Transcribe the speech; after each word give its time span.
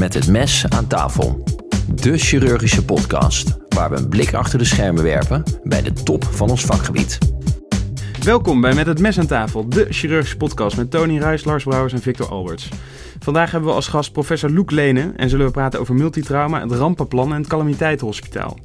Met 0.00 0.14
het 0.14 0.28
mes 0.28 0.64
aan 0.68 0.86
tafel. 0.86 1.44
De 1.94 2.18
chirurgische 2.18 2.84
podcast 2.84 3.56
waar 3.68 3.90
we 3.90 3.96
een 3.96 4.08
blik 4.08 4.34
achter 4.34 4.58
de 4.58 4.64
schermen 4.64 5.02
werpen 5.02 5.42
bij 5.64 5.82
de 5.82 5.92
top 5.92 6.24
van 6.24 6.50
ons 6.50 6.64
vakgebied. 6.64 7.18
Welkom 8.24 8.60
bij 8.60 8.74
Met 8.74 8.86
het 8.86 9.00
Mes 9.00 9.18
aan 9.18 9.26
tafel, 9.26 9.68
de 9.68 9.86
chirurgische 9.90 10.36
podcast 10.36 10.76
met 10.76 10.90
Tony 10.90 11.18
Ruijs, 11.18 11.44
Lars 11.44 11.64
Brouwers 11.64 11.92
en 11.92 12.00
Victor 12.00 12.28
Alberts. 12.28 12.68
Vandaag 13.18 13.50
hebben 13.50 13.68
we 13.68 13.74
als 13.74 13.88
gast 13.88 14.12
professor 14.12 14.50
Loek 14.50 14.70
Lenen 14.70 15.16
en 15.16 15.28
zullen 15.28 15.46
we 15.46 15.52
praten 15.52 15.80
over 15.80 15.94
multitrauma, 15.94 16.60
het 16.60 16.72
rampenplan 16.72 17.32
en 17.32 17.38
het 17.38 17.48
calamiteitenhospitaal. 17.48 18.58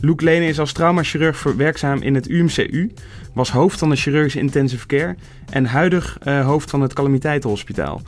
Loek 0.00 0.20
Lenen 0.20 0.48
is 0.48 0.58
als 0.58 0.72
traumachirurg 0.72 1.42
werkzaam 1.42 2.02
in 2.02 2.14
het 2.14 2.28
UMCU, 2.28 2.92
was 3.32 3.50
hoofd 3.50 3.78
van 3.78 3.88
de 3.90 3.96
chirurgische 3.96 4.38
intensive 4.38 4.86
care 4.86 5.16
en 5.50 5.66
huidig 5.66 6.18
uh, 6.24 6.46
hoofd 6.46 6.70
van 6.70 6.80
het 6.80 6.92
calamiteitenhospitaal. 6.92 8.00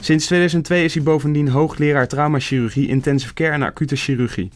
Sinds 0.00 0.26
2002 0.26 0.84
is 0.84 0.94
hij 0.94 1.02
bovendien 1.02 1.48
hoogleraar 1.48 2.08
traumachirurgie, 2.08 2.88
intensive 2.88 3.34
care 3.34 3.52
en 3.52 3.62
acute 3.62 3.96
chirurgie. 3.96 4.50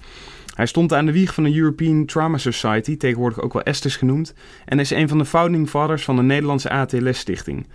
Hij 0.55 0.67
stond 0.67 0.93
aan 0.93 1.07
de 1.07 1.13
wieg 1.13 1.35
van 1.35 1.45
de 1.45 1.55
European 1.57 2.05
Trauma 2.05 2.39
Society, 2.39 2.97
tegenwoordig 2.97 3.41
ook 3.41 3.53
wel 3.53 3.63
Estes 3.63 3.97
genoemd, 3.97 4.35
en 4.65 4.79
is 4.79 4.91
een 4.91 5.09
van 5.09 5.19
de 5.19 5.25
founding 5.25 5.69
fathers 5.69 6.05
van 6.05 6.17
de 6.17 6.23
Nederlandse 6.23 6.71
ATLS-stichting. 6.71 7.67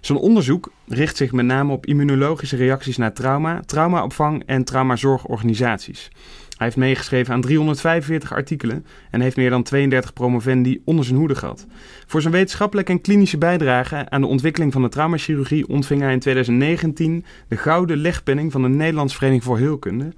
Zijn 0.00 0.18
onderzoek 0.18 0.72
richt 0.86 1.16
zich 1.16 1.32
met 1.32 1.46
name 1.46 1.72
op 1.72 1.86
immunologische 1.86 2.56
reacties 2.56 2.96
na 2.96 3.10
trauma, 3.10 3.62
traumaopvang 3.66 4.42
en 4.46 4.64
traumazorgorganisaties. 4.64 6.10
Hij 6.58 6.66
heeft 6.66 6.76
meegeschreven 6.76 7.34
aan 7.34 7.40
345 7.40 8.32
artikelen 8.32 8.86
en 9.10 9.20
heeft 9.20 9.36
meer 9.36 9.50
dan 9.50 9.62
32 9.62 10.12
promovendi 10.12 10.80
onder 10.84 11.04
zijn 11.04 11.16
hoede 11.16 11.34
gehad. 11.34 11.66
Voor 12.06 12.20
zijn 12.20 12.32
wetenschappelijke 12.32 12.92
en 12.92 13.00
klinische 13.00 13.38
bijdrage 13.38 14.06
aan 14.08 14.20
de 14.20 14.26
ontwikkeling 14.26 14.72
van 14.72 14.82
de 14.82 14.88
traumachirurgie 14.88 15.68
ontving 15.68 16.00
hij 16.00 16.12
in 16.12 16.18
2019 16.18 17.24
de 17.48 17.56
Gouden 17.56 17.96
Legpenning 17.96 18.52
van 18.52 18.62
de 18.62 18.68
Nederlandse 18.68 19.16
Vereniging 19.16 19.44
voor 19.44 19.58
Heelkunde. 19.58 20.12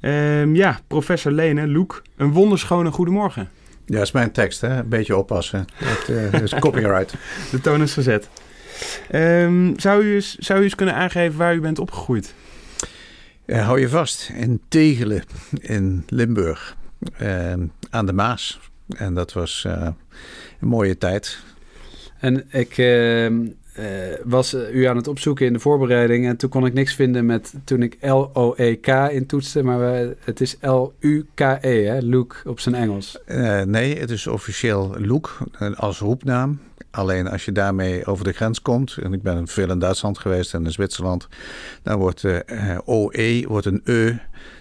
Um, 0.00 0.54
ja, 0.54 0.80
professor 0.86 1.32
Lene, 1.32 1.68
Loek, 1.68 2.02
een 2.16 2.32
wonderschone 2.32 2.90
goedemorgen. 2.90 3.48
Ja, 3.86 3.94
dat 3.94 4.02
is 4.02 4.12
mijn 4.12 4.32
tekst, 4.32 4.60
hè? 4.60 4.78
Een 4.78 4.88
beetje 4.88 5.16
oppassen. 5.16 5.64
Dat 5.78 6.08
uh, 6.16 6.42
is 6.42 6.54
copyright. 6.54 7.14
de 7.50 7.60
toon 7.60 7.82
is 7.82 7.92
gezet. 7.92 8.28
Um, 9.12 9.72
zou, 9.76 10.04
u 10.04 10.14
eens, 10.14 10.34
zou 10.34 10.60
u 10.60 10.62
eens 10.62 10.74
kunnen 10.74 10.94
aangeven 10.94 11.38
waar 11.38 11.54
u 11.54 11.60
bent 11.60 11.78
opgegroeid? 11.78 12.34
Ja, 13.46 13.62
hou 13.62 13.80
je 13.80 13.88
vast, 13.88 14.30
in 14.34 14.60
Tegelen 14.68 15.24
in 15.60 16.04
Limburg, 16.06 16.76
uh, 17.22 17.52
aan 17.90 18.06
de 18.06 18.12
Maas. 18.12 18.60
En 18.96 19.14
dat 19.14 19.32
was 19.32 19.64
uh, 19.66 19.88
een 20.60 20.68
mooie 20.68 20.98
tijd. 20.98 21.38
En 22.18 22.44
ik 22.50 22.76
uh, 23.78 23.86
was 24.24 24.54
u 24.54 24.84
aan 24.84 24.96
het 24.96 25.08
opzoeken 25.08 25.46
in 25.46 25.52
de 25.52 25.58
voorbereiding 25.58 26.26
en 26.26 26.36
toen 26.36 26.50
kon 26.50 26.66
ik 26.66 26.72
niks 26.72 26.94
vinden 26.94 27.26
met 27.26 27.54
toen 27.64 27.82
ik 27.82 27.96
L-O-E-K 28.00 28.86
intoetste, 29.10 29.62
maar 29.62 30.08
het 30.24 30.40
is 30.40 30.56
L-U-K-E, 30.60 31.84
hè, 31.84 31.98
Luke 31.98 32.36
op 32.44 32.60
zijn 32.60 32.74
Engels. 32.74 33.18
nee, 33.64 33.98
het 33.98 34.10
is 34.10 34.26
officieel 34.26 34.94
Luke 34.98 35.30
als 35.76 35.98
roepnaam. 35.98 36.58
Alleen 36.96 37.28
als 37.28 37.44
je 37.44 37.52
daarmee 37.52 38.06
over 38.06 38.24
de 38.24 38.32
grens 38.32 38.62
komt, 38.62 38.96
en 39.02 39.12
ik 39.12 39.22
ben 39.22 39.48
veel 39.48 39.70
in 39.70 39.78
Duitsland 39.78 40.18
geweest 40.18 40.54
en 40.54 40.64
in 40.64 40.70
Zwitserland, 40.70 41.28
dan 41.82 41.98
wordt 41.98 42.22
uh, 42.22 42.38
eh, 42.46 42.78
OE 42.86 43.44
wordt 43.48 43.66
een 43.66 43.80
E, 43.84 44.14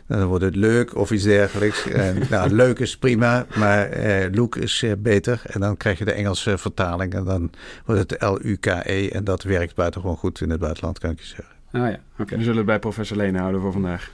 dan 0.08 0.26
wordt 0.26 0.44
het 0.44 0.56
leuk 0.56 0.96
of 0.96 1.12
iets 1.12 1.24
dergelijks. 1.24 1.88
En, 1.92 2.22
nou, 2.30 2.52
leuk 2.52 2.80
is 2.80 2.98
prima, 2.98 3.46
maar 3.56 4.06
uh, 4.06 4.26
look 4.32 4.56
is 4.56 4.82
uh, 4.82 4.92
beter. 4.98 5.42
En 5.44 5.60
dan 5.60 5.78
krijg 5.78 5.98
je 5.98 6.06
de 6.06 6.12
Engelse 6.12 6.58
vertaling 6.58 7.14
en 7.14 7.24
dan 7.24 7.52
wordt 7.86 8.10
het 8.10 8.22
L-U-K-E 8.22 9.10
en 9.10 9.24
dat 9.24 9.44
werkt 9.44 9.76
buitengewoon 9.76 10.18
goed 10.18 10.42
in 10.42 10.50
het 10.50 10.60
buitenland, 10.60 11.00
kan 11.00 11.12
ik 11.12 11.20
je 11.20 11.26
zeggen. 11.26 11.56
Ah 11.72 11.90
ja, 11.90 12.00
oké. 12.20 12.36
We 12.36 12.42
zullen 12.42 12.58
het 12.58 12.66
bij 12.66 12.80
professor 12.80 13.18
Lene 13.18 13.40
houden 13.40 13.62
voor 13.62 13.72
vandaag. 13.72 14.12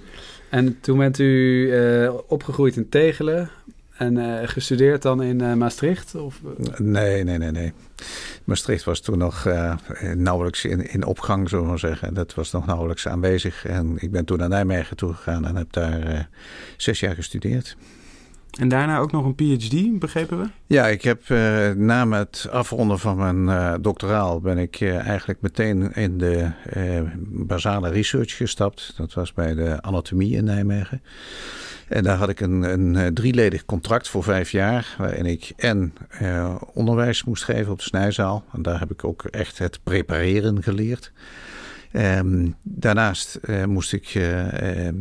En 0.49 0.79
toen 0.79 0.97
bent 0.97 1.19
u 1.19 1.71
opgegroeid 2.27 2.75
in 2.75 2.89
Tegelen. 2.89 3.49
En 4.01 4.15
uh, 4.15 4.39
gestudeerd 4.43 5.01
dan 5.01 5.23
in 5.23 5.41
uh, 5.41 5.53
Maastricht? 5.53 6.15
Of? 6.15 6.41
Nee, 6.77 7.23
nee, 7.23 7.37
nee, 7.37 7.51
nee. 7.51 7.73
Maastricht 8.43 8.83
was 8.83 8.99
toen 8.99 9.17
nog 9.17 9.45
uh, 9.45 9.73
nauwelijks 10.15 10.65
in, 10.65 10.91
in 10.91 11.05
opgang, 11.05 11.49
zullen 11.49 11.63
we 11.63 11.69
maar 11.69 11.79
zeggen. 11.79 12.13
Dat 12.13 12.33
was 12.33 12.51
nog 12.51 12.65
nauwelijks 12.65 13.07
aanwezig. 13.07 13.65
En 13.65 13.95
ik 13.99 14.11
ben 14.11 14.25
toen 14.25 14.37
naar 14.37 14.49
Nijmegen 14.49 14.97
toe 14.97 15.13
gegaan 15.13 15.45
en 15.45 15.55
heb 15.55 15.71
daar 15.71 16.29
zes 16.77 16.99
jaar 16.99 17.15
gestudeerd. 17.15 17.77
En 18.59 18.67
daarna 18.67 18.97
ook 18.97 19.11
nog 19.11 19.25
een 19.25 19.35
PhD, 19.35 19.99
begrepen 19.99 20.39
we? 20.39 20.45
Ja, 20.67 20.87
ik 20.87 21.01
heb 21.01 21.29
uh, 21.29 21.69
na 21.71 22.09
het 22.09 22.47
afronden 22.51 22.99
van 22.99 23.17
mijn 23.17 23.43
uh, 23.43 23.73
doctoraal 23.81 24.39
ben 24.39 24.57
ik 24.57 24.79
uh, 24.79 25.07
eigenlijk 25.07 25.41
meteen 25.41 25.93
in 25.93 26.17
de 26.17 26.49
basale 27.29 27.89
research 27.89 28.35
gestapt. 28.37 28.93
Dat 28.97 29.13
was 29.13 29.33
bij 29.33 29.53
de 29.53 29.81
anatomie 29.81 30.35
in 30.35 30.43
Nijmegen. 30.43 31.01
En 31.91 32.03
daar 32.03 32.17
had 32.17 32.29
ik 32.29 32.39
een, 32.39 32.61
een 32.61 32.95
eh, 32.95 33.07
drieledig 33.07 33.65
contract 33.65 34.09
voor 34.09 34.23
vijf 34.23 34.51
jaar, 34.51 34.95
waarin 34.97 35.25
ik 35.25 35.53
en 35.57 35.93
eh, 36.09 36.55
onderwijs 36.73 37.23
moest 37.23 37.43
geven 37.43 37.71
op 37.71 37.77
de 37.77 37.83
snijzaal. 37.83 38.43
En 38.53 38.61
daar 38.61 38.79
heb 38.79 38.91
ik 38.91 39.03
ook 39.03 39.23
echt 39.23 39.57
het 39.57 39.79
prepareren 39.83 40.63
geleerd. 40.63 41.11
Um, 41.93 42.55
daarnaast 42.61 43.39
uh, 43.45 43.65
moest 43.65 43.93
ik 43.93 44.13
uh, 44.13 44.47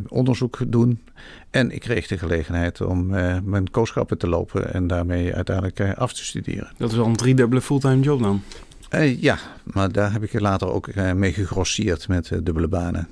onderzoek 0.07 0.59
doen. 0.67 1.01
En 1.49 1.71
ik 1.71 1.79
kreeg 1.79 2.07
de 2.07 2.17
gelegenheid 2.17 2.81
om 2.81 3.07
mijn 3.43 3.71
kooschappen 3.71 4.17
te 4.17 4.27
lopen 4.27 4.73
en 4.73 4.87
daarmee 4.87 5.35
uiteindelijk 5.35 5.97
af 5.97 6.13
te 6.13 6.23
studeren. 6.23 6.71
Dat 6.77 6.91
is 6.91 6.97
al 6.97 7.05
een 7.05 7.15
driedubbele 7.15 7.61
fulltime 7.61 8.01
job 8.01 8.21
dan? 8.21 8.41
ja, 9.19 9.37
maar 9.63 9.91
daar 9.91 10.11
heb 10.11 10.23
ik 10.23 10.39
later 10.39 10.71
ook 10.71 10.95
mee 10.95 11.33
gegrosseerd 11.33 12.07
met 12.07 12.31
dubbele 12.43 12.67
banen. 12.67 13.07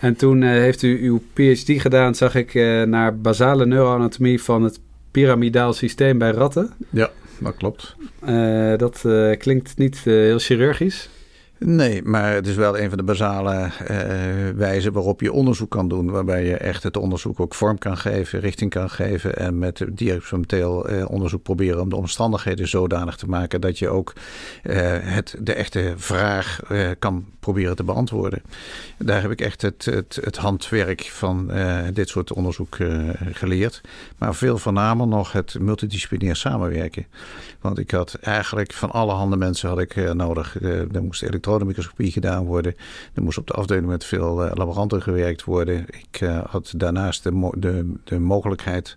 En 0.00 0.16
toen 0.16 0.42
uh, 0.42 0.50
heeft 0.50 0.82
u 0.82 1.02
uw 1.02 1.22
PhD 1.32 1.80
gedaan, 1.80 2.14
zag 2.14 2.34
ik, 2.34 2.54
uh, 2.54 2.82
naar 2.82 3.18
basale 3.18 3.66
neuroanatomie 3.66 4.42
van 4.42 4.62
het 4.62 4.80
piramidaal 5.10 5.72
systeem 5.72 6.18
bij 6.18 6.30
ratten. 6.30 6.72
Ja, 6.90 7.10
dat 7.38 7.56
klopt. 7.56 7.96
Uh, 8.28 8.76
dat 8.76 9.04
klinkt 9.38 9.78
niet 9.78 9.98
heel 9.98 10.38
chirurgisch. 10.38 11.08
Nee, 11.60 12.02
maar 12.02 12.32
het 12.32 12.46
is 12.46 12.54
wel 12.54 12.78
een 12.78 12.88
van 12.88 12.98
de 12.98 13.04
basale 13.04 13.70
uh, 13.90 13.98
wijzen 14.56 14.92
waarop 14.92 15.20
je 15.20 15.32
onderzoek 15.32 15.70
kan 15.70 15.88
doen. 15.88 16.10
Waarbij 16.10 16.44
je 16.44 16.56
echt 16.56 16.82
het 16.82 16.96
onderzoek 16.96 17.40
ook 17.40 17.54
vorm 17.54 17.78
kan 17.78 17.96
geven, 17.96 18.40
richting 18.40 18.70
kan 18.70 18.90
geven. 18.90 19.36
En 19.36 19.58
met 19.58 19.84
diacrimineel 19.88 20.90
uh, 20.90 21.10
onderzoek 21.10 21.42
proberen 21.42 21.80
om 21.80 21.88
de 21.88 21.96
omstandigheden 21.96 22.68
zodanig 22.68 23.16
te 23.16 23.26
maken 23.26 23.60
dat 23.60 23.78
je 23.78 23.88
ook 23.88 24.12
uh, 24.62 24.76
het, 25.00 25.36
de 25.40 25.52
echte 25.52 25.94
vraag 25.96 26.60
kan 26.98 27.26
proberen 27.40 27.76
te 27.76 27.84
beantwoorden. 27.84 28.42
Daar 28.98 29.22
heb 29.22 29.30
ik 29.30 29.40
echt 29.40 29.62
het, 29.62 29.84
het, 29.84 30.18
het 30.22 30.36
handwerk 30.36 31.02
van 31.02 31.50
dit 31.92 32.08
soort 32.08 32.32
onderzoek 32.32 32.76
geleerd. 33.32 33.80
Maar 34.18 34.34
veel 34.34 34.58
voornamer 34.58 35.06
nog 35.06 35.32
het 35.32 35.56
multidisciplinair 35.60 36.36
samenwerken. 36.36 37.06
Want 37.60 37.78
ik 37.78 37.90
had 37.90 38.14
eigenlijk 38.14 38.72
van 38.72 38.90
alle 38.90 39.12
handen 39.12 39.38
mensen 39.38 39.68
had 39.68 39.78
ik 39.78 40.14
nodig. 40.14 40.62
er 40.62 41.02
moest 41.02 41.22
elektronenmicroscopie 41.48 42.12
gedaan 42.12 42.44
worden. 42.44 42.74
Er 43.14 43.22
moest 43.22 43.38
op 43.38 43.46
de 43.46 43.52
afdeling 43.52 43.86
met 43.86 44.04
veel 44.04 44.44
uh, 44.44 44.50
laboranten 44.54 45.02
gewerkt 45.02 45.44
worden. 45.44 45.84
Ik 45.88 46.20
uh, 46.20 46.44
had 46.44 46.72
daarnaast 46.76 47.22
de, 47.22 47.50
de, 47.56 47.94
de 48.04 48.18
mogelijkheid 48.18 48.94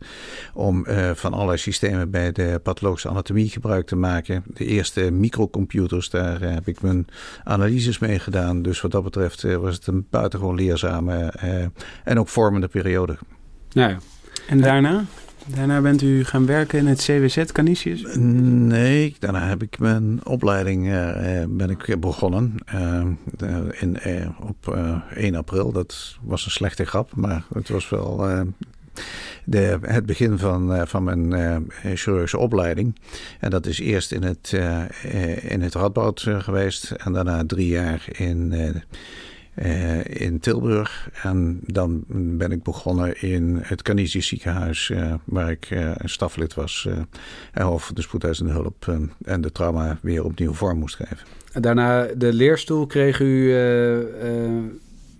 om 0.53 0.85
uh, 0.87 1.11
van 1.11 1.33
allerlei 1.33 1.57
systemen 1.57 2.09
bij 2.09 2.31
de 2.31 2.59
pathologische 2.63 3.09
anatomie 3.09 3.49
gebruik 3.49 3.87
te 3.87 3.95
maken. 3.95 4.43
De 4.47 4.65
eerste 4.65 5.11
microcomputers, 5.11 6.09
daar 6.09 6.41
heb 6.41 6.67
ik 6.67 6.81
mijn 6.81 7.07
analyses 7.43 7.99
mee 7.99 8.19
gedaan. 8.19 8.61
Dus 8.61 8.81
wat 8.81 8.91
dat 8.91 9.03
betreft 9.03 9.41
was 9.41 9.75
het 9.75 9.87
een 9.87 10.07
buitengewoon 10.09 10.55
leerzame 10.55 11.33
en 12.03 12.19
ook 12.19 12.29
vormende 12.29 12.67
periode. 12.67 13.17
Ja, 13.69 13.87
ja. 13.87 13.97
En 14.47 14.61
daarna? 14.61 15.05
Daarna 15.45 15.81
bent 15.81 16.01
u 16.01 16.23
gaan 16.23 16.45
werken 16.45 16.79
in 16.79 16.87
het 16.87 17.01
CWZ 17.01 17.43
Canisius? 17.45 18.15
Nee, 18.15 19.15
daarna 19.19 19.47
heb 19.47 19.61
ik 19.61 19.79
mijn 19.79 20.25
opleiding 20.25 20.87
uh, 20.87 21.43
ben 21.49 21.69
ik 21.69 21.99
begonnen 21.99 22.55
uh, 22.75 23.05
in, 23.71 23.97
uh, 24.07 24.29
op 24.39 24.77
1 25.15 25.35
april. 25.35 25.71
Dat 25.71 26.17
was 26.21 26.45
een 26.45 26.51
slechte 26.51 26.85
grap, 26.85 27.15
maar 27.15 27.43
het 27.53 27.69
was 27.69 27.89
wel 27.89 28.25
de, 29.43 29.79
het 29.81 30.05
begin 30.05 30.37
van, 30.37 30.87
van 30.87 31.03
mijn 31.03 31.67
chirurgische 31.81 32.37
opleiding. 32.37 32.95
En 33.39 33.49
dat 33.49 33.65
is 33.65 33.79
eerst 33.79 34.11
in 34.11 34.23
het, 34.23 34.57
in 35.41 35.61
het 35.61 35.73
Radboud 35.73 36.27
geweest 36.37 36.91
en 36.91 37.13
daarna 37.13 37.45
drie 37.45 37.67
jaar 37.67 38.05
in 38.11 38.51
uh, 38.53 38.69
in 40.03 40.39
Tilburg. 40.39 41.09
En 41.23 41.59
dan 41.65 42.03
ben 42.07 42.51
ik 42.51 42.63
begonnen 42.63 43.21
in 43.21 43.59
het 43.61 43.81
Canisius 43.81 44.27
ziekenhuis, 44.27 44.89
uh, 44.89 45.13
waar 45.23 45.51
ik 45.51 45.69
uh, 45.69 45.91
staflid 46.03 46.53
was. 46.53 46.87
en 47.51 47.63
hoofd 47.63 47.95
de 47.95 48.01
spoedeisende 48.01 48.51
hulp 48.51 48.95
en 49.23 49.41
de 49.41 49.51
trauma 49.51 49.97
weer 50.01 50.23
opnieuw 50.23 50.53
vorm 50.53 50.77
moest 50.79 50.95
geven. 50.95 51.17
Daarna 51.53 52.05
de 52.05 52.33
leerstoel 52.33 52.85
kreeg 52.85 53.19
u 53.19 53.53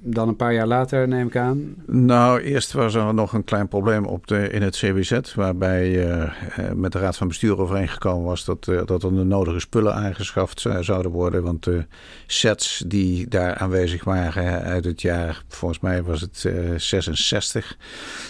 dan 0.04 0.28
een 0.28 0.36
paar 0.36 0.54
jaar 0.54 0.68
later, 0.68 1.08
neem 1.08 1.28
ik 1.28 1.36
aan? 1.36 1.76
Nou, 1.86 2.42
eerst 2.42 2.72
was 2.72 2.96
er 2.96 3.14
nog 3.14 3.34
een 3.34 3.44
klein 3.44 3.68
probleem 3.68 4.06
op 4.06 4.28
de, 4.28 4.50
in 4.50 4.62
het 4.62 4.76
CWZ, 4.76 5.34
waarbij 5.36 6.08
uh, 6.08 6.32
met 6.76 6.92
de 6.92 7.00
Raad 7.00 7.18
van 7.18 7.28
Bestuur 7.28 7.60
overeengekomen 7.60 8.26
was 8.26 8.46
dat, 8.46 8.68
uh, 8.68 8.82
dat 8.86 9.04
er 9.04 9.16
de 9.16 9.24
nodige 9.24 9.60
spullen 9.60 9.96
aangeschaft 9.96 10.66
zouden 10.80 11.12
worden. 11.12 11.44
Want 11.44 11.64
de 11.64 11.86
sets 12.28 12.84
die 12.88 13.28
daar 13.28 13.56
aanwezig 13.56 14.04
waren 14.04 14.62
uit 14.62 14.86
het 14.86 15.02
jaar, 15.02 15.44
volgens 15.48 15.80
mij 15.80 16.04
was 16.04 16.22
het 16.22 16.50
66, 16.76 17.78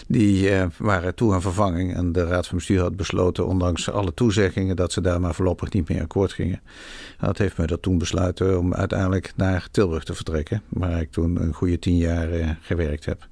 die 0.07 0.50
waren 0.77 1.15
toe 1.15 1.33
aan 1.33 1.41
vervanging. 1.41 1.95
En 1.95 2.12
de 2.12 2.25
Raad 2.25 2.47
van 2.47 2.57
Bestuur 2.57 2.81
had 2.81 2.95
besloten, 2.95 3.47
ondanks 3.47 3.91
alle 3.91 4.13
toezeggingen, 4.13 4.75
dat 4.75 4.91
ze 4.91 5.01
daar 5.01 5.21
maar 5.21 5.35
voorlopig 5.35 5.71
niet 5.71 5.89
meer 5.89 6.01
akkoord 6.01 6.33
gingen. 6.33 6.62
Dat 7.19 7.38
heeft 7.38 7.57
mij 7.57 7.68
dat 7.68 7.81
toen 7.81 7.97
besluiten 7.97 8.59
om 8.59 8.73
uiteindelijk 8.73 9.33
naar 9.35 9.68
Tilburg 9.71 10.03
te 10.03 10.13
vertrekken, 10.13 10.62
waar 10.69 11.01
ik 11.01 11.12
toen 11.12 11.41
een 11.41 11.53
goede 11.62 11.80
tien 11.80 11.98
jaar 11.98 12.31
uh, 12.31 12.50
gewerkt 12.62 13.06
heb. 13.06 13.28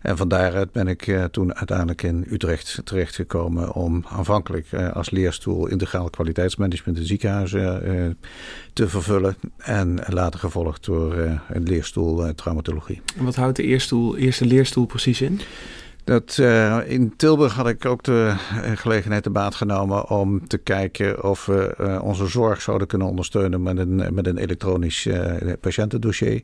En 0.00 0.16
van 0.16 0.28
daaruit 0.28 0.72
ben 0.72 0.88
ik 0.88 1.06
uh, 1.06 1.24
toen 1.24 1.54
uiteindelijk 1.54 2.02
in 2.02 2.26
Utrecht 2.30 2.80
terechtgekomen 2.84 3.72
om 3.72 4.04
aanvankelijk 4.08 4.72
uh, 4.72 4.92
als 4.92 5.10
leerstoel 5.10 5.66
integraal 5.66 6.10
kwaliteitsmanagement 6.10 6.98
in 6.98 7.06
ziekenhuizen 7.06 8.18
te 8.72 8.88
vervullen. 8.88 9.36
En 9.58 9.98
later 10.06 10.40
gevolgd 10.40 10.84
door 10.84 11.14
een 11.48 11.62
leerstoel 11.62 12.34
traumatologie. 12.34 13.00
En 13.16 13.24
wat 13.24 13.36
houdt 13.36 13.56
de 13.56 13.62
eerste 14.16 14.44
leerstoel 14.46 14.86
precies 14.86 15.20
in? 15.20 15.40
Dat, 16.04 16.36
uh, 16.40 16.90
in 16.90 17.16
Tilburg 17.16 17.54
had 17.54 17.68
ik 17.68 17.84
ook 17.84 18.02
de 18.02 18.34
gelegenheid 18.74 19.24
de 19.24 19.30
baat 19.30 19.54
genomen 19.54 20.08
om 20.08 20.46
te 20.46 20.58
kijken 20.58 21.24
of 21.24 21.46
we 21.46 21.74
uh, 21.80 22.02
onze 22.02 22.26
zorg 22.26 22.62
zouden 22.62 22.86
kunnen 22.86 23.08
ondersteunen 23.08 23.62
met 23.62 23.78
een, 23.78 24.14
met 24.14 24.26
een 24.26 24.36
elektronisch 24.36 25.06
uh, 25.06 25.52
patiëntendossier. 25.60 26.42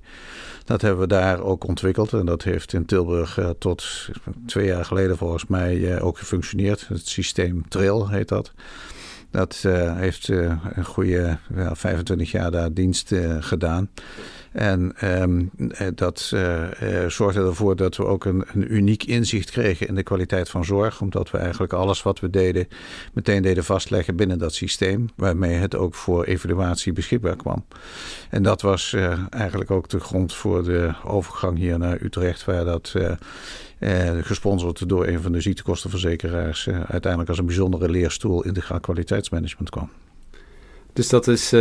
Dat 0.65 0.81
hebben 0.81 1.01
we 1.01 1.07
daar 1.07 1.41
ook 1.41 1.67
ontwikkeld 1.67 2.13
en 2.13 2.27
dat 2.27 2.43
heeft 2.43 2.73
in 2.73 2.85
Tilburg 2.85 3.39
tot 3.59 4.09
twee 4.47 4.67
jaar 4.67 4.85
geleden 4.85 5.17
volgens 5.17 5.47
mij 5.47 6.01
ook 6.01 6.19
gefunctioneerd. 6.19 6.89
Het 6.89 7.09
systeem 7.09 7.69
Trail 7.69 8.09
heet 8.09 8.29
dat. 8.29 8.53
Dat 9.31 9.57
heeft 9.97 10.29
een 10.29 10.85
goede 10.85 11.39
25 11.73 12.31
jaar 12.31 12.51
daar 12.51 12.73
dienst 12.73 13.15
gedaan. 13.41 13.89
En 14.53 14.93
um, 15.23 15.51
dat 15.95 16.31
uh, 16.35 16.67
zorgde 17.07 17.41
ervoor 17.41 17.77
dat 17.77 17.97
we 17.97 18.05
ook 18.05 18.25
een, 18.25 18.45
een, 18.53 18.75
uniek 18.75 19.05
inzicht 19.05 19.51
kregen 19.51 19.89
in 19.89 19.95
de 19.95 20.03
kwaliteit 20.03 20.49
van 20.49 20.65
zorg. 20.65 21.01
Omdat 21.01 21.31
we 21.31 21.39
eigenlijk 21.39 21.73
alles 21.73 22.03
wat 22.03 22.21
we 22.21 22.31
deden 22.31 22.69
meteen 23.13 23.43
deden 23.43 23.65
vastleggen 23.65 24.17
binnen 24.17 24.39
dat 24.39 24.55
systeem. 24.55 25.09
Waarmee 25.17 25.55
het 25.55 25.77
ook 25.77 25.95
voor 25.95 26.25
evaluatie 26.25 26.93
beschikbaar 26.93 27.37
kwam. 27.37 27.65
En 28.31 28.43
dat 28.43 28.63
was 28.63 28.97
eigenlijk 29.31 29.71
ook 29.71 29.89
de 29.89 30.01
grond 30.01 30.35
voor 30.35 30.65
de 30.65 30.93
overgang 31.05 31.59
hier 31.59 31.79
naar 31.79 32.03
Utrecht. 32.03 32.45
Waar 32.45 32.65
dat 32.65 32.95
gesponsord 34.21 34.89
door 34.89 35.07
een 35.07 35.21
van 35.21 35.33
de 35.33 35.41
ziektekostenverzekeraars 35.41 36.69
uiteindelijk 36.69 37.29
als 37.29 37.39
een 37.39 37.47
bijzondere 37.47 37.89
leerstoel 37.89 38.45
integraal 38.45 38.81
kwaliteitsmanagement 38.81 39.71
kwam. 39.71 39.91
Dus 40.93 41.09
dat 41.09 41.29
is 41.29 41.53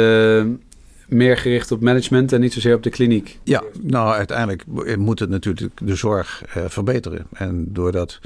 meer 1.09 1.37
gericht 1.37 1.71
op 1.71 1.81
management 1.81 2.33
en 2.33 2.39
niet 2.39 2.53
zozeer 2.53 2.75
op 2.75 2.83
de 2.83 2.89
kliniek. 2.89 3.39
Ja, 3.43 3.63
nou 3.81 4.13
uiteindelijk 4.13 4.63
moet 4.97 5.19
het 5.19 5.29
natuurlijk 5.29 5.71
de 5.83 5.95
zorg 5.95 6.43
uh, 6.57 6.63
verbeteren. 6.67 7.27
En 7.33 7.65
doordat 7.69 8.19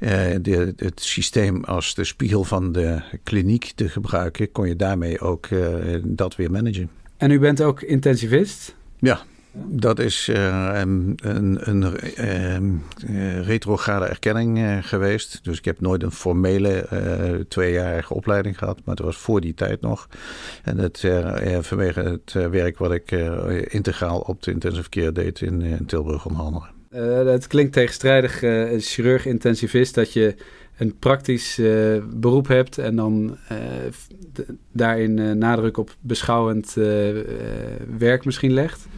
uh, 0.00 0.10
de, 0.42 0.72
het 0.76 1.00
systeem 1.00 1.64
als 1.64 1.94
de 1.94 2.04
spiegel 2.04 2.44
van 2.44 2.72
de 2.72 3.00
kliniek 3.22 3.72
te 3.74 3.88
gebruiken, 3.88 4.52
kon 4.52 4.68
je 4.68 4.76
daarmee 4.76 5.20
ook 5.20 5.46
uh, 5.50 5.64
dat 6.04 6.36
weer 6.36 6.50
managen. 6.50 6.90
En 7.16 7.30
u 7.30 7.38
bent 7.38 7.62
ook 7.62 7.82
intensivist? 7.82 8.74
Ja, 8.98 9.20
dat 9.52 9.98
is 9.98 10.28
uh, 10.28 10.70
een, 10.72 11.18
een, 11.22 11.68
een 11.68 12.82
uh, 13.10 13.46
retrograde 13.46 14.04
erkenning 14.04 14.58
uh, 14.58 14.76
geweest. 14.80 15.44
Dus 15.44 15.58
ik 15.58 15.64
heb 15.64 15.80
nooit 15.80 16.02
een 16.02 16.10
formele 16.10 16.86
tweejarige 17.48 18.14
opleiding 18.14 18.58
gehad, 18.58 18.80
maar 18.84 18.94
het 18.94 19.04
was 19.04 19.16
voor 19.16 19.40
die 19.40 19.54
tijd 19.54 19.80
nog. 19.80 20.08
En 20.64 20.78
het, 20.78 21.08
vanwege 21.60 22.00
het 22.00 22.32
werk 22.32 22.78
wat 22.78 22.92
ik 22.92 23.10
integraal 23.70 24.18
op 24.18 24.42
de 24.42 24.50
intensive 24.50 24.88
care 24.88 25.12
deed 25.12 25.40
in, 25.40 25.86
Tilburg 25.86 26.26
onder 26.26 26.70
het 27.26 27.46
klinkt 27.46 27.72
tegenstrijdig, 27.72 28.38
chirurg-intensivist, 28.78 29.94
dat 29.94 30.12
je 30.12 30.34
een 30.76 30.98
praktisch 30.98 31.60
beroep 32.14 32.46
hebt 32.48 32.78
en 32.78 32.96
dan 32.96 33.36
daarin 34.72 35.38
nadruk 35.38 35.76
op 35.76 35.94
beschouwend 36.00 36.74
werk 37.98 38.24
misschien 38.24 38.52
legt. 38.52 38.88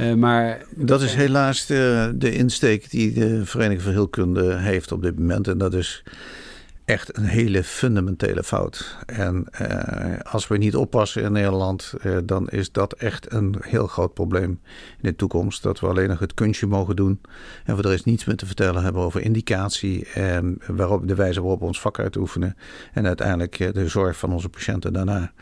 Uh, 0.00 0.14
maar 0.14 0.64
dat 0.74 1.02
is 1.02 1.14
helaas 1.14 1.66
de, 1.66 2.12
de 2.14 2.32
insteek 2.32 2.90
die 2.90 3.12
de 3.12 3.46
Vereniging 3.46 3.82
voor 3.82 3.92
Heelkunde 3.92 4.54
heeft 4.54 4.92
op 4.92 5.02
dit 5.02 5.18
moment. 5.18 5.48
En 5.48 5.58
dat 5.58 5.74
is 5.74 6.02
echt 6.86 7.16
een 7.16 7.24
hele 7.24 7.64
fundamentele 7.64 8.42
fout. 8.42 8.96
En 9.06 9.46
uh, 9.60 10.18
als 10.22 10.48
we 10.48 10.56
niet 10.56 10.76
oppassen 10.76 11.22
in 11.22 11.32
Nederland, 11.32 11.94
uh, 12.04 12.16
dan 12.24 12.48
is 12.48 12.72
dat 12.72 12.92
echt 12.92 13.32
een 13.32 13.54
heel 13.60 13.86
groot 13.86 14.14
probleem 14.14 14.60
in 15.00 15.08
de 15.08 15.16
toekomst. 15.16 15.62
Dat 15.62 15.80
we 15.80 15.86
alleen 15.86 16.08
nog 16.08 16.18
het 16.18 16.34
kunstje 16.34 16.66
mogen 16.66 16.96
doen 16.96 17.20
en 17.64 17.76
we 17.76 17.82
er 17.82 17.90
eens 17.90 18.04
niets 18.04 18.24
meer 18.24 18.36
te 18.36 18.46
vertellen 18.46 18.82
hebben 18.82 19.02
over 19.02 19.20
indicatie 19.20 20.06
en 20.06 20.58
waarop, 20.66 21.08
de 21.08 21.14
wijze 21.14 21.40
waarop 21.40 21.60
we 21.60 21.66
ons 21.66 21.80
vak 21.80 21.98
uitoefenen. 21.98 22.56
En 22.92 23.06
uiteindelijk 23.06 23.74
de 23.74 23.88
zorg 23.88 24.16
van 24.16 24.32
onze 24.32 24.48
patiënten 24.48 24.92
daarna. 24.92 25.32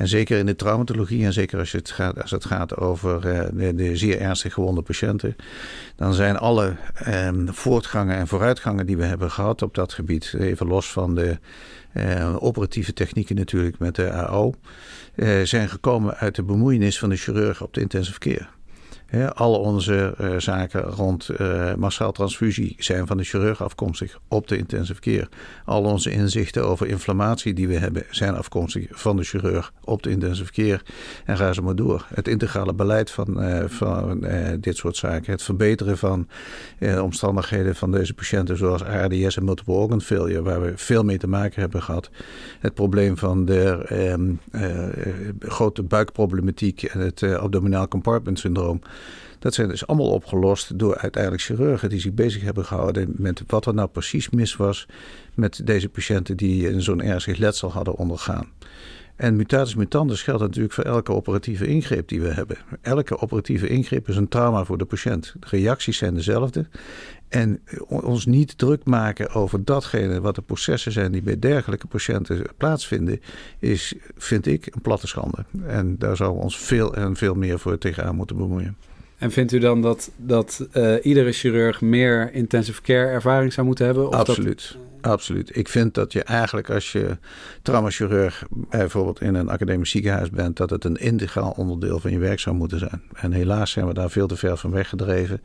En 0.00 0.08
zeker 0.08 0.38
in 0.38 0.46
de 0.46 0.56
traumatologie 0.56 1.24
en 1.24 1.32
zeker 1.32 1.58
als 1.58 1.72
het 1.72 1.90
gaat, 1.90 2.22
als 2.22 2.30
het 2.30 2.44
gaat 2.44 2.76
over 2.76 3.20
de, 3.20 3.74
de, 3.74 3.96
zeer 3.96 4.20
ernstig 4.20 4.52
gewonde 4.52 4.82
patiënten, 4.82 5.36
dan 5.96 6.14
zijn 6.14 6.36
alle 6.36 6.76
ehm, 6.94 7.46
voortgangen 7.46 8.16
en 8.16 8.26
vooruitgangen 8.26 8.86
die 8.86 8.96
we 8.96 9.04
hebben 9.04 9.30
gehad 9.30 9.62
op 9.62 9.74
dat 9.74 9.92
gebied, 9.92 10.34
even 10.38 10.66
los 10.66 10.92
van 10.92 11.14
de 11.14 11.38
uh, 11.94 12.36
operatieve 12.42 12.92
technieken 12.92 13.36
natuurlijk 13.36 13.78
met 13.78 13.94
de 13.94 14.12
AO, 14.12 14.52
uh, 15.16 15.42
zijn 15.42 15.68
gekomen 15.68 16.16
uit 16.16 16.34
de 16.34 16.42
bemoeienis 16.42 16.98
van 16.98 17.08
de 17.08 17.16
chirurg 17.16 17.62
op 17.62 17.74
de 17.74 17.80
intensive 17.80 18.18
care. 18.18 18.48
Al 19.34 19.60
onze 19.60 20.14
uh, 20.20 20.38
zaken 20.38 20.82
rond 20.82 21.30
uh, 21.40 21.74
massaal 21.74 22.12
transfusie 22.12 22.76
zijn 22.78 23.06
van 23.06 23.16
de 23.16 23.24
chirurg 23.24 23.62
afkomstig 23.62 24.20
op 24.28 24.48
de 24.48 24.56
intensive 24.56 25.00
care. 25.00 25.28
Al 25.64 25.82
onze 25.82 26.10
inzichten 26.10 26.64
over 26.64 26.86
inflammatie 26.86 27.54
die 27.54 27.68
we 27.68 27.78
hebben 27.78 28.04
zijn 28.10 28.34
afkomstig 28.34 28.86
van 28.90 29.16
de 29.16 29.22
chirurg 29.22 29.72
op 29.84 30.02
de 30.02 30.10
intensive 30.10 30.52
care. 30.52 30.80
En 31.24 31.36
ga 31.36 31.52
ze 31.52 31.62
maar 31.62 31.74
door. 31.74 32.06
Het 32.14 32.28
integrale 32.28 32.74
beleid 32.74 33.10
van, 33.10 33.44
uh, 33.44 33.64
van 33.66 34.26
dit 34.60 34.76
soort 34.76 34.96
zaken. 34.96 35.32
Het 35.32 35.42
verbeteren 35.42 35.98
van 35.98 36.28
omstandigheden 37.00 37.76
van 37.76 37.90
deze 37.90 38.14
patiënten 38.14 38.56
zoals 38.56 38.84
ARDS 38.84 39.36
en 39.36 39.44
multiple 39.44 39.74
organ 39.74 40.00
failure 40.00 40.42
waar 40.42 40.60
we 40.60 40.72
veel 40.76 41.02
mee 41.02 41.18
te 41.18 41.28
maken 41.28 41.60
hebben 41.60 41.82
gehad. 41.82 42.10
Het 42.58 42.74
probleem 42.74 43.16
van 43.16 43.44
de 43.44 43.86
um, 44.12 44.40
grote 45.38 45.82
buikproblematiek 45.82 46.82
en 46.82 47.00
het 47.00 47.22
abdominaal 47.22 47.88
compartment 47.88 48.38
syndroom. 48.38 48.80
Dat 49.40 49.54
zijn 49.54 49.68
dus 49.68 49.86
allemaal 49.86 50.10
opgelost 50.10 50.78
door 50.78 50.96
uiteindelijk 50.96 51.42
chirurgen 51.42 51.88
die 51.88 52.00
zich 52.00 52.12
bezig 52.12 52.42
hebben 52.42 52.64
gehouden 52.64 53.14
met 53.16 53.42
wat 53.46 53.66
er 53.66 53.74
nou 53.74 53.88
precies 53.88 54.30
mis 54.30 54.56
was 54.56 54.86
met 55.34 55.60
deze 55.64 55.88
patiënten 55.88 56.36
die 56.36 56.80
zo'n 56.80 57.02
ernstig 57.02 57.36
letsel 57.36 57.72
hadden 57.72 57.94
ondergaan. 57.94 58.48
En 59.20 59.36
mutatis 59.36 59.74
mutandis 59.74 60.22
geldt 60.22 60.42
natuurlijk 60.42 60.74
voor 60.74 60.84
elke 60.84 61.12
operatieve 61.12 61.66
ingreep 61.66 62.08
die 62.08 62.20
we 62.20 62.28
hebben. 62.28 62.56
Elke 62.80 63.18
operatieve 63.18 63.68
ingreep 63.68 64.08
is 64.08 64.16
een 64.16 64.28
trauma 64.28 64.64
voor 64.64 64.78
de 64.78 64.84
patiënt. 64.84 65.34
De 65.40 65.46
reacties 65.50 65.96
zijn 65.96 66.14
dezelfde. 66.14 66.66
En 67.28 67.60
ons 67.88 68.26
niet 68.26 68.58
druk 68.58 68.84
maken 68.84 69.30
over 69.34 69.64
datgene 69.64 70.20
wat 70.20 70.34
de 70.34 70.42
processen 70.42 70.92
zijn 70.92 71.12
die 71.12 71.22
bij 71.22 71.38
dergelijke 71.38 71.86
patiënten 71.86 72.42
plaatsvinden, 72.56 73.20
is, 73.58 73.94
vind 74.16 74.46
ik, 74.46 74.66
een 74.66 74.80
platte 74.80 75.06
schande. 75.06 75.44
En 75.66 75.98
daar 75.98 76.16
zouden 76.16 76.38
we 76.38 76.44
ons 76.44 76.58
veel 76.58 76.94
en 76.94 77.16
veel 77.16 77.34
meer 77.34 77.58
voor 77.58 77.78
tegenaan 77.78 78.16
moeten 78.16 78.36
bemoeien. 78.36 78.76
En 79.20 79.30
vindt 79.30 79.52
u 79.52 79.58
dan 79.58 79.82
dat, 79.82 80.10
dat 80.16 80.66
uh, 80.72 80.94
iedere 81.02 81.32
chirurg 81.32 81.80
meer 81.80 82.32
intensive 82.32 82.82
care 82.82 83.06
ervaring 83.06 83.52
zou 83.52 83.66
moeten 83.66 83.84
hebben? 83.84 84.08
Of 84.08 84.14
Absoluut. 84.14 84.76
Dat... 85.00 85.12
Absoluut. 85.12 85.56
Ik 85.56 85.68
vind 85.68 85.94
dat 85.94 86.12
je 86.12 86.22
eigenlijk 86.22 86.70
als 86.70 86.92
je 86.92 87.16
traumachirurg 87.62 88.44
bijvoorbeeld 88.50 89.20
in 89.20 89.34
een 89.34 89.48
academisch 89.48 89.90
ziekenhuis 89.90 90.30
bent, 90.30 90.56
dat 90.56 90.70
het 90.70 90.84
een 90.84 90.96
integraal 90.96 91.54
onderdeel 91.56 92.00
van 92.00 92.10
je 92.10 92.18
werk 92.18 92.40
zou 92.40 92.56
moeten 92.56 92.78
zijn. 92.78 93.02
En 93.14 93.32
helaas 93.32 93.70
zijn 93.70 93.86
we 93.86 93.94
daar 93.94 94.10
veel 94.10 94.26
te 94.26 94.36
ver 94.36 94.56
van 94.56 94.70
weggedreven. 94.70 95.42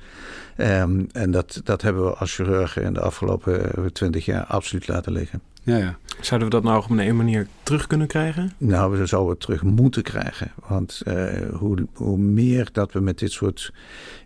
Um, 0.57 1.07
en 1.11 1.31
dat, 1.31 1.61
dat 1.63 1.81
hebben 1.81 2.05
we 2.05 2.13
als 2.13 2.35
chirurgen 2.35 2.83
in 2.83 2.93
de 2.93 3.01
afgelopen 3.01 3.93
twintig 3.93 4.25
jaar 4.25 4.43
absoluut 4.43 4.87
laten 4.87 5.11
liggen. 5.11 5.41
Ja, 5.63 5.77
ja. 5.77 5.97
Zouden 6.21 6.49
we 6.49 6.55
dat 6.55 6.63
nou 6.63 6.83
op 6.83 6.89
een 6.89 7.15
manier 7.15 7.47
terug 7.65 7.87
kunnen 7.87 8.07
krijgen? 8.07 8.51
Nou, 8.57 8.97
we 8.97 9.05
zouden 9.05 9.31
het 9.31 9.39
terug 9.39 9.63
moeten 9.63 10.03
krijgen. 10.03 10.51
Want 10.67 11.01
uh, 11.07 11.33
hoe, 11.53 11.87
hoe 11.93 12.17
meer 12.17 12.69
dat 12.71 12.91
we 12.91 12.99
met 12.99 13.19
dit 13.19 13.31
soort 13.31 13.73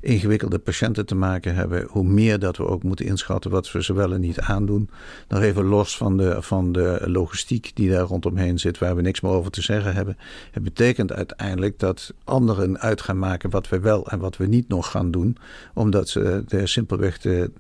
ingewikkelde 0.02 0.60
patiënten 0.60 1.06
te 1.06 1.16
maken 1.16 1.56
hebben, 1.56 1.88
hoe 1.90 2.04
meer 2.04 2.40
dat 2.40 2.58
we 2.58 2.68
ook 2.68 2.84
moeten 2.84 3.06
inschatten 3.06 3.52
wat 3.52 3.72
we 3.72 3.84
ze 3.84 3.94
wel 3.94 4.14
en 4.14 4.22
niet 4.22 4.40
aandoen. 4.40 4.90
Nog 5.28 5.42
even 5.42 5.66
los 5.66 5.98
van 5.98 6.18
de, 6.18 6.42
van 6.42 6.72
de 6.72 7.02
logistiek 7.06 7.72
die 7.74 7.90
daar 7.90 8.04
rondomheen 8.04 8.60
zit, 8.60 8.78
waar 8.78 8.96
we 8.96 9.02
niks 9.02 9.22
meer 9.22 9.32
over 9.32 9.52
te 9.52 9.62
zeggen 9.62 9.96
hebben. 9.96 10.18
Het 10.52 10.64
betekent 10.64 11.14
uiteindelijk 11.14 11.80
dat 11.80 12.14
anderen 12.24 12.80
uit 12.80 13.02
gaan 13.02 13.20
maken 13.20 13.50
wat 13.50 13.70
we 13.70 13.80
wel 13.80 14.08
en 14.08 14.20
wat 14.20 14.38
we 14.38 14.46
niet 14.46 14.68
nog 14.68 14.92
gaan 14.92 15.12
doen, 15.12 15.38
omdat 15.74 16.10
ze 16.10 16.44
de, 16.48 16.68
simpelweg 16.68 17.18
de, 17.18 17.52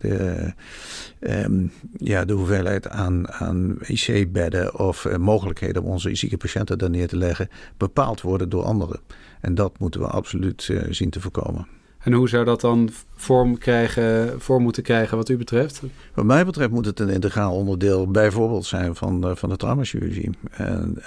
um, 1.19 1.71
ja, 1.97 2.25
de 2.25 2.33
hoeveelheid 2.33 2.87
aan, 2.87 3.31
aan 3.31 3.77
IC-bedden 3.81 4.79
of 4.79 5.05
uh, 5.05 5.15
mogelijkheden 5.15 5.67
om 5.77 5.85
onze 5.85 6.15
zieke 6.15 6.37
patiënten 6.37 6.77
daar 6.77 6.89
neer 6.89 7.07
te 7.07 7.17
leggen 7.17 7.49
bepaald 7.77 8.21
worden 8.21 8.49
door 8.49 8.63
anderen. 8.63 8.99
En 9.41 9.55
dat 9.55 9.79
moeten 9.79 9.99
we 9.99 10.07
absoluut 10.07 10.67
uh, 10.67 10.81
zien 10.89 11.09
te 11.09 11.21
voorkomen. 11.21 11.67
En 11.99 12.13
hoe 12.13 12.29
zou 12.29 12.45
dat 12.45 12.61
dan 12.61 12.89
vorm, 13.15 13.57
krijgen, 13.57 14.39
moeten 14.47 14.83
krijgen 14.83 15.17
wat 15.17 15.29
u 15.29 15.37
betreft? 15.37 15.81
Wat 16.13 16.25
mij 16.25 16.45
betreft 16.45 16.71
moet 16.71 16.85
het 16.85 16.99
een 16.99 17.09
integraal 17.09 17.55
onderdeel 17.55 18.07
bijvoorbeeld 18.07 18.65
zijn 18.65 18.95
van, 18.95 19.27
uh, 19.27 19.35
van 19.35 19.49
de 19.49 19.55
traumachirurgie. 19.55 20.29
En, 20.51 20.97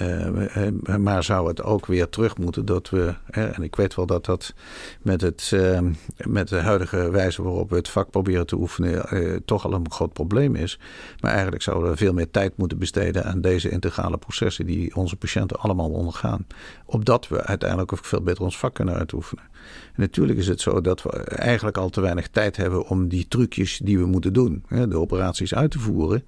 uh, 0.86 0.96
maar 0.96 1.24
zou 1.24 1.48
het 1.48 1.62
ook 1.62 1.86
weer 1.86 2.08
terug 2.08 2.36
moeten 2.36 2.64
dat 2.64 2.90
we, 2.90 3.14
en 3.30 3.62
ik 3.62 3.76
weet 3.76 3.94
wel 3.94 4.06
dat 4.06 4.24
dat 4.24 4.54
met, 5.02 5.20
het, 5.20 5.50
uh, 5.54 5.78
met 6.16 6.48
de 6.48 6.56
huidige 6.56 7.10
wijze 7.10 7.42
waarop 7.42 7.70
we 7.70 7.76
het 7.76 7.88
vak 7.88 8.10
proberen 8.10 8.46
te 8.46 8.56
oefenen 8.56 9.42
toch 9.44 9.64
al 9.64 9.72
een 9.72 9.90
groot 9.90 10.12
probleem 10.12 10.54
is. 10.54 10.78
Maar 11.20 11.30
eigenlijk 11.30 11.62
zouden 11.62 11.90
we 11.90 11.96
veel 11.96 12.12
meer 12.12 12.30
tijd 12.30 12.56
moeten 12.56 12.78
besteden 12.78 13.24
aan 13.24 13.40
deze 13.40 13.68
integrale 13.68 14.18
processen 14.18 14.66
die 14.66 14.96
onze 14.96 15.16
patiënten 15.16 15.58
allemaal 15.58 15.90
ondergaan. 15.90 16.46
Opdat 16.84 17.28
we 17.28 17.44
uiteindelijk 17.44 17.92
ook 17.92 18.04
veel 18.04 18.22
beter 18.22 18.44
ons 18.44 18.58
vak 18.58 18.74
kunnen 18.74 18.94
uitoefenen. 18.94 19.44
En 19.86 20.00
natuurlijk 20.00 20.38
is 20.38 20.48
het 20.48 20.60
zo 20.60 20.80
dat 20.80 21.02
we 21.02 21.10
eigenlijk 21.24 21.76
al 21.76 21.90
te 21.90 22.00
weinig 22.00 22.28
tijd 22.28 22.56
hebben 22.56 22.86
om 22.88 23.08
die 23.08 23.28
trucjes 23.28 23.80
die 23.84 23.98
we 23.98 24.06
moeten 24.06 24.32
doen, 24.32 24.64
de 24.68 24.98
operaties 24.98 25.54
uit 25.54 25.70
te 25.70 25.78
voeren. 25.78 26.24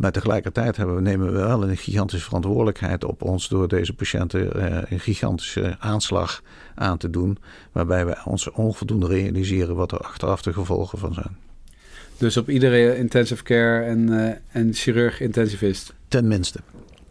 Maar 0.00 0.12
tegelijkertijd 0.12 0.76
hebben 0.76 0.94
we, 0.94 1.00
nemen 1.00 1.32
we 1.32 1.38
wel 1.38 1.68
een 1.68 1.76
gigantische 1.76 2.24
verantwoordelijkheid 2.24 3.04
op 3.04 3.22
ons 3.22 3.48
door 3.48 3.68
deze 3.68 3.92
patiënten 3.92 4.52
eh, 4.52 4.90
een 4.90 5.00
gigantische 5.00 5.76
aanslag 5.78 6.42
aan 6.74 6.98
te 6.98 7.10
doen. 7.10 7.38
Waarbij 7.72 8.06
we 8.06 8.16
ons 8.24 8.50
onvoldoende 8.50 9.06
realiseren 9.06 9.76
wat 9.76 9.92
er 9.92 9.98
achteraf 9.98 10.42
de 10.42 10.52
gevolgen 10.52 10.98
van 10.98 11.14
zijn. 11.14 11.36
Dus 12.16 12.36
op 12.36 12.48
iedere 12.48 12.96
intensive 12.96 13.42
care 13.42 13.84
en, 13.84 14.08
uh, 14.08 14.30
en 14.48 14.74
chirurg 14.74 15.20
intensivist? 15.20 15.94
Tenminste. 16.08 16.58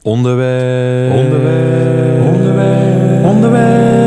Onderwerp. 0.02 1.14
Onderwerp. 1.14 2.26
Onderwerp. 2.26 3.26
Onderwerp. 3.26 3.99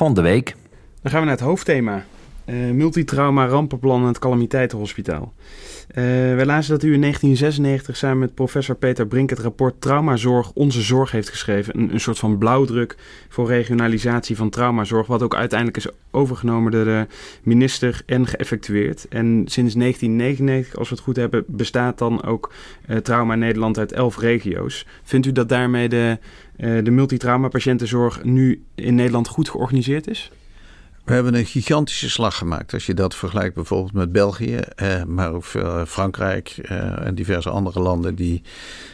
Van 0.00 0.14
de 0.14 0.20
week. 0.20 0.56
Dan 1.02 1.10
gaan 1.10 1.20
we 1.20 1.26
naar 1.26 1.36
het 1.36 1.44
hoofdthema. 1.44 2.04
Uh, 2.46 2.70
multitrauma, 2.70 3.46
rampenplan 3.46 4.00
en 4.00 4.06
het 4.06 4.18
calamiteitenhospitaal. 4.18 5.32
Uh, 5.88 6.04
wij 6.34 6.44
lazen 6.44 6.72
dat 6.72 6.82
u 6.82 6.92
in 6.92 7.00
1996 7.00 7.96
samen 7.96 8.18
met 8.18 8.34
professor 8.34 8.74
Peter 8.74 9.06
Brink 9.06 9.30
het 9.30 9.38
rapport 9.38 9.80
Traumazorg 9.80 10.52
Onze 10.52 10.82
Zorg 10.82 11.10
heeft 11.10 11.28
geschreven. 11.28 11.78
Een, 11.78 11.92
een 11.92 12.00
soort 12.00 12.18
van 12.18 12.38
blauwdruk 12.38 12.96
voor 13.28 13.46
regionalisatie 13.46 14.36
van 14.36 14.50
traumazorg, 14.50 15.06
wat 15.06 15.22
ook 15.22 15.34
uiteindelijk 15.34 15.78
is 15.78 15.92
overgenomen 16.10 16.72
door 16.72 16.84
de 16.84 17.06
minister 17.42 18.02
en 18.06 18.26
geëffectueerd. 18.26 19.08
En 19.08 19.42
sinds 19.46 19.74
1999, 19.74 20.78
als 20.78 20.88
we 20.88 20.94
het 20.94 21.04
goed 21.04 21.16
hebben, 21.16 21.44
bestaat 21.46 21.98
dan 21.98 22.22
ook 22.24 22.52
uh, 22.88 22.96
Trauma 22.96 23.34
Nederland 23.34 23.78
uit 23.78 23.92
elf 23.92 24.18
regio's. 24.18 24.86
Vindt 25.02 25.26
u 25.26 25.32
dat 25.32 25.48
daarmee 25.48 25.88
de, 25.88 26.18
de 26.60 26.90
multitrauma 26.90 27.48
patiëntenzorg 27.48 28.24
nu 28.24 28.64
in 28.74 28.94
Nederland 28.94 29.28
goed 29.28 29.48
georganiseerd 29.48 30.08
is? 30.08 30.30
We 31.04 31.16
hebben 31.16 31.34
een 31.34 31.46
gigantische 31.46 32.10
slag 32.10 32.36
gemaakt. 32.36 32.72
Als 32.72 32.86
je 32.86 32.94
dat 32.94 33.14
vergelijkt 33.14 33.54
bijvoorbeeld 33.54 33.92
met 33.92 34.12
België, 34.12 34.56
eh, 34.56 35.04
maar 35.04 35.32
ook 35.32 35.44
eh, 35.44 35.84
Frankrijk 35.84 36.48
eh, 36.48 37.06
en 37.06 37.14
diverse 37.14 37.50
andere 37.50 37.80
landen 37.80 38.14
die 38.14 38.42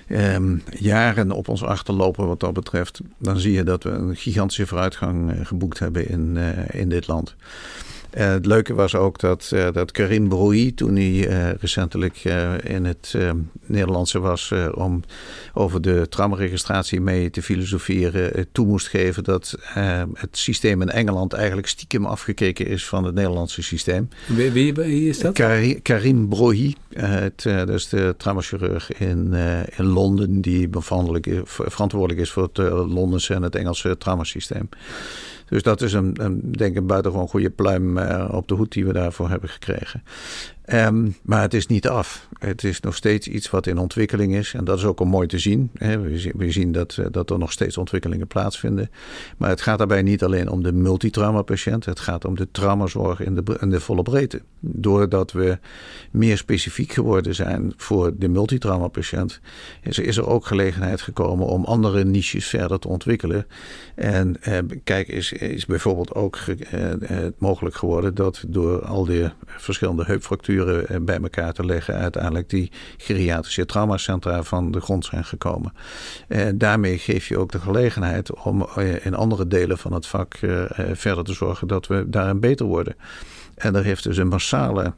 eh, 0.06 0.36
jaren 0.78 1.30
op 1.30 1.48
ons 1.48 1.64
achterlopen 1.64 2.26
wat 2.26 2.40
dat 2.40 2.52
betreft, 2.52 3.00
dan 3.18 3.38
zie 3.38 3.52
je 3.52 3.62
dat 3.62 3.82
we 3.82 3.90
een 3.90 4.16
gigantische 4.16 4.66
vooruitgang 4.66 5.32
eh, 5.32 5.46
geboekt 5.46 5.78
hebben 5.78 6.08
in, 6.08 6.36
eh, 6.36 6.80
in 6.80 6.88
dit 6.88 7.06
land. 7.06 7.34
Uh, 8.16 8.26
het 8.26 8.46
leuke 8.46 8.74
was 8.74 8.94
ook 8.94 9.18
dat, 9.18 9.50
uh, 9.54 9.68
dat 9.72 9.92
Karim 9.92 10.28
Brouilly, 10.28 10.72
toen 10.72 10.94
hij 10.94 11.28
uh, 11.28 11.50
recentelijk 11.60 12.24
in 12.62 12.84
het 12.84 13.14
Nederlandse 13.66 14.18
was 14.18 14.52
om 14.74 15.02
over 15.54 15.80
de 15.80 16.06
traumaregistratie 16.08 17.00
mee 17.00 17.30
te 17.30 17.42
filosoferen, 17.42 18.46
toe 18.52 18.66
moest 18.66 18.88
geven 18.88 19.24
dat 19.24 19.54
het 20.12 20.38
systeem 20.38 20.82
in 20.82 20.90
Engeland 20.90 21.32
eigenlijk 21.32 21.68
stiekem 21.68 22.06
afgekeken 22.06 22.66
is 22.66 22.86
van 22.86 23.04
het 23.04 23.14
Nederlandse 23.14 23.62
systeem. 23.62 24.08
Wie, 24.26 24.50
wie, 24.50 24.74
wie 24.74 25.08
is 25.08 25.18
dat? 25.18 25.34
Karim, 25.34 25.82
Karim 25.82 26.28
Brouilly, 26.28 26.74
het, 26.94 27.42
dat 27.42 27.68
is 27.68 27.88
de 27.88 28.14
traumachirurg 28.16 28.92
in, 28.92 29.32
in 29.76 29.84
Londen, 29.84 30.40
die 30.40 30.68
verantwoordelijk 31.44 32.20
is 32.20 32.30
voor 32.30 32.42
het 32.42 32.58
Londense 32.92 33.34
en 33.34 33.42
het 33.42 33.54
Engelse 33.54 33.96
traumasysteem. 33.98 34.68
Dus 35.48 35.62
dat 35.62 35.82
is 35.82 35.92
een, 35.92 36.14
denk 36.42 36.70
ik 36.70 36.76
een 36.76 36.86
buitengewoon 36.86 37.28
goede 37.28 37.50
pluim 37.50 37.98
uh, 37.98 38.28
op 38.32 38.48
de 38.48 38.54
hoed 38.54 38.72
die 38.72 38.86
we 38.86 38.92
daarvoor 38.92 39.28
hebben 39.28 39.48
gekregen. 39.48 40.02
Um, 40.72 41.16
maar 41.22 41.42
het 41.42 41.54
is 41.54 41.66
niet 41.66 41.88
af. 41.88 42.28
Het 42.38 42.64
is 42.64 42.80
nog 42.80 42.96
steeds 42.96 43.28
iets 43.28 43.50
wat 43.50 43.66
in 43.66 43.78
ontwikkeling 43.78 44.34
is. 44.34 44.54
En 44.54 44.64
dat 44.64 44.78
is 44.78 44.84
ook 44.84 45.00
al 45.00 45.06
mooi 45.06 45.26
te 45.26 45.38
zien. 45.38 45.70
We 46.36 46.50
zien 46.50 46.72
dat, 46.72 46.96
eh, 46.96 47.06
dat 47.10 47.30
er 47.30 47.38
nog 47.38 47.52
steeds 47.52 47.76
ontwikkelingen 47.76 48.26
plaatsvinden. 48.26 48.90
Maar 49.36 49.48
het 49.48 49.60
gaat 49.60 49.78
daarbij 49.78 50.02
niet 50.02 50.24
alleen 50.24 50.48
om 50.48 50.62
de 50.62 50.72
multitrauma-patiënt. 50.72 51.84
Het 51.84 52.00
gaat 52.00 52.24
om 52.24 52.36
de 52.36 52.48
traumazorg 52.50 53.20
in 53.20 53.34
de, 53.34 53.56
in 53.60 53.70
de 53.70 53.80
volle 53.80 54.02
breedte. 54.02 54.42
Doordat 54.60 55.32
we 55.32 55.58
meer 56.10 56.36
specifiek 56.36 56.92
geworden 56.92 57.34
zijn 57.34 57.72
voor 57.76 58.12
de 58.16 58.28
multitrauma-patiënt, 58.28 59.40
is, 59.82 59.98
is 59.98 60.16
er 60.16 60.28
ook 60.28 60.46
gelegenheid 60.46 61.00
gekomen 61.00 61.46
om 61.46 61.64
andere 61.64 62.04
niches 62.04 62.46
verder 62.46 62.78
te 62.78 62.88
ontwikkelen. 62.88 63.46
En 63.94 64.42
eh, 64.42 64.58
kijk, 64.84 65.08
is, 65.08 65.32
is 65.32 65.66
bijvoorbeeld 65.66 66.14
ook 66.14 66.36
eh, 66.36 66.90
mogelijk 67.38 67.76
geworden 67.76 68.14
dat 68.14 68.44
door 68.48 68.84
al 68.84 69.04
die 69.04 69.30
verschillende 69.46 70.04
heupfracturen 70.04 70.55
eh, 70.64 71.00
bij 71.00 71.18
elkaar 71.22 71.52
te 71.52 71.64
leggen, 71.64 71.94
uiteindelijk 71.94 72.50
die 72.50 72.70
geriatrische 72.96 73.66
traumacentra 73.66 74.42
van 74.42 74.70
de 74.70 74.80
grond 74.80 75.04
zijn 75.04 75.24
gekomen. 75.24 75.72
En 76.28 76.46
eh, 76.46 76.52
daarmee 76.54 76.98
geef 76.98 77.28
je 77.28 77.38
ook 77.38 77.52
de 77.52 77.60
gelegenheid 77.60 78.34
om 78.44 78.66
eh, 78.76 79.06
in 79.06 79.14
andere 79.14 79.46
delen 79.46 79.78
van 79.78 79.92
het 79.92 80.06
vak 80.06 80.38
verder 80.92 81.24
te 81.24 81.32
zorgen 81.32 81.68
dat 81.68 81.86
we 81.86 82.04
daarin 82.08 82.40
beter 82.40 82.66
worden. 82.66 82.96
En 83.54 83.74
er 83.74 83.84
heeft 83.84 84.02
dus 84.02 84.16
een 84.16 84.28
massale 84.28 84.92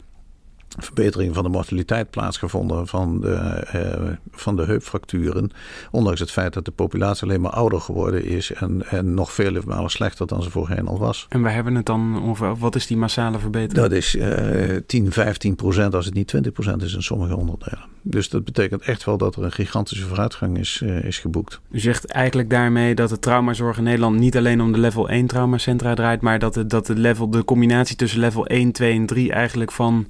verbetering 0.78 1.34
van 1.34 1.44
de 1.44 1.48
mortaliteit 1.48 2.10
plaatsgevonden 2.10 2.87
van 2.87 3.20
de, 3.20 3.66
uh, 3.75 4.12
van 4.30 4.56
de 4.56 4.64
heupfracturen. 4.64 5.50
Ondanks 5.90 6.20
het 6.20 6.30
feit 6.30 6.52
dat 6.52 6.64
de 6.64 6.70
populatie 6.70 7.22
alleen 7.22 7.40
maar 7.40 7.50
ouder 7.50 7.80
geworden 7.80 8.25
is 8.25 8.52
en, 8.52 8.90
en 8.90 9.14
nog 9.14 9.32
vele 9.32 9.62
malen 9.66 9.90
slechter 9.90 10.26
dan 10.26 10.42
ze 10.42 10.50
voorheen 10.50 10.87
al 10.87 10.98
was. 10.98 11.26
En 11.28 11.42
we 11.42 11.50
hebben 11.50 11.75
het 11.75 11.87
dan 11.87 12.22
over, 12.28 12.56
wat 12.56 12.75
is 12.75 12.87
die 12.87 12.96
massale 12.96 13.38
verbetering? 13.38 13.88
Dat 13.88 13.92
is 13.92 14.14
uh, 14.14 14.76
10, 14.87 15.12
15 15.12 15.54
procent 15.54 15.94
als 15.94 16.04
het 16.04 16.14
niet 16.14 16.28
20 16.28 16.52
procent 16.52 16.82
is 16.82 16.94
in 16.94 17.02
sommige 17.02 17.37
onderdelen. 17.37 17.84
Dus 18.02 18.28
dat 18.28 18.44
betekent 18.44 18.82
echt 18.82 19.04
wel 19.04 19.18
dat 19.18 19.37
er 19.37 19.44
een 19.44 19.52
gigantische 19.52 20.06
vooruitgang 20.06 20.58
is, 20.58 20.80
uh, 20.84 21.04
is 21.04 21.18
geboekt. 21.18 21.60
U 21.70 21.78
zegt 21.78 22.06
eigenlijk 22.06 22.50
daarmee 22.50 22.94
dat 22.94 23.08
de 23.08 23.18
traumazorg 23.18 23.78
in 23.78 23.84
Nederland 23.84 24.18
niet 24.18 24.37
alleen 24.37 24.60
om 24.60 24.72
de 24.72 24.78
level 24.78 25.08
1 25.08 25.26
traumacentra 25.26 25.94
draait, 25.94 26.20
maar 26.20 26.38
dat, 26.38 26.54
het, 26.54 26.70
dat 26.70 26.87
de, 26.87 26.94
level, 26.94 27.30
de 27.30 27.44
combinatie 27.44 27.96
tussen 27.96 28.20
level 28.20 28.46
1, 28.46 28.72
2 28.72 28.94
en 28.94 29.06
3 29.06 29.32
eigenlijk 29.32 29.72
van 29.72 30.06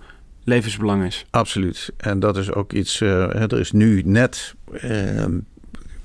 levensbelang 0.49 1.05
is. 1.05 1.27
Absoluut. 1.31 1.93
En 1.97 2.21
dat 2.21 2.37
is 2.37 2.53
ook 2.53 2.73
iets. 2.73 3.01
Uh, 3.01 3.35
er 3.35 3.59
is 3.59 3.73
nu 3.73 4.03
net. 4.05 4.55
Uh, 4.85 5.25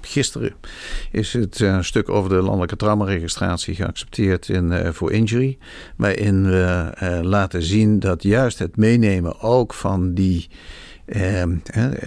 gisteren 0.01 0.53
is 1.11 1.33
het 1.33 1.59
uh, 1.59 1.81
stuk 1.81 2.09
over 2.09 2.29
de 2.29 2.35
landelijke 2.41 2.75
traumaregistratie 2.75 3.75
geaccepteerd 3.75 4.49
in, 4.49 4.93
voor 4.93 5.11
injury. 5.11 5.57
Waarin 5.95 6.49
we 6.49 7.19
laten 7.21 7.63
zien 7.63 7.99
dat 7.99 8.23
juist 8.23 8.59
het 8.59 8.77
meenemen 8.77 9.39
ook 9.39 9.73
van 9.73 10.13
die, 10.13 10.49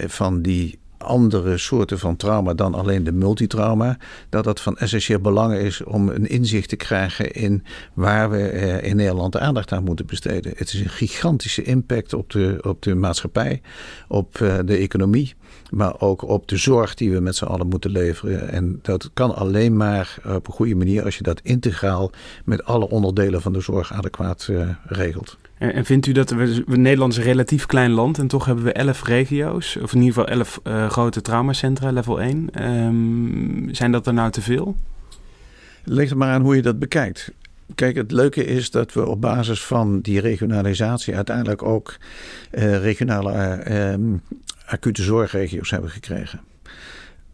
van 0.07 0.41
die 0.41 0.79
andere 1.07 1.57
soorten 1.57 1.99
van 1.99 2.15
trauma 2.15 2.53
dan 2.53 2.73
alleen 2.73 3.03
de 3.03 3.11
multitrauma. 3.11 3.97
Dat 4.29 4.43
dat 4.43 4.61
van 4.61 4.77
essentieel 4.77 5.19
belang 5.19 5.53
is 5.53 5.83
om 5.83 6.09
een 6.09 6.29
inzicht 6.29 6.69
te 6.69 6.75
krijgen 6.75 7.31
in 7.31 7.63
waar 7.93 8.29
we 8.29 8.51
in 8.81 8.95
Nederland 8.95 9.31
de 9.31 9.39
aandacht 9.39 9.71
aan 9.71 9.83
moeten 9.83 10.05
besteden. 10.05 10.53
Het 10.55 10.73
is 10.73 10.79
een 10.79 10.89
gigantische 10.89 11.63
impact 11.63 12.13
op 12.13 12.29
de, 12.29 12.57
op 12.61 12.81
de 12.81 12.95
maatschappij, 12.95 13.61
op 14.07 14.33
de 14.65 14.77
economie. 14.77 15.35
Maar 15.69 16.01
ook 16.01 16.21
op 16.21 16.47
de 16.47 16.57
zorg 16.57 16.95
die 16.95 17.11
we 17.11 17.19
met 17.19 17.35
z'n 17.35 17.45
allen 17.45 17.67
moeten 17.67 17.91
leveren. 17.91 18.49
En 18.49 18.79
dat 18.81 19.09
kan 19.13 19.35
alleen 19.35 19.77
maar 19.77 20.17
op 20.35 20.47
een 20.47 20.53
goede 20.53 20.75
manier 20.75 21.03
als 21.03 21.17
je 21.17 21.23
dat 21.23 21.41
integraal 21.43 22.11
met 22.45 22.65
alle 22.65 22.89
onderdelen 22.89 23.41
van 23.41 23.53
de 23.53 23.61
zorg 23.61 23.93
adequaat 23.93 24.47
uh, 24.49 24.69
regelt. 24.85 25.37
En, 25.57 25.85
vindt 25.85 26.05
u 26.05 26.11
dat 26.11 26.29
we, 26.29 26.63
Nederland 26.65 27.11
is 27.11 27.17
een 27.17 27.23
relatief 27.23 27.65
klein 27.65 27.91
land 27.91 28.17
en 28.17 28.27
toch 28.27 28.45
hebben 28.45 28.63
we 28.63 28.71
elf 28.71 29.03
regio's, 29.03 29.77
of 29.81 29.93
in 29.93 30.01
ieder 30.01 30.13
geval 30.13 30.37
elf 30.37 30.59
uh, 30.63 30.89
grote 30.89 31.21
traumacentra, 31.21 31.91
level 31.91 32.21
1. 32.21 32.65
Um, 32.67 33.67
zijn 33.71 33.91
dat 33.91 34.07
er 34.07 34.13
nou 34.13 34.31
te 34.31 34.41
veel? 34.41 34.75
Ligt 35.83 36.11
er 36.11 36.17
maar 36.17 36.33
aan 36.33 36.41
hoe 36.41 36.55
je 36.55 36.61
dat 36.61 36.79
bekijkt. 36.79 37.31
Kijk, 37.75 37.95
het 37.95 38.11
leuke 38.11 38.45
is 38.45 38.71
dat 38.71 38.93
we 38.93 39.07
op 39.07 39.21
basis 39.21 39.63
van 39.63 39.99
die 39.99 40.19
regionalisatie 40.19 41.15
uiteindelijk 41.15 41.63
ook 41.63 41.97
uh, 42.51 42.77
regionale 42.77 43.63
uh, 43.67 43.91
um, 43.91 44.21
acute 44.65 45.03
zorgregio's 45.03 45.69
hebben 45.69 45.89
gekregen. 45.89 46.39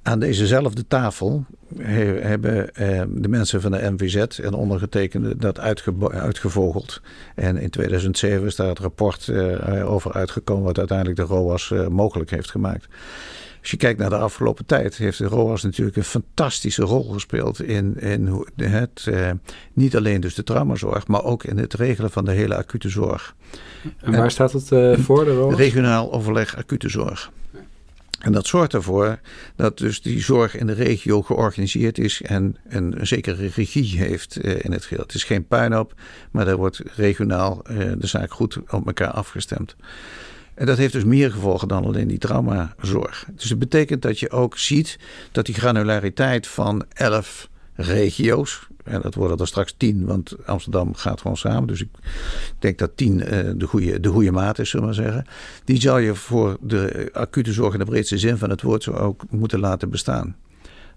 Aan 0.03 0.19
dezezelfde 0.19 0.87
tafel 0.87 1.45
hebben 1.77 2.75
ehm, 2.75 3.07
de 3.11 3.27
mensen 3.27 3.61
van 3.61 3.71
de 3.71 3.91
MVZ 3.91 4.39
en 4.39 4.53
ondergetekende 4.53 5.37
dat 5.37 5.59
uitgevogeld. 5.59 7.01
En 7.35 7.57
in 7.57 7.69
2007 7.69 8.45
is 8.45 8.55
daar 8.55 8.67
het 8.67 8.79
rapport 8.79 9.27
eh, 9.27 9.91
over 9.91 10.13
uitgekomen 10.13 10.63
wat 10.63 10.77
uiteindelijk 10.77 11.17
de 11.17 11.23
ROAS 11.23 11.71
eh, 11.71 11.87
mogelijk 11.87 12.29
heeft 12.29 12.51
gemaakt. 12.51 12.87
Als 13.61 13.71
je 13.71 13.77
kijkt 13.77 13.99
naar 13.99 14.09
de 14.09 14.17
afgelopen 14.17 14.65
tijd, 14.65 14.97
heeft 14.97 15.17
de 15.17 15.25
ROAS 15.25 15.63
natuurlijk 15.63 15.97
een 15.97 16.03
fantastische 16.03 16.83
rol 16.83 17.03
gespeeld 17.03 17.61
in, 17.61 17.99
in 17.99 18.45
het, 18.55 19.07
eh, 19.09 19.31
niet 19.73 19.95
alleen 19.95 20.21
dus 20.21 20.35
de 20.35 20.43
traumazorg, 20.43 21.07
maar 21.07 21.23
ook 21.23 21.43
in 21.43 21.57
het 21.57 21.73
regelen 21.73 22.11
van 22.11 22.25
de 22.25 22.31
hele 22.31 22.55
acute 22.55 22.89
zorg. 22.89 23.35
En 23.99 24.11
waar 24.11 24.23
en, 24.23 24.31
staat 24.31 24.51
het 24.51 24.67
voor, 24.99 25.25
de 25.25 25.33
ROAS? 25.33 25.55
Regionaal 25.55 26.13
overleg 26.13 26.57
acute 26.57 26.89
zorg. 26.89 27.31
En 28.23 28.31
dat 28.31 28.47
zorgt 28.47 28.73
ervoor 28.73 29.19
dat 29.55 29.77
dus 29.77 30.01
die 30.01 30.21
zorg 30.21 30.55
in 30.55 30.67
de 30.67 30.73
regio 30.73 31.21
georganiseerd 31.21 31.97
is 31.97 32.21
en 32.21 32.55
een, 32.67 32.95
zekere 33.01 33.47
regie 33.47 33.97
heeft 33.97 34.45
uh, 34.45 34.63
in 34.63 34.71
het 34.71 34.85
geheel. 34.85 35.03
Het 35.03 35.13
is 35.13 35.23
geen 35.23 35.47
puinhoop, 35.47 35.93
maar 36.31 36.47
er 36.47 36.57
wordt 36.57 36.81
regionaal 36.95 37.61
uh, 37.71 37.91
de 37.97 38.07
zaak 38.07 38.31
goed 38.31 38.57
op 38.69 38.85
elkaar 38.85 39.11
afgestemd. 39.11 39.75
En 40.53 40.65
dat 40.65 40.77
heeft 40.77 40.93
dus 40.93 41.03
meer 41.03 41.31
gevolgen 41.31 41.67
dan 41.67 41.85
alleen 41.85 42.07
die 42.07 42.17
traumazorg. 42.17 43.25
Dus 43.35 43.49
het 43.49 43.59
betekent 43.59 44.01
dat 44.01 44.19
je 44.19 44.31
ook 44.31 44.57
ziet 44.57 44.99
dat 45.31 45.45
die 45.45 45.55
granulariteit 45.55 46.47
van 46.47 46.85
elf 46.93 47.49
regio's, 47.75 48.67
en 48.83 49.01
dat 49.01 49.15
worden 49.15 49.37
er 49.37 49.47
straks 49.47 49.73
tien, 49.77 50.05
want 50.05 50.45
Amsterdam 50.45 50.95
gaat 50.95 51.21
gewoon 51.21 51.37
samen. 51.37 51.67
Dus 51.67 51.81
ik 51.81 51.89
denk 52.59 52.77
dat 52.77 52.97
tien 52.97 53.19
uh, 53.19 53.51
de, 53.55 53.65
goede, 53.65 53.99
de 53.99 54.09
goede 54.09 54.31
maat 54.31 54.59
is, 54.59 54.69
zullen 54.69 54.89
we 54.89 54.95
maar 54.95 55.03
zeggen. 55.03 55.25
Die 55.65 55.81
zou 55.81 56.01
je 56.01 56.15
voor 56.15 56.57
de 56.61 57.09
acute 57.13 57.53
zorg 57.53 57.73
in 57.73 57.79
de 57.79 57.85
breedste 57.85 58.17
zin 58.17 58.37
van 58.37 58.49
het 58.49 58.61
woord 58.61 58.83
zo 58.83 58.91
ook 58.91 59.23
moeten 59.29 59.59
laten 59.59 59.89
bestaan. 59.89 60.35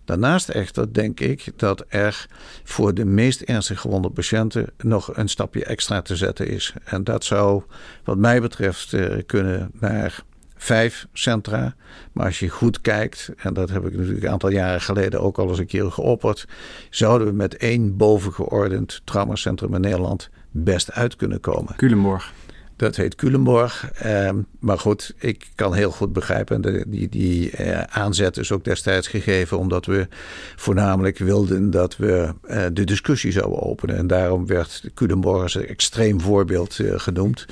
Daarnaast 0.05 0.49
echter 0.49 0.93
denk 0.93 1.21
ik 1.21 1.53
dat 1.57 1.85
er 1.89 2.27
voor 2.65 2.95
de 2.95 3.05
meest 3.05 3.41
ernstig 3.41 3.81
gewonde 3.81 4.11
patiënten 4.11 4.67
nog 4.79 5.17
een 5.17 5.29
stapje 5.29 5.65
extra 5.65 6.03
te 6.03 6.17
zetten 6.17 6.49
is. 6.49 6.75
En 6.85 7.05
dat 7.05 7.25
zou 7.25 7.63
wat 8.05 8.19
mij 8.19 8.41
betreft 8.41 8.93
uh, 8.93 9.17
kunnen 9.27 9.71
naar 9.73 10.23
vijf 10.57 11.07
centra. 11.13 11.75
Maar 12.13 12.27
als 12.27 12.39
je 12.39 12.49
goed 12.49 12.81
kijkt, 12.81 13.31
en 13.37 13.55
dat 13.55 13.71
heb 13.71 13.87
ik 13.87 13.97
natuurlijk 13.97 14.25
een 14.25 14.31
aantal 14.31 14.51
jaren 14.51 14.81
geleden 14.81 15.21
ook 15.21 15.39
al 15.39 15.49
eens 15.49 15.59
een 15.59 15.67
keer 15.67 15.91
geopperd, 15.91 16.47
zouden 16.91 17.27
we 17.27 17.33
met 17.33 17.57
één 17.57 17.97
bovengeordend 17.97 19.01
traumacentrum 19.05 19.75
in 19.75 19.81
Nederland 19.81 20.31
best 20.51 20.93
uit 20.93 21.17
kunnen 21.17 21.41
komen. 21.41 21.77
Culemborg. 21.77 22.33
Dat 22.77 22.97
heet 22.97 23.15
Culemborg. 23.15 23.91
Uh, 24.07 24.31
maar 24.59 24.79
goed, 24.79 25.15
ik 25.19 25.47
kan 25.55 25.75
heel 25.75 25.91
goed 25.91 26.13
begrijpen. 26.13 26.61
De, 26.61 26.85
die 26.87 27.09
die 27.09 27.51
uh, 27.61 27.81
aanzet 27.83 28.37
is 28.37 28.53
ook 28.53 28.65
destijds 28.65 29.09
gegeven 29.09 29.59
omdat 29.59 29.87
we 29.87 30.09
voornamelijk 30.57 31.19
wilden 31.19 31.71
dat 31.71 31.97
we 31.97 32.35
uh, 32.49 32.65
de 32.73 32.85
discussie 32.85 33.33
zouden 33.33 33.63
openen. 33.63 33.97
En 33.97 34.07
daarom 34.07 34.47
werd 34.47 34.91
Culemborg 34.95 35.43
als 35.43 35.55
een 35.55 35.67
extreem 35.67 36.21
voorbeeld 36.21 36.79
uh, 36.79 36.93
genoemd. 36.97 37.47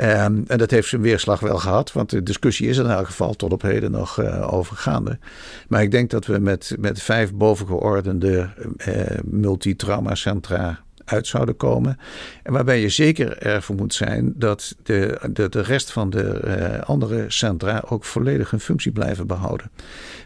Um, 0.00 0.44
en 0.46 0.58
dat 0.58 0.70
heeft 0.70 0.88
zijn 0.88 1.02
weerslag 1.02 1.40
wel 1.40 1.58
gehad, 1.58 1.92
want 1.92 2.10
de 2.10 2.22
discussie 2.22 2.68
is 2.68 2.78
in 2.78 2.86
elk 2.86 3.06
geval 3.06 3.34
tot 3.34 3.52
op 3.52 3.62
heden 3.62 3.90
nog 3.90 4.20
overgaande. 4.50 5.18
Maar 5.68 5.82
ik 5.82 5.90
denk 5.90 6.10
dat 6.10 6.26
we 6.26 6.38
met, 6.38 6.76
met 6.78 7.02
vijf 7.02 7.32
bovengeordende 7.32 8.48
multitraumacentra 9.24 10.84
uit 11.04 11.26
zouden 11.26 11.56
komen. 11.56 11.98
En 12.42 12.52
waarbij 12.52 12.80
je 12.80 12.88
zeker 12.88 13.38
ervoor 13.38 13.76
moet 13.76 13.94
zijn 13.94 14.32
dat 14.36 14.76
de, 14.82 15.20
de, 15.32 15.48
de 15.48 15.60
rest 15.60 15.92
van 15.92 16.10
de 16.10 16.40
uh, 16.44 16.80
andere 16.80 17.24
centra 17.28 17.84
ook 17.88 18.04
volledig 18.04 18.50
hun 18.50 18.60
functie 18.60 18.92
blijven 18.92 19.26
behouden. 19.26 19.70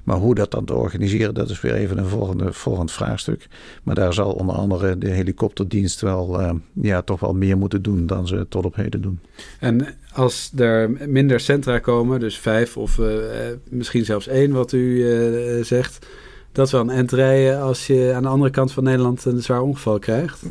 Maar 0.04 0.16
hoe 0.16 0.34
dat 0.34 0.50
dan 0.50 0.64
te 0.64 0.74
organiseren, 0.74 1.34
dat 1.34 1.50
is 1.50 1.60
weer 1.60 1.74
even 1.74 1.98
een 1.98 2.06
volgende, 2.06 2.52
volgend 2.52 2.92
vraagstuk. 2.92 3.46
Maar 3.82 3.94
daar 3.94 4.12
zal 4.12 4.32
onder 4.32 4.54
andere 4.54 4.98
de 4.98 5.10
helikopterdienst 5.10 6.00
wel 6.00 6.40
uh, 6.40 6.50
ja, 6.72 7.02
toch 7.02 7.20
wel 7.20 7.34
meer 7.34 7.58
moeten 7.58 7.82
doen 7.82 8.06
dan 8.06 8.26
ze 8.26 8.46
tot 8.48 8.64
op 8.64 8.74
heden 8.74 9.02
doen. 9.02 9.20
En 9.60 9.86
als 10.12 10.52
er 10.56 10.90
minder 11.06 11.40
centra 11.40 11.78
komen, 11.78 12.20
dus 12.20 12.38
vijf 12.38 12.76
of 12.76 12.98
uh, 12.98 13.06
misschien 13.70 14.04
zelfs 14.04 14.28
één, 14.28 14.52
wat 14.52 14.72
u 14.72 15.04
zegt 15.62 16.06
dat 16.52 16.66
is 16.66 16.72
wel 16.72 16.90
een 16.90 17.08
rijden 17.08 17.60
als 17.60 17.86
je 17.86 18.12
aan 18.14 18.22
de 18.22 18.28
andere 18.28 18.50
kant 18.50 18.72
van 18.72 18.84
Nederland 18.84 19.24
een 19.24 19.42
zwaar 19.42 19.62
ongeval 19.62 19.98
krijgt. 19.98 20.42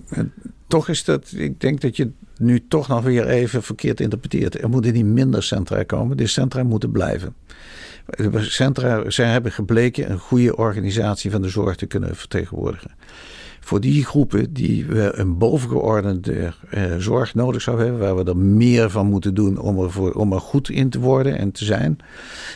Toch 0.68 0.90
is 0.90 1.04
dat, 1.04 1.32
ik 1.36 1.62
denk 1.62 1.82
dat 1.82 1.98
je 1.98 2.12
nu 2.38 2.68
toch 2.68 2.88
nog 2.88 3.04
weer 3.04 3.28
even 3.28 3.64
verkeerd 3.64 4.00
interpreteert. 4.00 4.62
Er 4.62 4.70
moeten 4.70 4.94
niet 4.94 5.06
minder 5.06 5.44
centra 5.44 5.84
komen, 5.84 6.18
de 6.18 6.28
centra 6.28 6.64
moeten 6.64 6.92
blijven. 6.92 7.36
De 8.06 8.44
centra 8.44 9.10
zij 9.10 9.26
hebben 9.26 9.52
gebleken 9.52 10.12
een 10.12 10.20
goede 10.20 10.56
organisatie 10.56 11.32
van 11.32 11.42
de 11.42 11.50
zorg 11.50 11.76
te 11.76 11.86
kunnen 11.86 12.16
vertegenwoordigen 12.16 12.92
voor 13.68 13.82
die 13.82 14.06
groepen 14.06 14.54
die 14.54 14.86
we 14.86 15.12
een 15.16 15.38
bovengeordende 15.38 16.54
uh, 16.74 16.96
zorg 16.98 17.36
nodig 17.36 17.62
zouden 17.62 17.86
hebben, 17.86 18.04
waar 18.04 18.24
we 18.24 18.30
er 18.30 18.38
meer 18.38 18.90
van 18.90 19.08
moeten 19.08 19.34
doen 19.34 19.60
om 19.60 19.80
er, 19.80 19.92
voor, 19.92 20.12
om 20.12 20.34
er 20.34 20.40
goed 20.40 20.70
in 20.70 20.90
te 20.90 21.00
worden 21.00 21.38
en 21.38 21.52
te 21.52 21.66
zijn. 21.66 21.98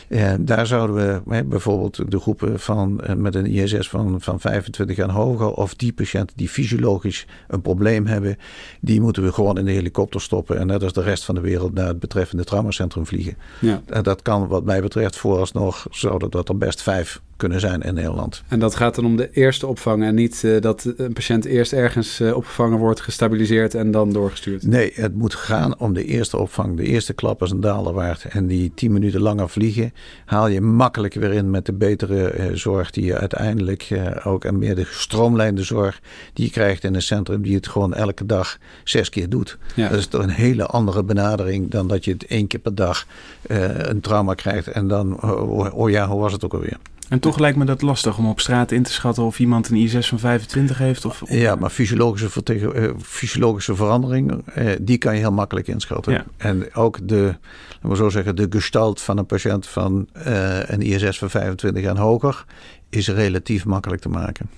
Uh, 0.08 0.32
daar 0.40 0.66
zouden 0.66 1.22
we 1.26 1.44
bijvoorbeeld 1.44 2.10
de 2.10 2.20
groepen 2.20 2.60
van, 2.60 3.00
uh, 3.06 3.14
met 3.14 3.34
een 3.34 3.46
ISS 3.46 3.88
van, 3.88 4.20
van 4.20 4.40
25 4.40 4.98
en 4.98 5.10
hoger, 5.10 5.52
of 5.52 5.74
die 5.74 5.92
patiënten 5.92 6.36
die 6.36 6.48
fysiologisch 6.48 7.26
een 7.48 7.62
probleem 7.62 8.06
hebben, 8.06 8.36
die 8.80 9.00
moeten 9.00 9.22
we 9.22 9.32
gewoon 9.32 9.58
in 9.58 9.64
de 9.64 9.72
helikopter 9.72 10.20
stoppen 10.20 10.58
en 10.58 10.66
net 10.66 10.82
als 10.82 10.92
de 10.92 11.02
rest 11.02 11.24
van 11.24 11.34
de 11.34 11.40
wereld 11.40 11.74
naar 11.74 11.88
het 11.88 12.00
betreffende 12.00 12.44
traumacentrum 12.44 13.06
vliegen. 13.06 13.36
Ja. 13.60 14.02
dat 14.02 14.22
kan 14.22 14.46
wat 14.46 14.64
mij 14.64 14.80
betreft 14.80 15.16
vooralsnog, 15.16 15.86
zouden 15.90 16.30
dat 16.30 16.48
er 16.48 16.58
best 16.58 16.82
vijf 16.82 17.20
kunnen 17.42 17.60
zijn 17.60 17.80
in 17.80 17.94
Nederland. 17.94 18.42
En 18.48 18.58
dat 18.58 18.74
gaat 18.74 18.94
dan 18.94 19.04
om 19.04 19.16
de 19.16 19.30
eerste 19.32 19.66
opvang 19.66 20.02
en 20.02 20.14
niet 20.14 20.42
uh, 20.44 20.60
dat 20.60 20.92
een 20.96 21.12
patiënt 21.12 21.44
eerst 21.44 21.72
ergens 21.72 22.20
uh, 22.20 22.36
opgevangen 22.36 22.78
wordt, 22.78 23.00
gestabiliseerd 23.00 23.74
en 23.74 23.90
dan 23.90 24.12
doorgestuurd? 24.12 24.66
Nee, 24.66 24.92
het 24.94 25.14
moet 25.14 25.34
gaan 25.34 25.78
om 25.78 25.94
de 25.94 26.04
eerste 26.04 26.38
opvang. 26.38 26.76
De 26.76 26.82
eerste 26.82 27.12
klap 27.12 27.42
is 27.42 27.50
een 27.50 27.60
daler 27.60 27.92
waard. 27.92 28.24
En 28.24 28.46
die 28.46 28.72
tien 28.74 28.92
minuten 28.92 29.20
langer 29.20 29.48
vliegen 29.48 29.92
haal 30.24 30.48
je 30.48 30.60
makkelijk 30.60 31.14
weer 31.14 31.32
in 31.32 31.50
met 31.50 31.66
de 31.66 31.72
betere 31.72 32.34
uh, 32.36 32.56
zorg 32.56 32.90
die 32.90 33.04
je 33.04 33.18
uiteindelijk 33.18 33.88
ook 34.24 34.44
en 34.44 34.58
meer 34.58 34.74
de 34.74 34.84
gestroomlijnde 34.84 35.62
zorg 35.62 36.00
die 36.32 36.44
je 36.44 36.50
krijgt 36.50 36.84
in 36.84 36.94
een 36.94 37.02
centrum 37.02 37.42
die 37.42 37.54
het 37.54 37.68
gewoon 37.68 37.94
elke 37.94 38.26
dag 38.26 38.58
zes 38.84 39.08
keer 39.08 39.28
doet. 39.28 39.58
Ja. 39.74 39.88
Dat 39.88 39.98
is 39.98 40.06
toch 40.06 40.22
een 40.22 40.28
hele 40.28 40.66
andere 40.66 41.04
benadering 41.04 41.70
dan 41.70 41.88
dat 41.88 42.04
je 42.04 42.12
het 42.12 42.26
één 42.26 42.46
keer 42.46 42.60
per 42.60 42.74
dag 42.74 43.06
een 43.46 44.00
trauma 44.00 44.34
krijgt 44.34 44.66
en 44.66 44.88
dan, 44.88 45.22
oh, 45.22 45.74
oh 45.74 45.90
ja, 45.90 46.08
hoe 46.08 46.20
was 46.20 46.32
het 46.32 46.44
ook 46.44 46.54
alweer? 46.54 46.78
En 47.12 47.20
toch 47.20 47.31
lijkt 47.38 47.58
me 47.58 47.64
dat 47.64 47.82
lastig 47.82 48.18
om 48.18 48.28
op 48.28 48.40
straat 48.40 48.70
in 48.70 48.82
te 48.82 48.92
schatten 48.92 49.22
of 49.22 49.38
iemand 49.38 49.68
een 49.68 49.88
I6 49.88 49.98
van 49.98 50.18
25 50.18 50.78
heeft. 50.78 51.04
Of, 51.04 51.22
Ja, 51.28 51.54
maar 51.54 51.70
fysiologische, 51.70 52.42
uh, 52.74 52.90
fysiologische 53.02 53.74
verandering, 53.74 54.44
uh, 54.58 54.70
die 54.80 54.98
kan 54.98 55.14
je 55.14 55.20
heel 55.20 55.32
makkelijk 55.32 55.68
inschatten. 55.68 56.12
Ja. 56.12 56.24
En 56.36 56.74
ook 56.74 57.08
de, 57.08 57.36
laten 57.70 57.88
we 57.88 57.96
zo 57.96 58.08
zeggen, 58.08 58.36
de 58.36 58.46
gestalt 58.50 59.00
van 59.00 59.18
een 59.18 59.26
patiënt 59.26 59.66
van 59.66 60.08
uh, 60.26 60.68
een 60.68 60.80
ISS 60.80 61.18
van 61.18 61.30
25 61.30 61.84
en 61.84 61.96
hoger 61.96 62.44
is 62.94 63.08
relatief 63.08 63.64
makkelijk 63.64 64.02
te 64.02 64.08
maken. 64.08 64.50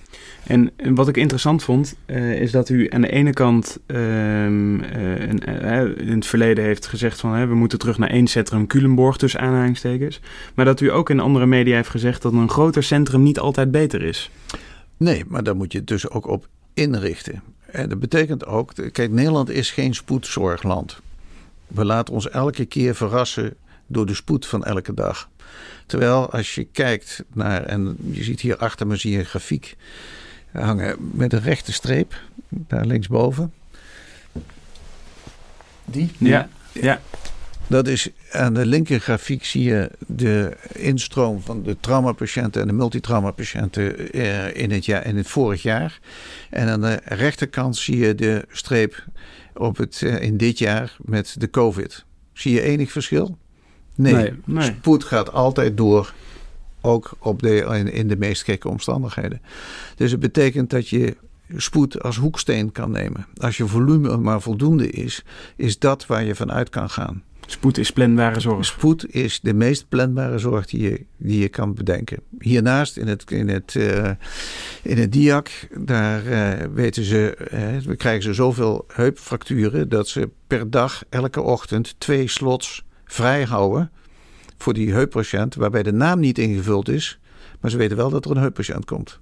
En, 0.43 0.71
en 0.75 0.95
wat 0.95 1.07
ik 1.07 1.17
interessant 1.17 1.63
vond, 1.63 1.95
uh, 2.05 2.41
is 2.41 2.51
dat 2.51 2.69
u 2.69 2.89
aan 2.89 3.01
de 3.01 3.11
ene 3.11 3.33
kant 3.33 3.79
uh, 3.87 3.97
uh, 3.97 4.81
in 5.97 6.15
het 6.15 6.25
verleden 6.25 6.63
heeft 6.63 6.87
gezegd 6.87 7.19
van 7.19 7.47
we 7.47 7.55
moeten 7.55 7.79
terug 7.79 7.97
naar 7.97 8.09
één 8.09 8.27
centrum 8.27 8.67
Culemborg 8.67 9.17
tussen 9.17 9.39
aanhalingstekens. 9.39 10.19
Maar 10.53 10.65
dat 10.65 10.81
u 10.81 10.91
ook 10.91 11.09
in 11.09 11.19
andere 11.19 11.45
media 11.45 11.75
heeft 11.75 11.89
gezegd 11.89 12.21
dat 12.21 12.33
een 12.33 12.49
groter 12.49 12.83
centrum 12.83 13.23
niet 13.23 13.39
altijd 13.39 13.71
beter 13.71 14.01
is. 14.01 14.31
Nee, 14.97 15.23
maar 15.27 15.43
daar 15.43 15.55
moet 15.55 15.71
je 15.71 15.83
dus 15.83 16.09
ook 16.09 16.27
op 16.27 16.47
inrichten. 16.73 17.43
En 17.65 17.89
dat 17.89 17.99
betekent 17.99 18.45
ook, 18.45 18.73
kijk, 18.91 19.11
Nederland 19.11 19.49
is 19.49 19.71
geen 19.71 19.93
spoedzorgland. 19.95 20.99
We 21.67 21.85
laten 21.85 22.13
ons 22.13 22.29
elke 22.29 22.65
keer 22.65 22.95
verrassen 22.95 23.53
door 23.87 24.05
de 24.05 24.13
spoed 24.13 24.45
van 24.45 24.63
elke 24.63 24.93
dag. 24.93 25.29
Terwijl 25.85 26.31
als 26.31 26.55
je 26.55 26.63
kijkt 26.63 27.23
naar, 27.33 27.63
en 27.63 27.97
je 28.11 28.23
ziet 28.23 28.41
hier 28.41 28.57
achter 28.57 28.87
me 28.87 28.95
zie 28.95 29.11
je 29.11 29.17
een 29.17 29.25
grafiek 29.25 29.75
hangen 30.51 30.95
met 31.11 31.33
een 31.33 31.41
rechte 31.41 31.73
streep, 31.73 32.21
daar 32.49 32.85
linksboven. 32.85 33.53
Die? 35.85 36.11
Ja, 36.17 36.49
ja. 36.71 37.01
Dat 37.67 37.87
is 37.87 38.09
aan 38.31 38.53
de 38.53 38.65
linker 38.65 38.99
grafiek 38.99 39.45
zie 39.45 39.63
je 39.63 39.91
de 40.07 40.57
instroom 40.73 41.41
van 41.41 41.63
de 41.63 41.77
traumapatiënten 41.79 42.61
en 42.61 42.67
de 42.67 42.73
multitraumapatiënten 42.73 44.11
eh, 44.11 44.55
in 44.55 44.71
het, 44.71 44.85
jaar, 44.85 45.05
in 45.05 45.17
het 45.17 45.27
vorig 45.27 45.61
jaar. 45.61 45.99
En 46.49 46.67
aan 46.67 46.81
de 46.81 46.99
rechterkant 47.03 47.77
zie 47.77 47.97
je 47.97 48.15
de 48.15 48.45
streep 48.51 49.03
op 49.53 49.77
het, 49.77 50.01
eh, 50.01 50.21
in 50.21 50.37
dit 50.37 50.59
jaar 50.59 50.95
met 50.99 51.35
de 51.37 51.49
COVID. 51.49 52.05
Zie 52.33 52.53
je 52.53 52.61
enig 52.61 52.91
verschil? 52.91 53.37
Nee. 53.95 54.13
Nee. 54.13 54.33
Nee. 54.45 54.63
Spoed 54.63 55.03
gaat 55.03 55.31
altijd 55.31 55.77
door, 55.77 56.13
ook 56.81 57.11
op 57.19 57.41
de, 57.41 57.55
in, 57.55 57.91
in 57.91 58.07
de 58.07 58.17
meest 58.17 58.43
gekke 58.43 58.69
omstandigheden. 58.69 59.41
Dus 59.95 60.11
het 60.11 60.19
betekent 60.19 60.69
dat 60.69 60.89
je 60.89 61.15
spoed 61.55 62.01
als 62.01 62.17
hoeksteen 62.17 62.71
kan 62.71 62.91
nemen. 62.91 63.25
Als 63.37 63.57
je 63.57 63.67
volume 63.67 64.17
maar 64.17 64.41
voldoende 64.41 64.89
is, 64.89 65.23
is 65.55 65.79
dat 65.79 66.05
waar 66.05 66.23
je 66.23 66.35
vanuit 66.35 66.69
kan 66.69 66.89
gaan. 66.89 67.23
Spoed 67.47 67.77
is 67.77 67.91
planbare 67.91 68.39
zorg. 68.39 68.65
Spoed 68.65 69.13
is 69.13 69.39
de 69.39 69.53
meest 69.53 69.89
planbare 69.89 70.37
zorg 70.37 70.65
die 70.65 70.81
je, 70.81 71.05
die 71.17 71.39
je 71.39 71.49
kan 71.49 71.73
bedenken. 71.73 72.19
Hiernaast 72.39 72.97
in 72.97 73.07
het, 73.07 73.31
in 73.31 73.49
het, 73.49 73.75
eh, 73.75 74.09
in 74.83 74.97
het 74.97 75.11
DIAC, 75.11 75.67
daar 75.77 76.25
eh, 76.25 76.67
weten 76.73 77.03
ze, 77.03 77.37
we 77.85 77.95
krijgen 77.95 78.23
ze 78.23 78.33
zoveel 78.33 78.85
heupfracturen 78.93 79.89
dat 79.89 80.07
ze 80.07 80.29
per 80.47 80.69
dag, 80.69 81.03
elke 81.09 81.41
ochtend, 81.41 81.95
twee 81.97 82.27
slots 82.27 82.85
vrijhouden 83.05 83.91
voor 84.57 84.73
die 84.73 84.93
heuppatiënt, 84.93 85.55
waarbij 85.55 85.83
de 85.83 85.91
naam 85.91 86.19
niet 86.19 86.37
ingevuld 86.37 86.89
is, 86.89 87.19
maar 87.59 87.71
ze 87.71 87.77
weten 87.77 87.97
wel 87.97 88.09
dat 88.09 88.25
er 88.25 88.31
een 88.31 88.37
heuppatiënt 88.37 88.85
komt. 88.85 89.19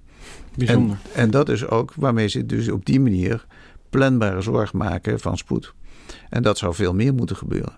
Bijzonder. 0.56 0.96
En, 1.12 1.20
en 1.20 1.30
dat 1.30 1.48
is 1.48 1.66
ook 1.66 1.92
waarmee 1.96 2.28
ze 2.28 2.46
dus 2.46 2.70
op 2.70 2.84
die 2.84 3.00
manier 3.00 3.46
planbare 3.90 4.40
zorg 4.40 4.72
maken 4.72 5.20
van 5.20 5.36
spoed. 5.36 5.74
En 6.30 6.42
dat 6.42 6.58
zou 6.58 6.74
veel 6.74 6.94
meer 6.94 7.14
moeten 7.14 7.36
gebeuren. 7.36 7.72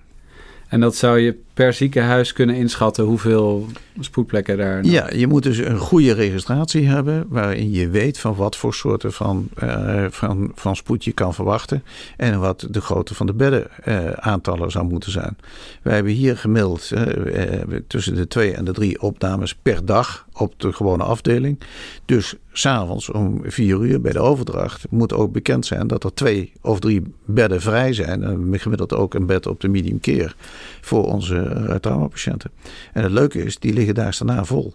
En 0.69 0.81
dat 0.81 0.97
zou 0.97 1.19
je 1.19 1.40
per 1.57 1.73
ziekenhuis 1.73 2.33
kunnen 2.33 2.57
inschatten 2.57 3.05
hoeveel 3.05 3.66
spoedplekken 4.01 4.57
daar. 4.57 4.85
Ja, 4.85 5.11
je 5.14 5.27
moet 5.27 5.42
dus 5.42 5.59
een 5.59 5.79
goede 5.79 6.12
registratie 6.12 6.87
hebben 6.87 7.27
waarin 7.29 7.71
je 7.71 7.88
weet 7.88 8.19
van 8.19 8.35
wat 8.35 8.57
voor 8.57 8.75
soorten 8.75 9.12
van, 9.12 9.49
eh, 9.55 10.05
van, 10.11 10.53
van 10.55 10.77
spoed 10.77 11.05
je 11.05 11.12
kan 11.12 11.35
verwachten 11.35 11.83
en 12.16 12.40
wat 12.40 12.66
de 12.71 12.81
grootte 12.81 13.14
van 13.14 13.27
de 13.27 13.33
beddenaantallen 13.33 14.23
aantallen 14.23 14.71
zou 14.71 14.85
moeten 14.85 15.11
zijn. 15.11 15.37
Wij 15.83 15.95
hebben 15.95 16.12
hier 16.12 16.37
gemiddeld 16.37 16.90
eh, 16.90 17.62
eh, 17.62 17.81
tussen 17.87 18.14
de 18.14 18.29
twee 18.29 18.53
en 18.53 18.64
de 18.64 18.73
drie 18.73 19.01
opnames 19.03 19.55
per 19.55 19.85
dag 19.85 20.27
op 20.33 20.61
de 20.61 20.73
gewone 20.73 21.05
afdeling. 21.05 21.61
Dus 22.05 22.35
s'avonds 22.53 23.11
om 23.11 23.40
vier 23.45 23.81
uur 23.85 24.01
bij 24.01 24.12
de 24.12 24.19
overdracht 24.19 24.87
moet 24.90 25.12
ook 25.12 25.33
bekend 25.33 25.66
zijn 25.66 25.87
dat 25.87 26.05
er 26.05 26.14
twee 26.14 26.53
of 26.61 26.81
drie 26.81 27.03
bedden 27.25 27.61
vrij 27.61 27.92
zijn. 27.92 28.45
Gemiddeld 28.59 28.95
ook 28.95 29.14
een 29.14 29.27
bed 29.27 29.47
op 29.47 29.61
de 29.61 29.69
medium 29.69 30.01
care 30.01 30.33
voor 30.81 31.05
onze 31.05 31.46
traumapatiënten. 31.81 32.51
En 32.93 33.03
het 33.03 33.13
leuke 33.13 33.45
is, 33.45 33.59
die 33.59 33.73
liggen 33.73 33.95
daar 33.95 34.17
daarna 34.19 34.45
vol. 34.45 34.75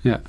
Ja. 0.00 0.20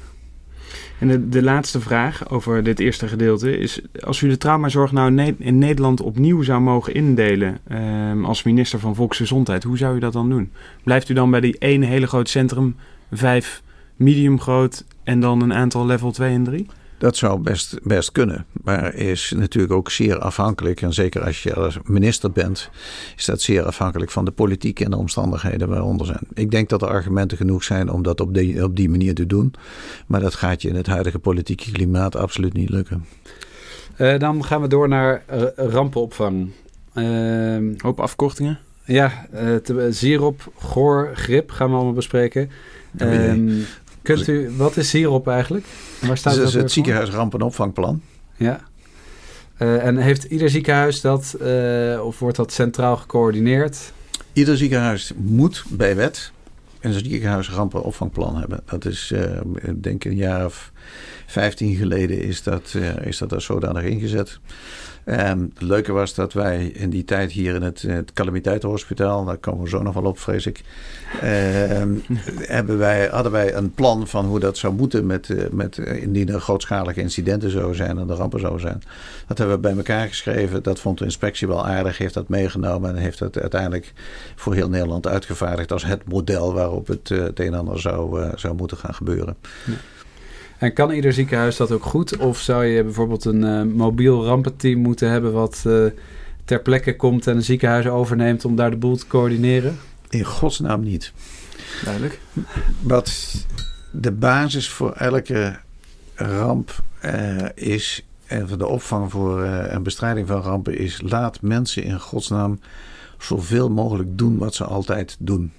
En 0.99 1.07
de, 1.07 1.29
de 1.29 1.43
laatste 1.43 1.81
vraag 1.81 2.29
over 2.29 2.63
dit 2.63 2.79
eerste 2.79 3.07
gedeelte 3.07 3.57
is: 3.57 3.81
als 3.99 4.21
u 4.21 4.29
de 4.29 4.37
traumazorg 4.37 4.91
nou 4.91 5.07
in, 5.07 5.13
Ne- 5.13 5.35
in 5.37 5.57
Nederland 5.57 6.01
opnieuw 6.01 6.41
zou 6.41 6.61
mogen 6.61 6.93
indelen 6.93 7.57
ehm, 7.67 8.25
als 8.25 8.43
minister 8.43 8.79
van 8.79 8.95
Volksgezondheid, 8.95 9.63
hoe 9.63 9.77
zou 9.77 9.95
u 9.95 9.99
dat 9.99 10.13
dan 10.13 10.29
doen? 10.29 10.51
Blijft 10.83 11.09
u 11.09 11.13
dan 11.13 11.31
bij 11.31 11.39
die 11.39 11.55
ene 11.59 11.85
hele 11.85 12.07
groot 12.07 12.29
centrum, 12.29 12.75
vijf 13.11 13.61
medium 13.95 14.39
groot 14.39 14.85
en 15.03 15.19
dan 15.19 15.41
een 15.41 15.53
aantal 15.53 15.85
level 15.85 16.11
2 16.11 16.33
en 16.33 16.43
3? 16.43 16.67
Dat 17.01 17.17
zou 17.17 17.39
best, 17.39 17.77
best 17.83 18.11
kunnen, 18.11 18.45
maar 18.63 18.93
is 18.95 19.33
natuurlijk 19.37 19.73
ook 19.73 19.91
zeer 19.91 20.19
afhankelijk. 20.19 20.81
En 20.81 20.93
zeker 20.93 21.23
als 21.23 21.43
je 21.43 21.53
als 21.55 21.77
minister 21.83 22.31
bent, 22.31 22.69
is 23.17 23.25
dat 23.25 23.41
zeer 23.41 23.63
afhankelijk 23.63 24.11
van 24.11 24.25
de 24.25 24.31
politiek 24.31 24.79
en 24.79 24.89
de 24.91 24.97
omstandigheden 24.97 25.67
waaronder 25.69 26.05
zijn. 26.05 26.19
Ik 26.33 26.51
denk 26.51 26.69
dat 26.69 26.81
er 26.81 26.87
argumenten 26.87 27.37
genoeg 27.37 27.63
zijn 27.63 27.89
om 27.89 28.03
dat 28.03 28.19
op 28.21 28.33
die, 28.33 28.63
op 28.63 28.75
die 28.75 28.89
manier 28.89 29.13
te 29.15 29.25
doen. 29.25 29.53
Maar 30.07 30.19
dat 30.19 30.35
gaat 30.35 30.61
je 30.61 30.67
in 30.69 30.75
het 30.75 30.87
huidige 30.87 31.19
politieke 31.19 31.71
klimaat 31.71 32.15
absoluut 32.15 32.53
niet 32.53 32.69
lukken. 32.69 33.05
Eh, 33.95 34.19
dan 34.19 34.45
gaan 34.45 34.61
we 34.61 34.67
door 34.67 34.87
naar 34.87 35.23
eh, 35.27 35.41
rampenopvang. 35.55 36.49
Ehm, 36.93 37.73
Hoop 37.77 37.99
afkortingen. 37.99 38.59
ja, 38.85 39.25
eh, 39.31 39.55
te- 39.55 39.87
Zierop, 39.91 40.51
Goor, 40.57 41.09
Grip 41.13 41.51
gaan 41.51 41.69
we 41.69 41.75
allemaal 41.75 41.93
bespreken. 41.93 42.49
Oh. 42.99 43.13
Ehm, 43.25 43.51
kunt 44.01 44.27
u, 44.27 44.51
wat 44.57 44.77
is 44.77 44.89
Zierop 44.89 45.27
eigenlijk? 45.27 45.65
En 46.01 46.07
Waar 46.07 46.17
staat 46.17 46.35
Dus 46.35 46.53
het 46.53 46.61
voor? 46.61 46.69
ziekenhuis 46.69 47.09
rampenopvangplan. 47.09 48.01
Ja. 48.37 48.61
Eh, 49.57 49.85
en 49.85 49.97
heeft 49.97 50.23
ieder 50.23 50.49
ziekenhuis 50.49 51.01
dat, 51.01 51.33
eh, 51.33 52.05
of 52.05 52.19
wordt 52.19 52.37
dat 52.37 52.51
centraal 52.53 52.97
gecoördineerd? 52.97 53.91
Ieder 54.33 54.57
ziekenhuis 54.57 55.11
moet 55.15 55.63
bij 55.69 55.95
wet 55.95 56.31
een 56.79 56.93
ziekenhuis 56.93 57.49
rampenopvangplan 57.49 58.37
hebben. 58.37 58.59
Dat 58.65 58.85
is, 58.85 59.11
eh, 59.11 59.39
ik 59.61 59.83
denk 59.83 60.03
een 60.03 60.15
jaar 60.15 60.45
of 60.45 60.71
15 61.25 61.75
geleden 61.75 62.21
is 62.21 62.43
dat, 62.43 62.75
is 63.03 63.17
dat 63.17 63.31
er 63.31 63.41
zodanig 63.41 63.83
ingezet. 63.83 64.39
En 65.03 65.51
het 65.53 65.61
leuke 65.61 65.91
was 65.91 66.13
dat 66.13 66.33
wij 66.33 66.65
in 66.65 66.89
die 66.89 67.05
tijd 67.05 67.31
hier 67.31 67.55
in 67.55 67.61
het, 67.61 67.81
het 67.81 68.13
calamiteitenhospitaal, 68.13 69.25
daar 69.25 69.37
komen 69.37 69.63
we 69.63 69.69
zo 69.69 69.81
nog 69.81 69.93
wel 69.93 70.03
op, 70.03 70.19
vrees 70.19 70.45
ik, 70.45 70.61
eh, 71.21 71.21
hebben 72.57 72.77
wij, 72.77 73.07
hadden 73.07 73.31
wij 73.31 73.53
een 73.53 73.73
plan 73.73 74.07
van 74.07 74.25
hoe 74.25 74.39
dat 74.39 74.57
zou 74.57 74.73
moeten 74.73 75.05
met, 75.05 75.29
eh, 75.29 75.49
met 75.51 75.77
eh, 75.77 76.01
indien 76.01 76.29
er 76.29 76.41
grootschalige 76.41 77.01
incidenten 77.01 77.51
zouden 77.51 77.75
zijn 77.75 77.97
en 77.97 78.07
de 78.07 78.15
rampen 78.15 78.39
zouden 78.39 78.61
zijn. 78.61 78.81
Dat 79.27 79.37
hebben 79.37 79.55
we 79.55 79.61
bij 79.61 79.75
elkaar 79.75 80.07
geschreven. 80.07 80.63
Dat 80.63 80.79
vond 80.79 80.97
de 80.97 81.05
inspectie 81.05 81.47
wel 81.47 81.67
aardig, 81.67 81.97
heeft 81.97 82.13
dat 82.13 82.27
meegenomen 82.27 82.89
en 82.89 82.95
heeft 82.95 83.19
dat 83.19 83.39
uiteindelijk 83.39 83.93
voor 84.35 84.53
heel 84.53 84.69
Nederland 84.69 85.07
uitgevaardigd 85.07 85.71
als 85.71 85.85
het 85.85 86.07
model 86.07 86.53
waarop 86.53 86.87
het, 86.87 87.11
eh, 87.11 87.19
het 87.19 87.39
een 87.39 87.45
en 87.45 87.59
ander 87.59 87.79
zou, 87.79 88.21
eh, 88.21 88.31
zou 88.35 88.55
moeten 88.55 88.77
gaan 88.77 88.93
gebeuren. 88.93 89.35
En 90.61 90.73
kan 90.73 90.91
ieder 90.91 91.13
ziekenhuis 91.13 91.57
dat 91.57 91.71
ook 91.71 91.83
goed? 91.83 92.17
Of 92.17 92.39
zou 92.39 92.65
je 92.65 92.83
bijvoorbeeld 92.83 93.25
een 93.25 93.43
eh, 93.43 93.63
mobiel 93.63 94.25
rampenteam 94.25 94.79
moeten 94.79 95.09
hebben 95.09 95.33
wat 95.33 95.63
eh, 95.67 95.85
ter 96.45 96.61
plekke 96.61 96.95
komt 96.95 97.27
en 97.27 97.35
een 97.35 97.43
ziekenhuis 97.43 97.87
overneemt 97.87 98.45
om 98.45 98.55
daar 98.55 98.69
de 98.69 98.77
boel 98.77 98.95
te 98.95 99.07
coördineren? 99.07 99.77
In 100.09 100.23
godsnaam 100.23 100.83
niet. 100.83 101.13
Duidelijk. 101.83 102.19
Wat 102.81 103.33
de 103.91 104.11
basis 104.11 104.69
voor 104.69 104.91
elke 104.91 105.59
ramp 106.15 106.83
eh, 106.99 107.45
is, 107.55 108.05
en 108.25 108.47
voor 108.47 108.57
de 108.57 108.67
opvang 108.67 109.11
voor 109.11 109.43
eh, 109.43 109.73
en 109.73 109.83
bestrijding 109.83 110.27
van 110.27 110.41
rampen, 110.41 110.77
is 110.77 111.01
laat 111.01 111.41
mensen 111.41 111.83
in 111.83 111.99
godsnaam 111.99 112.59
zoveel 113.17 113.69
mogelijk 113.69 114.17
doen 114.17 114.37
wat 114.37 114.55
ze 114.55 114.63
altijd 114.63 115.15
doen. 115.19 115.51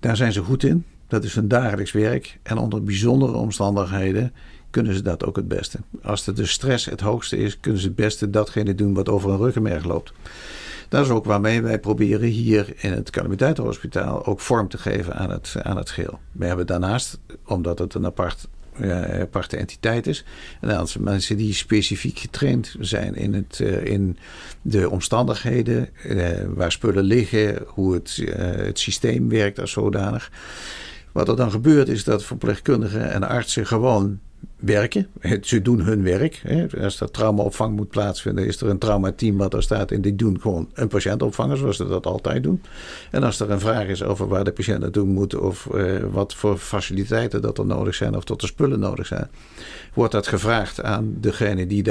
Daar 0.00 0.16
zijn 0.16 0.32
ze 0.32 0.42
goed 0.42 0.64
in. 0.64 0.84
Dat 1.06 1.24
is 1.24 1.34
hun 1.34 1.48
dagelijks 1.48 1.92
werk. 1.92 2.38
En 2.42 2.58
onder 2.58 2.82
bijzondere 2.82 3.36
omstandigheden 3.36 4.32
kunnen 4.74 4.94
ze 4.94 5.02
dat 5.02 5.24
ook 5.24 5.36
het 5.36 5.48
beste. 5.48 5.78
Als 6.02 6.24
de, 6.24 6.46
stress 6.46 6.84
het 6.84 7.00
hoogste 7.00 7.36
is, 7.36 7.60
kunnen 7.60 7.80
ze 7.80 7.86
het 7.86 7.96
beste 7.96 8.30
datgene 8.30 8.74
doen 8.74 8.94
wat 8.94 9.08
over 9.08 9.30
een 9.30 9.38
ruggenmerg 9.38 9.84
loopt. 9.84 10.12
Dat 10.88 11.04
is 11.04 11.10
ook 11.10 11.24
waarmee 11.24 11.62
wij 11.62 11.78
proberen 11.78 12.28
hier 12.28 12.72
in 12.76 12.92
het 12.92 13.10
calamiteitenhospitaal 13.10 14.26
ook 14.26 14.40
vorm 14.40 14.68
te 14.68 14.78
geven 14.78 15.14
aan 15.14 15.30
het, 15.30 15.54
aan 15.62 15.76
het 15.76 15.90
geheel. 15.90 16.18
We 16.32 16.46
hebben 16.46 16.66
daarnaast, 16.66 17.18
omdat 17.44 17.78
het 17.78 17.94
een 17.94 18.06
apart, 18.06 18.48
eh, 18.72 19.20
aparte 19.20 19.56
entiteit 19.56 20.06
is, 20.06 20.24
een 20.60 20.72
aantal 20.72 21.02
mensen 21.02 21.36
die 21.36 21.54
specifiek 21.54 22.18
getraind 22.18 22.76
zijn 22.80 23.14
in, 23.14 23.34
het, 23.34 23.60
eh, 23.60 23.84
in 23.84 24.18
de 24.62 24.90
omstandigheden, 24.90 25.88
eh, 26.02 26.28
waar 26.48 26.72
spullen 26.72 27.04
liggen, 27.04 27.62
hoe 27.66 27.94
het, 27.94 28.22
eh, 28.26 28.44
het 28.44 28.78
systeem 28.78 29.28
werkt 29.28 29.60
als 29.60 29.70
zodanig. 29.70 30.30
Wat 31.14 31.28
er 31.28 31.36
dan 31.36 31.50
gebeurt 31.50 31.88
is 31.88 32.04
dat 32.04 32.24
verpleegkundigen 32.24 33.10
en 33.10 33.22
artsen 33.22 33.66
gewoon 33.66 34.18
werken. 34.56 35.06
Ze 35.40 35.62
doen 35.62 35.80
hun 35.80 36.02
werk. 36.02 36.42
Als 36.80 37.00
er 37.00 37.10
traumaopvang 37.10 37.76
moet 37.76 37.88
plaatsvinden, 37.88 38.46
is 38.46 38.60
er 38.60 38.68
een 38.68 38.78
traumateam 38.78 39.36
wat 39.36 39.54
er 39.54 39.62
staat. 39.62 39.90
En 39.90 40.00
die 40.00 40.16
doen 40.16 40.40
gewoon 40.40 40.68
een 40.74 40.88
patiënt 40.88 41.22
opvangen, 41.22 41.56
zoals 41.56 41.76
ze 41.76 41.86
dat 41.86 42.06
altijd 42.06 42.42
doen. 42.42 42.62
En 43.10 43.22
als 43.22 43.40
er 43.40 43.50
een 43.50 43.60
vraag 43.60 43.86
is 43.86 44.02
over 44.02 44.28
waar 44.28 44.44
de 44.44 44.52
patiënt 44.52 44.80
naartoe 44.80 45.06
moet, 45.06 45.34
of 45.34 45.66
eh, 45.66 45.98
wat 46.10 46.34
voor 46.34 46.58
faciliteiten 46.58 47.42
dat 47.42 47.58
er 47.58 47.66
nodig 47.66 47.94
zijn, 47.94 48.16
of 48.16 48.24
tot 48.24 48.42
er 48.42 48.48
spullen 48.48 48.80
nodig 48.80 49.06
zijn, 49.06 49.28
wordt 49.94 50.12
dat 50.12 50.26
gevraagd 50.26 50.82
aan 50.82 51.14
degene 51.20 51.66
die 51.66 51.82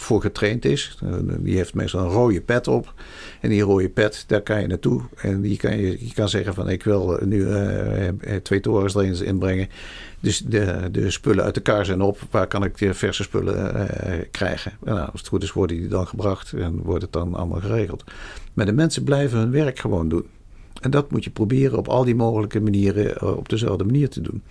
daarvoor 0.00 0.20
getraind 0.20 0.64
is. 0.64 0.98
Eh, 1.02 1.12
Die 1.38 1.56
heeft 1.56 1.74
meestal 1.74 2.00
een 2.00 2.10
rode 2.10 2.40
pet 2.40 2.68
op. 2.68 2.94
En 3.40 3.48
die 3.48 3.62
rode 3.62 3.88
pet, 3.88 4.24
daar 4.26 4.40
kan 4.40 4.60
je 4.60 4.66
naartoe. 4.66 5.02
En 5.16 5.40
die 5.40 5.56
kan 5.56 5.78
je, 5.78 6.06
je 6.06 6.12
kan 6.14 6.28
zeggen 6.28 6.54
van 6.54 6.68
ik 6.68 6.82
wil 6.82 7.18
nu 7.24 7.48
eh, 7.48 8.08
eh, 8.08 8.14
twee 8.42 8.60
torens 8.60 8.94
erin 8.94 9.24
inbrengen. 9.24 9.68
Dus 10.20 10.38
de, 10.38 10.88
de 10.92 11.10
spullen 11.10 11.44
uit 11.44 11.54
de 11.54 11.60
kar 11.60 11.84
zijn 11.84 12.00
op. 12.00 12.18
Waar 12.30 12.46
kan 12.46 12.64
ik 12.64 12.78
de 12.78 12.94
verse 12.94 13.22
spullen 13.22 13.88
krijgen? 14.30 14.72
En 14.84 14.94
nou, 14.94 15.10
als 15.10 15.20
het 15.20 15.28
goed 15.28 15.42
is 15.42 15.52
worden 15.52 15.76
die 15.76 15.88
dan 15.88 16.06
gebracht 16.06 16.52
en 16.52 16.82
wordt 16.82 17.02
het 17.02 17.12
dan 17.12 17.34
allemaal 17.34 17.60
geregeld. 17.60 18.04
Maar 18.54 18.66
de 18.66 18.72
mensen 18.72 19.04
blijven 19.04 19.38
hun 19.38 19.50
werk 19.50 19.78
gewoon 19.78 20.08
doen. 20.08 20.26
En 20.80 20.90
dat 20.90 21.10
moet 21.10 21.24
je 21.24 21.30
proberen 21.30 21.78
op 21.78 21.88
al 21.88 22.04
die 22.04 22.14
mogelijke 22.14 22.60
manieren 22.60 23.16
eh, 23.16 23.36
op 23.36 23.48
dezelfde 23.48 23.84
manier 23.84 24.08
te 24.08 24.20
doen. 24.20 24.42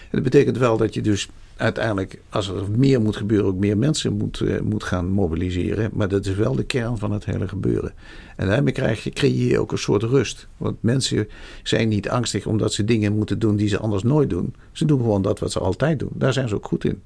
En 0.00 0.10
dat 0.10 0.22
betekent 0.22 0.58
wel 0.58 0.76
dat 0.76 0.94
je 0.94 1.00
dus 1.00 1.28
uiteindelijk, 1.56 2.20
als 2.28 2.48
er 2.48 2.70
meer 2.76 3.00
moet 3.00 3.16
gebeuren, 3.16 3.46
ook 3.46 3.58
meer 3.58 3.78
mensen 3.78 4.12
moet, 4.12 4.40
uh, 4.40 4.60
moet 4.60 4.84
gaan 4.84 5.08
mobiliseren. 5.08 5.90
Maar 5.92 6.08
dat 6.08 6.26
is 6.26 6.34
wel 6.34 6.54
de 6.54 6.64
kern 6.64 6.98
van 6.98 7.12
het 7.12 7.24
hele 7.24 7.48
gebeuren. 7.48 7.92
En 8.36 8.46
daarmee 8.46 8.72
krijg 8.72 9.04
je, 9.04 9.10
creëer 9.10 9.50
je 9.50 9.58
ook 9.58 9.72
een 9.72 9.78
soort 9.78 10.02
rust. 10.02 10.46
Want 10.56 10.76
mensen 10.80 11.28
zijn 11.62 11.88
niet 11.88 12.08
angstig 12.08 12.46
omdat 12.46 12.72
ze 12.72 12.84
dingen 12.84 13.16
moeten 13.16 13.38
doen 13.38 13.56
die 13.56 13.68
ze 13.68 13.78
anders 13.78 14.02
nooit 14.02 14.30
doen. 14.30 14.54
Ze 14.72 14.84
doen 14.84 15.00
gewoon 15.00 15.22
dat 15.22 15.38
wat 15.38 15.52
ze 15.52 15.58
altijd 15.58 15.98
doen. 15.98 16.10
Daar 16.12 16.32
zijn 16.32 16.48
ze 16.48 16.54
ook 16.54 16.66
goed 16.66 16.84
in. 16.84 17.00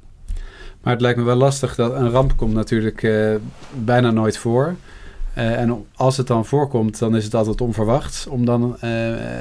Maar 0.82 0.92
het 0.92 1.02
lijkt 1.02 1.18
me 1.18 1.24
wel 1.24 1.36
lastig 1.36 1.74
dat 1.74 1.94
een 1.94 2.10
ramp 2.10 2.36
komt 2.36 2.54
natuurlijk 2.54 3.02
uh, 3.02 3.34
bijna 3.84 4.10
nooit 4.10 4.38
voor. 4.38 4.74
Uh, 5.38 5.60
en 5.60 5.86
als 5.94 6.16
het 6.16 6.26
dan 6.26 6.46
voorkomt, 6.46 6.98
dan 6.98 7.16
is 7.16 7.24
het 7.24 7.34
altijd 7.34 7.60
onverwachts. 7.60 8.26
Om 8.26 8.44
dan 8.44 8.62
uh, 8.62 8.80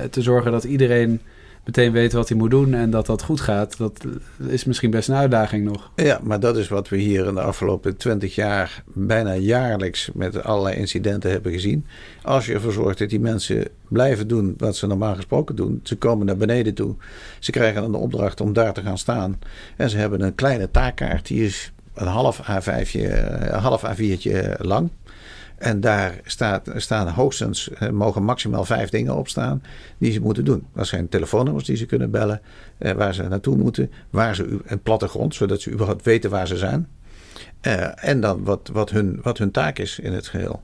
te 0.09 0.21
zorgen 0.21 0.51
dat 0.51 0.63
iedereen 0.63 1.21
meteen 1.67 1.91
weet 1.91 2.13
wat 2.13 2.29
hij 2.29 2.37
moet 2.37 2.51
doen 2.51 2.73
en 2.73 2.89
dat 2.89 3.05
dat 3.05 3.21
goed 3.21 3.41
gaat. 3.41 3.77
Dat 3.77 4.05
is 4.47 4.65
misschien 4.65 4.91
best 4.91 5.09
een 5.09 5.15
uitdaging 5.15 5.63
nog. 5.65 5.91
Ja, 5.95 6.19
maar 6.23 6.39
dat 6.39 6.57
is 6.57 6.67
wat 6.67 6.89
we 6.89 6.97
hier 6.97 7.25
in 7.25 7.33
de 7.33 7.41
afgelopen 7.41 7.97
twintig 7.97 8.35
jaar 8.35 8.83
bijna 8.93 9.35
jaarlijks 9.35 10.09
met 10.13 10.43
allerlei 10.43 10.75
incidenten 10.75 11.31
hebben 11.31 11.51
gezien. 11.51 11.85
Als 12.21 12.45
je 12.45 12.53
ervoor 12.53 12.71
zorgt 12.71 12.97
dat 12.97 13.09
die 13.09 13.19
mensen 13.19 13.67
blijven 13.87 14.27
doen 14.27 14.53
wat 14.57 14.75
ze 14.75 14.87
normaal 14.87 15.15
gesproken 15.15 15.55
doen. 15.55 15.79
Ze 15.83 15.95
komen 15.95 16.25
naar 16.25 16.37
beneden 16.37 16.73
toe. 16.73 16.95
Ze 17.39 17.51
krijgen 17.51 17.91
de 17.91 17.97
opdracht 17.97 18.41
om 18.41 18.53
daar 18.53 18.73
te 18.73 18.81
gaan 18.81 18.97
staan. 18.97 19.39
En 19.77 19.89
ze 19.89 19.97
hebben 19.97 20.21
een 20.21 20.35
kleine 20.35 20.71
taakkaart. 20.71 21.27
Die 21.27 21.43
is 21.43 21.71
een 21.93 22.07
half 22.07 22.41
A5'tje, 22.41 23.01
een 23.51 23.59
half 23.59 23.83
A4'tje 23.85 24.57
lang. 24.57 24.89
En 25.57 25.79
daar 25.79 26.19
staat, 26.23 26.69
staan 26.75 27.07
hoogstens, 27.07 27.69
eh, 27.69 27.89
mogen 27.89 28.23
maximaal 28.23 28.65
vijf 28.65 28.89
dingen 28.89 29.15
op 29.15 29.27
staan 29.27 29.63
die 29.97 30.11
ze 30.11 30.21
moeten 30.21 30.45
doen. 30.45 30.65
Dat 30.73 30.87
zijn 30.87 31.09
telefoonnummers 31.09 31.65
die 31.65 31.75
ze 31.75 31.85
kunnen 31.85 32.11
bellen, 32.11 32.41
eh, 32.77 32.91
waar 32.91 33.13
ze 33.13 33.23
naartoe 33.23 33.57
moeten, 33.57 33.91
waar 34.09 34.35
ze 34.35 34.59
een 34.65 34.81
plattegrond, 34.81 35.35
zodat 35.35 35.61
ze 35.61 35.71
überhaupt 35.71 36.05
weten 36.05 36.29
waar 36.29 36.47
ze 36.47 36.57
zijn. 36.57 36.87
Uh, 37.61 38.05
en 38.05 38.21
dan 38.21 38.43
wat, 38.43 38.69
wat, 38.73 38.89
hun, 38.89 39.19
wat 39.21 39.37
hun 39.37 39.51
taak 39.51 39.79
is 39.79 39.99
in 39.99 40.13
het 40.13 40.27
geheel. 40.27 40.61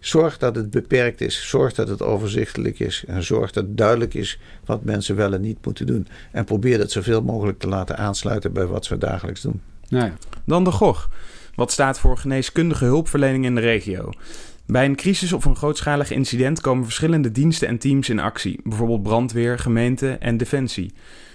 Zorg 0.00 0.38
dat 0.38 0.56
het 0.56 0.70
beperkt 0.70 1.20
is, 1.20 1.48
zorg 1.48 1.74
dat 1.74 1.88
het 1.88 2.02
overzichtelijk 2.02 2.78
is 2.78 3.04
en 3.06 3.22
zorg 3.22 3.52
dat 3.52 3.76
duidelijk 3.76 4.14
is 4.14 4.38
wat 4.64 4.84
mensen 4.84 5.16
wel 5.16 5.32
en 5.32 5.40
niet 5.40 5.64
moeten 5.64 5.86
doen. 5.86 6.08
En 6.30 6.44
probeer 6.44 6.78
dat 6.78 6.90
zoveel 6.90 7.22
mogelijk 7.22 7.58
te 7.58 7.68
laten 7.68 7.96
aansluiten 7.96 8.52
bij 8.52 8.66
wat 8.66 8.84
ze 8.84 8.98
dagelijks 8.98 9.40
doen. 9.40 9.60
Nou 9.88 10.04
ja. 10.04 10.14
Dan 10.44 10.64
de 10.64 10.70
GOG 10.70 11.08
wat 11.54 11.72
staat 11.72 11.98
voor 11.98 12.18
geneeskundige 12.18 12.84
hulpverlening 12.84 13.44
in 13.44 13.54
de 13.54 13.60
regio. 13.60 14.10
Bij 14.66 14.84
een 14.84 14.96
crisis 14.96 15.32
of 15.32 15.44
een 15.44 15.56
grootschalig 15.56 16.10
incident 16.10 16.60
komen 16.60 16.84
verschillende 16.84 17.32
diensten 17.32 17.68
en 17.68 17.78
teams 17.78 18.08
in 18.08 18.18
actie, 18.18 18.60
bijvoorbeeld 18.64 19.02
brandweer, 19.02 19.58
gemeente 19.58 20.10
en 20.10 20.36
defensie. 20.36 20.92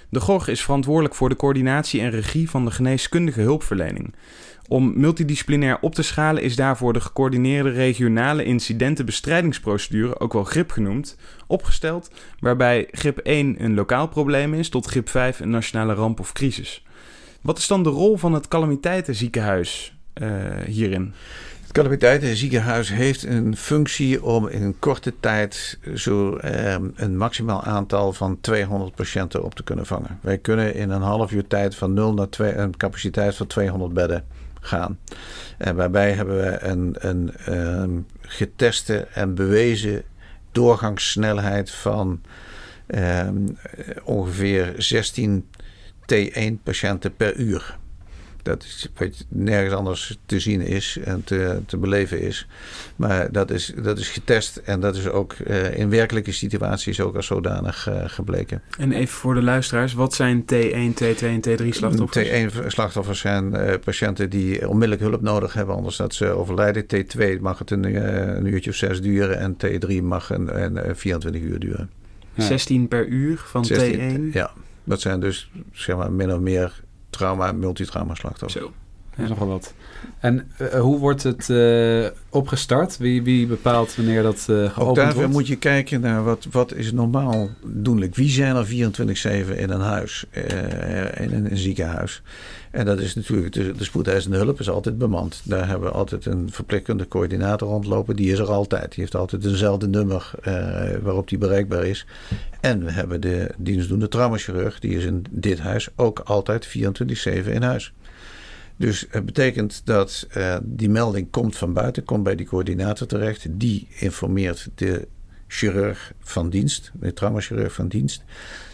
De 0.09 0.19
GOG 0.19 0.47
is 0.47 0.63
verantwoordelijk 0.63 1.15
voor 1.15 1.29
de 1.29 1.35
coördinatie 1.35 2.01
en 2.01 2.09
regie 2.09 2.49
van 2.49 2.65
de 2.65 2.71
geneeskundige 2.71 3.41
hulpverlening. 3.41 4.15
Om 4.67 4.93
multidisciplinair 4.95 5.77
op 5.81 5.95
te 5.95 6.01
schalen 6.01 6.43
is 6.43 6.55
daarvoor 6.55 6.93
de 6.93 7.01
gecoördineerde 7.01 7.69
regionale 7.69 8.43
incidentenbestrijdingsprocedure, 8.43 10.19
ook 10.19 10.33
wel 10.33 10.43
GRIP 10.43 10.71
genoemd, 10.71 11.17
opgesteld, 11.47 12.11
waarbij 12.39 12.87
GRIP 12.91 13.17
1 13.17 13.63
een 13.63 13.73
lokaal 13.73 14.07
probleem 14.07 14.53
is 14.53 14.69
tot 14.69 14.85
GRIP 14.85 15.09
5 15.09 15.39
een 15.39 15.49
nationale 15.49 15.93
ramp 15.93 16.19
of 16.19 16.31
crisis. 16.31 16.85
Wat 17.41 17.57
is 17.57 17.67
dan 17.67 17.83
de 17.83 17.89
rol 17.89 18.17
van 18.17 18.33
het 18.33 18.47
calamiteitenziekenhuis 18.47 19.96
hierin? 20.65 21.13
Het 21.67 21.75
calamiteitenziekenhuis 21.75 22.89
heeft 22.89 23.23
een 23.23 23.57
functie 23.57 24.23
om 24.23 24.47
in 24.47 24.61
een 24.61 24.79
korte 24.79 25.13
tijd 25.19 25.79
zo 25.95 26.35
eh, 26.35 26.75
een 26.95 27.17
maximaal 27.17 27.63
aantal 27.63 28.13
van 28.13 28.37
200 28.41 28.95
patiënten 28.95 29.43
op 29.43 29.55
te 29.55 29.63
kunnen 29.63 29.85
vangen. 29.85 30.19
Wij 30.21 30.37
kunnen 30.37 30.75
in 30.75 30.89
een 30.89 31.01
half 31.01 31.31
uur 31.31 31.47
tijd 31.47 31.75
van 31.75 31.93
0 31.93 32.13
naar 32.13 32.29
2, 32.29 32.53
een 32.53 32.77
capaciteit 32.77 33.35
van 33.35 33.47
200 33.47 33.93
bedden 33.93 34.25
gaan. 34.61 34.99
En 35.57 35.75
waarbij 35.75 36.11
hebben 36.11 36.37
we 36.37 36.61
een, 36.61 36.95
een, 36.99 37.31
een 37.45 38.07
geteste 38.21 39.07
en 39.13 39.35
bewezen 39.35 40.03
doorgangssnelheid 40.51 41.71
van 41.71 42.21
eh, 42.85 43.27
ongeveer 44.03 44.73
16 44.77 45.47
T1 46.13 46.63
patiënten 46.63 47.15
per 47.15 47.35
uur. 47.35 47.77
Dat 48.47 48.63
is 48.63 48.87
wat 48.95 49.25
nergens 49.27 49.73
anders 49.73 50.17
te 50.25 50.39
zien 50.39 50.61
is 50.61 50.97
en 51.03 51.23
te, 51.23 51.61
te 51.65 51.77
beleven 51.77 52.21
is. 52.21 52.47
Maar 52.95 53.31
dat 53.31 53.51
is, 53.51 53.73
dat 53.83 53.97
is 53.97 54.09
getest 54.09 54.57
en 54.57 54.79
dat 54.79 54.95
is 54.95 55.07
ook 55.07 55.35
uh, 55.47 55.77
in 55.77 55.89
werkelijke 55.89 56.31
situaties 56.31 57.01
ook 57.01 57.15
als 57.15 57.25
zodanig 57.25 57.87
uh, 57.89 58.01
gebleken. 58.05 58.61
En 58.77 58.91
even 58.91 59.15
voor 59.15 59.33
de 59.33 59.41
luisteraars, 59.41 59.93
wat 59.93 60.13
zijn 60.13 60.41
T1, 60.41 61.03
T2 61.03 61.19
en 61.19 61.41
T3 61.47 61.67
slachtoffers? 61.69 62.27
T1 62.29 62.67
slachtoffers 62.67 63.19
zijn 63.19 63.53
uh, 63.53 63.73
patiënten 63.83 64.29
die 64.29 64.69
onmiddellijk 64.69 65.01
hulp 65.01 65.21
nodig 65.21 65.53
hebben, 65.53 65.75
anders 65.75 65.95
dat 65.95 66.13
ze 66.13 66.27
overlijden. 66.27 66.83
T2 66.83 67.41
mag 67.41 67.59
het 67.59 67.71
een, 67.71 67.83
een 68.37 68.45
uurtje 68.45 68.69
of 68.69 68.75
zes 68.75 69.01
duren 69.01 69.39
en 69.39 69.57
T3 69.65 70.03
mag 70.03 70.29
een, 70.29 70.63
een 70.89 70.95
24 70.95 71.41
uur 71.41 71.59
duren. 71.59 71.89
Ja. 72.33 72.43
16 72.43 72.87
per 72.87 73.07
uur 73.07 73.37
van 73.37 73.65
16, 73.65 74.29
T1? 74.29 74.33
Ja, 74.33 74.51
dat 74.83 75.01
zijn 75.01 75.19
dus 75.19 75.51
zeg 75.71 75.95
maar 75.95 76.11
min 76.11 76.33
of 76.33 76.39
meer 76.39 76.85
trauma, 77.17 77.51
multitrauma 77.51 78.15
slachtoffers. 78.15 78.63
Zo. 78.63 78.71
Ja, 79.17 79.23
is 79.23 79.29
nogal 79.29 79.47
wat. 79.47 79.73
En 80.19 80.51
uh, 80.61 80.67
hoe 80.67 80.99
wordt 80.99 81.23
het 81.23 81.49
uh, 81.49 82.05
opgestart? 82.29 82.97
Wie, 82.97 83.23
wie 83.23 83.47
bepaalt 83.47 83.95
wanneer 83.95 84.23
dat 84.23 84.47
uh, 84.49 84.57
geopend 84.57 84.77
Ook 84.77 84.95
daarvoor 84.95 85.15
wordt? 85.15 85.33
moet 85.33 85.47
je 85.47 85.55
kijken 85.55 86.01
naar 86.01 86.23
wat, 86.23 86.47
wat 86.51 86.73
is 86.73 86.91
normaal 86.91 87.49
doenlijk. 87.65 88.15
Wie 88.15 88.29
zijn 88.29 88.55
er 88.55 88.65
24-7 88.65 88.69
in 89.57 89.69
een 89.69 89.81
huis, 89.81 90.25
in 90.31 91.33
een, 91.33 91.51
een, 91.51 91.57
ziekenhuis? 91.57 92.21
En 92.77 92.85
dat 92.85 92.99
is 92.99 93.15
natuurlijk, 93.15 93.53
de, 93.53 93.71
de 93.71 93.83
spoedeisende 93.83 94.37
hulp 94.37 94.59
is 94.59 94.69
altijd 94.69 94.97
bemand. 94.97 95.41
Daar 95.43 95.67
hebben 95.67 95.87
we 95.87 95.95
altijd 95.95 96.25
een 96.25 96.51
verpleegkundige 96.51 97.09
coördinator 97.09 97.67
rondlopen. 97.67 98.15
Die 98.15 98.31
is 98.31 98.39
er 98.39 98.51
altijd. 98.51 98.91
Die 98.91 98.99
heeft 98.99 99.15
altijd 99.15 99.45
eenzelfde 99.45 99.87
nummer 99.87 100.31
waarop 101.01 101.27
die 101.29 101.37
bereikbaar 101.37 101.85
is. 101.85 102.05
En 102.61 102.85
we 102.85 102.91
hebben 102.91 103.21
de 103.21 103.51
dienstdoende 103.57 104.07
traumachirurg. 104.07 104.79
Die 104.79 104.97
is 104.97 105.05
in 105.05 105.25
dit 105.29 105.59
huis 105.59 105.89
ook 105.95 106.19
altijd 106.19 106.67
24-7 106.67 106.71
in 107.45 107.61
huis. 107.61 107.93
Dus 108.75 109.05
het 109.09 109.25
betekent 109.25 109.81
dat 109.85 110.27
uh, 110.37 110.57
die 110.63 110.89
melding 110.89 111.31
komt 111.31 111.57
van 111.57 111.73
buiten, 111.73 112.03
komt 112.03 112.23
bij 112.23 112.35
die 112.35 112.45
coördinator 112.45 113.07
terecht. 113.07 113.45
Die 113.49 113.87
informeert 113.99 114.69
de 114.75 115.07
chirurg 115.47 116.13
van 116.19 116.49
dienst, 116.49 116.91
de 116.99 117.13
traumachirurg 117.13 117.73
van 117.73 117.87
dienst. 117.87 118.23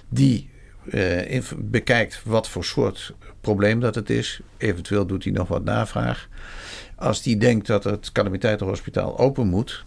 Die 0.10 0.50
uh, 0.86 1.42
bekijkt 1.58 2.22
wat 2.24 2.50
voor 2.50 2.66
soort 2.66 3.14
probleem 3.42 3.80
dat 3.80 3.96
het 3.96 4.10
is. 4.10 4.40
Eventueel 4.58 5.06
doet 5.06 5.24
hij 5.24 5.34
nog 5.34 5.48
wat 5.48 5.64
navraag. 5.64 6.28
Als 6.96 7.22
die 7.22 7.38
denkt 7.38 7.68
dat 7.68 7.84
het 7.84 8.12
calamiteitenhospitaal 8.12 9.18
open 9.18 9.48
moet, 9.48 9.84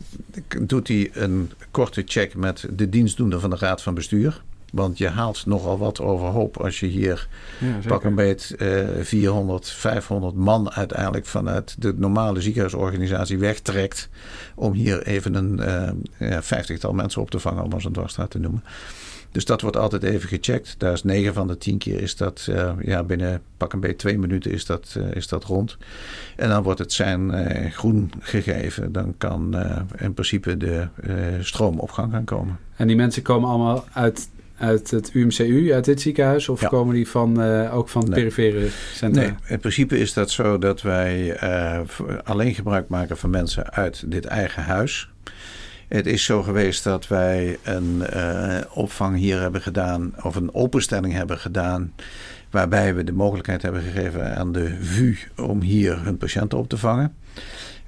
doet 0.60 0.88
hij 0.88 1.10
een 1.12 1.50
korte 1.70 2.02
check 2.06 2.34
met 2.34 2.66
de 2.70 2.88
dienstdoende 2.88 3.40
van 3.40 3.50
de 3.50 3.56
raad 3.56 3.82
van 3.82 3.94
bestuur. 3.94 4.42
Want 4.72 4.98
je 4.98 5.08
haalt 5.08 5.46
nogal 5.46 5.78
wat 5.78 6.00
overhoop 6.00 6.56
als 6.56 6.80
je 6.80 6.86
hier 6.86 7.28
ja, 7.60 7.88
pak 7.88 8.04
een 8.04 8.14
beet 8.14 8.54
uh, 8.58 8.88
400, 9.00 9.70
500 9.70 10.34
man 10.34 10.70
uiteindelijk 10.70 11.26
vanuit 11.26 11.76
de 11.78 11.94
normale 11.96 12.40
ziekenhuisorganisatie 12.40 13.38
wegtrekt. 13.38 14.08
Om 14.54 14.72
hier 14.72 15.02
even 15.02 15.34
een 15.34 15.60
uh, 16.18 16.38
vijftigtal 16.40 16.92
mensen 16.92 17.22
op 17.22 17.30
te 17.30 17.38
vangen, 17.38 17.64
om 17.64 17.72
als 17.72 17.84
een 17.84 17.92
dwarsstraat 17.92 18.30
te 18.30 18.38
noemen. 18.38 18.62
Dus 19.36 19.44
dat 19.44 19.60
wordt 19.60 19.76
altijd 19.76 20.02
even 20.02 20.28
gecheckt. 20.28 20.74
Daar 20.78 20.92
is 20.92 21.02
9 21.02 21.34
van 21.34 21.46
de 21.46 21.58
10 21.58 21.78
keer 21.78 22.00
is 22.00 22.16
dat 22.16 22.46
uh, 22.50 22.72
ja, 22.80 23.02
binnen 23.02 23.42
pak 23.56 23.72
een 23.72 23.80
beetje 23.80 23.96
twee 23.96 24.18
minuten 24.18 24.50
is 24.50 24.66
dat, 24.66 24.94
uh, 24.98 25.14
is 25.14 25.28
dat 25.28 25.44
rond. 25.44 25.76
En 26.36 26.48
dan 26.48 26.62
wordt 26.62 26.78
het 26.78 26.92
zijn 26.92 27.30
uh, 27.30 27.70
groen 27.70 28.12
gegeven. 28.20 28.92
Dan 28.92 29.14
kan 29.18 29.56
in 29.98 30.14
principe 30.14 30.56
de 30.56 30.88
stroom 31.40 31.78
op 31.78 31.90
gang 31.90 32.12
gaan 32.12 32.24
komen. 32.24 32.58
En 32.76 32.86
die 32.86 32.96
mensen 32.96 33.22
komen 33.22 33.48
allemaal 33.48 33.84
uit 33.92 34.28
uit 34.58 34.90
het 34.90 35.10
UMCU, 35.12 35.72
uit 35.72 35.84
dit 35.84 36.00
ziekenhuis? 36.00 36.48
Of 36.48 36.60
ja. 36.60 36.68
komen 36.68 36.94
die 36.94 37.08
van, 37.08 37.42
uh, 37.42 37.76
ook 37.76 37.88
van 37.88 38.00
het 38.02 38.10
nee. 38.10 38.18
perifere 38.18 38.68
centra? 38.92 39.22
Nee, 39.22 39.34
in 39.46 39.58
principe 39.58 39.98
is 39.98 40.12
dat 40.12 40.30
zo 40.30 40.58
dat 40.58 40.82
wij 40.82 41.42
uh, 41.42 41.80
alleen 42.24 42.54
gebruik 42.54 42.88
maken 42.88 43.16
van 43.16 43.30
mensen 43.30 43.70
uit 43.72 44.04
dit 44.06 44.24
eigen 44.24 44.62
huis. 44.62 45.10
Het 45.88 46.06
is 46.06 46.24
zo 46.24 46.42
geweest 46.42 46.84
dat 46.84 47.08
wij 47.08 47.58
een 47.62 48.02
uh, 48.14 48.58
opvang 48.72 49.16
hier 49.16 49.40
hebben 49.40 49.62
gedaan, 49.62 50.14
of 50.22 50.36
een 50.36 50.54
openstelling 50.54 51.12
hebben 51.12 51.38
gedaan, 51.38 51.92
waarbij 52.50 52.94
we 52.94 53.04
de 53.04 53.12
mogelijkheid 53.12 53.62
hebben 53.62 53.82
gegeven 53.82 54.36
aan 54.36 54.52
de 54.52 54.76
VU 54.80 55.16
om 55.36 55.60
hier 55.60 56.04
hun 56.04 56.16
patiënten 56.16 56.58
op 56.58 56.68
te 56.68 56.78
vangen. 56.78 57.14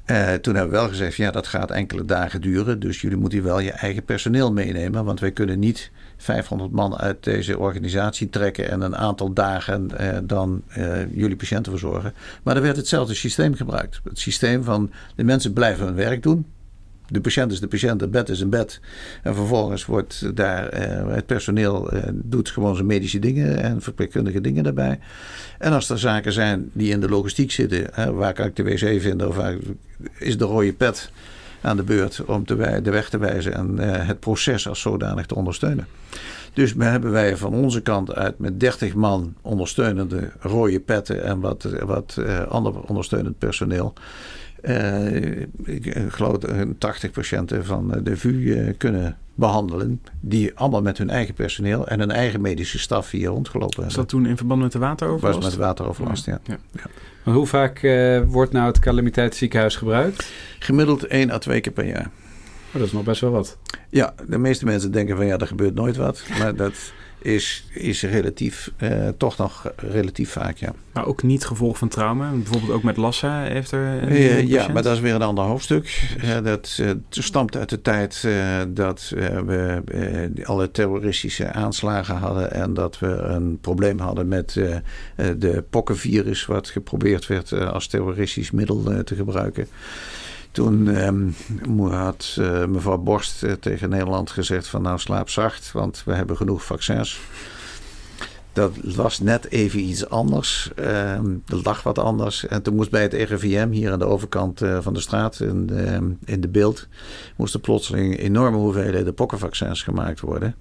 Uh, 0.07 0.33
toen 0.33 0.55
hebben 0.55 0.73
we 0.73 0.79
wel 0.79 0.89
gezegd, 0.89 1.17
ja, 1.17 1.31
dat 1.31 1.47
gaat 1.47 1.71
enkele 1.71 2.05
dagen 2.05 2.41
duren. 2.41 2.81
Dus 2.81 3.01
jullie 3.01 3.17
moeten 3.17 3.43
wel 3.43 3.59
je 3.61 3.71
eigen 3.71 4.05
personeel 4.05 4.53
meenemen. 4.53 5.05
Want 5.05 5.21
wij 5.21 5.33
kunnen 5.33 5.59
niet 5.59 5.91
500 6.17 6.73
man 6.73 6.99
uit 6.99 7.25
deze 7.25 7.59
organisatie 7.59 8.31
trekken 8.31 8.71
en 8.71 8.81
een 8.81 8.97
aantal 8.97 9.33
dagen 9.33 9.91
uh, 10.01 10.19
dan 10.23 10.63
jullie 11.11 11.37
patiënten 11.37 11.73
verzorgen. 11.73 12.15
Maar 12.43 12.57
er 12.57 12.63
werd 12.63 12.77
hetzelfde 12.77 13.15
systeem 13.15 13.55
gebruikt. 13.55 14.01
Het 14.05 14.19
systeem 14.19 14.65
van 14.65 14.91
de 15.17 15.25
mensen 15.25 15.53
blijven 15.53 15.87
hun 15.87 15.95
werk 15.95 16.23
doen. 16.23 16.47
De 17.09 17.21
patiënt 17.21 17.53
is 17.53 17.61
de 17.61 17.69
patiënt, 17.69 18.01
het 18.01 18.11
bed 18.11 18.29
is 18.29 18.41
een 18.41 18.51
bed. 18.51 18.81
En 19.23 19.35
vervolgens 19.35 19.85
wordt 19.87 20.37
daar 20.37 20.75
het 21.15 21.27
personeel 21.27 21.91
doet 22.13 22.51
gewoon 22.51 22.75
zijn 22.75 22.87
medische 22.87 23.19
dingen 23.19 23.63
en 23.63 23.83
verpleegkundige 23.83 24.41
dingen 24.41 24.65
daarbij. 24.65 24.99
En 25.59 25.73
als 25.73 25.91
er 25.91 25.99
zaken 25.99 26.33
zijn 26.33 26.71
die 26.73 26.91
in 26.91 27.01
de 27.01 27.09
logistiek 27.09 27.51
zitten, 27.51 28.15
waar 28.15 28.33
kan 28.33 28.47
ik 28.47 28.57
de 28.57 28.63
wc 28.63 29.01
vinden 29.01 29.29
of 29.29 29.37
waar 29.37 29.57
is 30.19 30.39
de 30.39 30.45
rode 30.45 30.73
pet 30.73 31.11
aan 31.61 31.77
de 31.77 31.83
beurt 31.83 32.25
om 32.25 32.47
te, 32.47 32.81
de 32.83 32.91
weg 32.91 33.09
te 33.09 33.19
wijzen 33.19 33.55
en 33.55 33.79
het 33.79 34.21
proces 34.21 34.69
als 34.69 34.81
zodanig 34.81 35.27
te 35.27 35.35
ondersteunen. 35.35 35.87
Dus 36.53 36.75
hebben 36.79 37.11
wij 37.11 37.37
van 37.37 37.55
onze 37.55 37.81
kant 37.81 38.15
uit 38.15 38.39
met 38.39 38.61
30 38.61 38.95
man 38.95 39.35
ondersteunende 39.43 40.31
rode 40.41 40.81
petten 40.81 41.23
en 41.25 41.41
wat, 41.41 41.69
wat 41.85 42.19
ander 42.49 42.81
ondersteunend 42.81 43.39
personeel. 43.39 43.95
Uh, 44.63 45.41
ik 45.65 45.95
geloof 46.09 46.37
80 46.79 47.11
patiënten 47.11 47.65
van 47.65 48.01
de 48.03 48.17
VU 48.17 48.73
kunnen 48.73 49.17
behandelen. 49.35 50.01
Die 50.21 50.53
allemaal 50.55 50.83
met 50.83 50.99
hun 50.99 51.11
eigen 51.11 51.35
personeel 51.35 51.87
en 51.87 51.99
hun 51.99 52.11
eigen 52.11 52.41
medische 52.41 52.79
staf 52.79 53.11
hier 53.11 53.29
rondgelopen 53.29 53.75
hebben. 53.75 53.85
Was 53.85 53.95
dat 53.95 54.09
toen 54.09 54.27
in 54.27 54.37
verband 54.37 54.63
met 54.63 54.73
de 54.73 54.79
wateroverlast? 54.79 55.43
Was 55.43 55.51
met 55.51 55.57
wateroverlast, 55.57 56.27
ja. 56.27 56.41
ja. 56.45 56.57
ja. 56.73 56.83
Maar 57.25 57.35
hoe 57.35 57.47
vaak 57.47 57.83
uh, 57.83 58.23
wordt 58.27 58.53
nou 58.53 58.67
het 58.67 58.79
calamiteitsziekenhuis 58.79 59.77
gebruikt? 59.77 60.33
Gemiddeld 60.59 61.07
1 61.07 61.31
à 61.31 61.39
2 61.39 61.61
keer 61.61 61.73
per 61.73 61.87
jaar. 61.87 62.11
Oh, 62.69 62.73
dat 62.73 62.83
is 62.83 62.93
nog 62.93 63.05
best 63.05 63.21
wel 63.21 63.31
wat. 63.31 63.59
Ja, 63.91 64.15
de 64.29 64.39
meeste 64.39 64.65
mensen 64.65 64.93
denken 64.93 65.17
van 65.17 65.27
ja, 65.27 65.39
er 65.39 65.47
gebeurt 65.47 65.75
nooit 65.75 65.97
wat. 65.97 66.25
Maar 66.39 66.57
dat 66.65 66.93
is, 67.19 67.65
is 67.73 68.03
relatief, 68.03 68.71
eh, 68.77 69.09
toch 69.17 69.37
nog 69.37 69.73
relatief 69.77 70.31
vaak, 70.31 70.57
ja. 70.57 70.73
Maar 70.93 71.07
ook 71.07 71.23
niet 71.23 71.45
gevolg 71.45 71.79
van 71.79 71.89
trauma? 71.89 72.31
Bijvoorbeeld 72.31 72.73
ook 72.73 72.83
met 72.83 72.97
Lassa 72.97 73.43
heeft 73.43 73.71
er... 73.71 74.11
Uh, 74.11 74.49
ja, 74.49 74.69
maar 74.69 74.83
dat 74.83 74.95
is 74.95 75.01
weer 75.01 75.15
een 75.15 75.23
ander 75.23 75.45
hoofdstuk. 75.45 76.17
Uh, 76.25 76.43
dat 76.43 76.83
stamt 77.11 77.57
uit 77.57 77.69
de 77.69 77.83
tijd 77.83 78.29
dat 78.69 79.13
we 79.47 79.83
alle 80.45 80.71
terroristische 80.71 81.53
aanslagen 81.53 82.17
hadden... 82.17 82.53
en 82.53 82.75
dat 82.75 82.99
we 82.99 83.07
een 83.07 83.59
probleem 83.61 83.99
hadden 83.99 84.29
met 84.29 84.61
de 85.17 85.65
pokkenvirus... 85.71 86.47
wat 86.47 86.69
geprobeerd 86.69 87.27
werd 87.27 87.53
als 87.53 87.87
terroristisch 87.87 88.51
middel 88.51 89.03
te 89.05 89.15
gebruiken. 89.15 89.69
Toen 90.51 90.87
um, 90.87 91.35
had 91.91 92.37
uh, 92.39 92.65
mevrouw 92.65 92.99
Borst 92.99 93.43
uh, 93.43 93.53
tegen 93.53 93.89
Nederland 93.89 94.31
gezegd 94.31 94.67
van 94.67 94.83
nou 94.83 94.99
slaap 94.99 95.29
zacht, 95.29 95.73
want 95.73 96.03
we 96.05 96.15
hebben 96.15 96.37
genoeg 96.37 96.65
vaccins. 96.65 97.21
Dat 98.53 98.77
was 98.83 99.21
net 99.21 99.51
even 99.51 99.81
iets 99.81 100.09
anders. 100.09 100.71
Um, 100.79 101.43
dat 101.47 101.65
lag 101.65 101.83
wat 101.83 101.99
anders. 101.99 102.47
En 102.47 102.63
toen 102.63 102.75
moest 102.75 102.91
bij 102.91 103.03
het 103.03 103.13
RIVM 103.13 103.71
hier 103.71 103.93
aan 103.93 103.99
de 103.99 104.05
overkant 104.05 104.63
uh, 104.63 104.79
van 104.81 104.95
de 104.95 105.01
straat 105.01 105.41
in 105.41 106.19
in 106.25 106.41
de 106.41 106.49
beeld... 106.49 106.89
moesten 107.37 107.61
plotseling 107.61 108.19
enorme 108.19 108.57
hoeveelheden 108.57 109.15
pokkenvaccins 109.15 109.83
gemaakt 109.83 110.21
worden. 110.21 110.55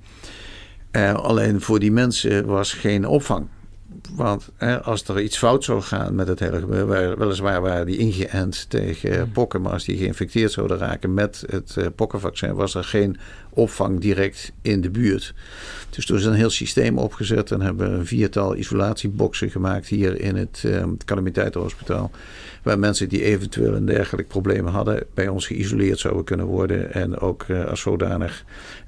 alleen 1.15 1.61
voor 1.61 1.79
die 1.79 1.91
mensen 1.91 2.45
was 2.45 2.73
geen 2.73 3.07
opvang. 3.07 3.47
Want 4.15 4.49
hè, 4.55 4.83
als 4.83 5.03
er 5.03 5.21
iets 5.21 5.37
fout 5.37 5.63
zou 5.63 5.81
gaan 5.81 6.15
met 6.15 6.27
het 6.27 6.39
hele 6.39 6.59
gebeuren, 6.59 7.17
weliswaar 7.17 7.61
waren 7.61 7.85
die 7.85 7.97
ingeënt 7.97 8.69
tegen 8.69 9.31
pokken, 9.31 9.61
maar 9.61 9.71
als 9.71 9.85
die 9.85 9.97
geïnfecteerd 9.97 10.51
zouden 10.51 10.77
raken 10.77 11.13
met 11.13 11.43
het 11.49 11.75
uh, 11.77 11.85
pokkenvaccin, 11.95 12.53
was 12.53 12.75
er 12.75 12.83
geen 12.83 13.17
opvang 13.49 13.99
direct 13.99 14.51
in 14.61 14.81
de 14.81 14.89
buurt. 14.89 15.33
Dus 15.89 16.05
toen 16.05 16.17
is 16.17 16.25
een 16.25 16.33
heel 16.33 16.49
systeem 16.49 16.97
opgezet 16.97 17.51
en 17.51 17.61
hebben 17.61 17.91
we 17.91 17.97
een 17.97 18.05
viertal 18.05 18.55
isolatieboxen 18.55 19.49
gemaakt 19.49 19.87
hier 19.87 20.21
in 20.21 20.35
het 20.35 20.63
uh, 20.65 20.83
calamiteitenhospitaal. 21.05 22.11
Waar 22.63 22.79
mensen 22.79 23.09
die 23.09 23.23
eventueel 23.23 23.73
een 23.73 23.85
dergelijk 23.85 24.27
probleem 24.27 24.65
hadden, 24.65 25.03
bij 25.13 25.27
ons 25.27 25.47
geïsoleerd 25.47 25.99
zouden 25.99 26.23
kunnen 26.23 26.45
worden 26.45 26.93
en 26.93 27.19
ook 27.19 27.45
uh, 27.47 27.65
als 27.65 27.81
zodanig 27.81 28.43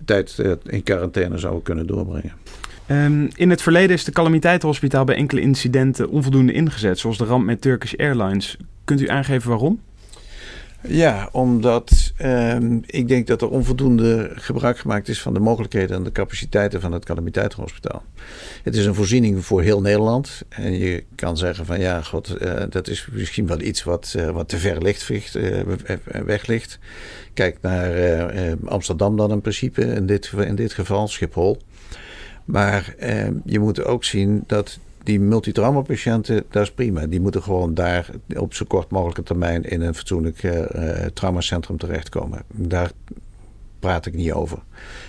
tijd 0.05 0.41
in 0.63 0.83
quarantaine 0.83 1.37
zouden 1.37 1.63
kunnen 1.63 1.87
doorbrengen. 1.87 2.33
Um, 2.91 3.29
in 3.35 3.49
het 3.49 3.61
verleden 3.61 3.95
is 3.95 4.03
de 4.03 4.11
calamiteitenhospitaal 4.11 5.03
bij 5.03 5.15
enkele 5.15 5.41
incidenten 5.41 6.09
onvoldoende 6.09 6.53
ingezet, 6.53 6.99
zoals 6.99 7.17
de 7.17 7.25
ramp 7.25 7.45
met 7.45 7.61
Turkish 7.61 7.93
Airlines. 7.93 8.57
Kunt 8.83 9.01
u 9.01 9.09
aangeven 9.09 9.49
waarom? 9.49 9.79
Ja, 10.87 11.29
omdat 11.31 12.13
um, 12.21 12.81
ik 12.85 13.07
denk 13.07 13.27
dat 13.27 13.41
er 13.41 13.49
onvoldoende 13.49 14.31
gebruik 14.33 14.77
gemaakt 14.77 15.07
is 15.07 15.21
van 15.21 15.33
de 15.33 15.39
mogelijkheden 15.39 15.97
en 15.97 16.03
de 16.03 16.11
capaciteiten 16.11 16.81
van 16.81 16.91
het 16.91 17.05
calamiteitenhospitaal. 17.05 18.03
Het 18.63 18.75
is 18.75 18.85
een 18.85 18.95
voorziening 18.95 19.45
voor 19.45 19.61
heel 19.61 19.81
Nederland. 19.81 20.41
En 20.49 20.77
je 20.77 21.03
kan 21.15 21.37
zeggen 21.37 21.65
van 21.65 21.79
ja, 21.79 22.01
god, 22.01 22.35
uh, 22.41 22.53
dat 22.69 22.87
is 22.87 23.07
misschien 23.11 23.47
wel 23.47 23.61
iets 23.61 23.83
wat, 23.83 24.13
uh, 24.17 24.29
wat 24.29 24.49
te 24.49 24.57
ver 24.57 24.81
ligt, 24.81 25.35
uh, 25.35 25.61
weg 26.25 26.45
ligt. 26.45 26.79
Kijk 27.33 27.57
naar 27.61 28.57
Amsterdam 28.65 29.17
dan 29.17 29.31
in 29.31 29.41
principe, 29.41 29.81
in 29.81 30.05
dit, 30.05 30.31
in 30.37 30.55
dit 30.55 30.73
geval 30.73 31.07
Schiphol. 31.07 31.61
Maar 32.51 32.93
eh, 32.97 33.27
je 33.45 33.59
moet 33.59 33.83
ook 33.83 34.03
zien 34.03 34.43
dat 34.47 34.79
die 35.03 35.19
multitraumapatiënten, 35.19 36.43
dat 36.49 36.63
is 36.63 36.71
prima. 36.71 37.05
Die 37.05 37.21
moeten 37.21 37.43
gewoon 37.43 37.73
daar 37.73 38.09
op 38.37 38.53
zo 38.53 38.65
kort 38.67 38.89
mogelijke 38.89 39.23
termijn 39.23 39.63
in 39.63 39.81
een 39.81 39.95
fatsoenlijk 39.95 40.43
uh, 40.43 40.61
traumacentrum 41.13 41.77
terechtkomen. 41.77 42.43
Daar 42.53 42.91
praat 43.79 44.05
ik 44.05 44.13
niet 44.13 44.31
over. 44.31 44.57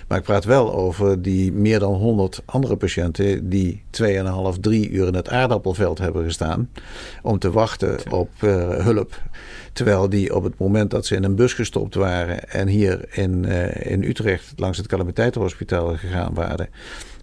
Maar 0.07 0.17
ik 0.17 0.23
praat 0.23 0.43
wel 0.43 0.73
over 0.73 1.21
die 1.21 1.51
meer 1.51 1.79
dan 1.79 1.93
100 1.93 2.41
andere 2.45 2.75
patiënten 2.75 3.49
die 3.49 3.83
2,5, 4.01 4.59
3 4.59 4.89
uur 4.89 5.07
in 5.07 5.15
het 5.15 5.29
aardappelveld 5.29 5.97
hebben 5.97 6.23
gestaan 6.23 6.69
om 7.21 7.39
te 7.39 7.51
wachten 7.51 8.11
op 8.11 8.29
uh, 8.41 8.69
hulp. 8.69 9.21
Terwijl 9.73 10.09
die 10.09 10.35
op 10.35 10.43
het 10.43 10.57
moment 10.57 10.91
dat 10.91 11.05
ze 11.05 11.15
in 11.15 11.23
een 11.23 11.35
bus 11.35 11.53
gestopt 11.53 11.95
waren 11.95 12.49
en 12.49 12.67
hier 12.67 13.05
in, 13.17 13.43
uh, 13.43 13.91
in 13.91 14.03
Utrecht 14.03 14.53
langs 14.55 14.77
het 14.77 14.87
calamiteitenhospitaal 14.87 15.97
gegaan 15.97 16.33
waren 16.33 16.69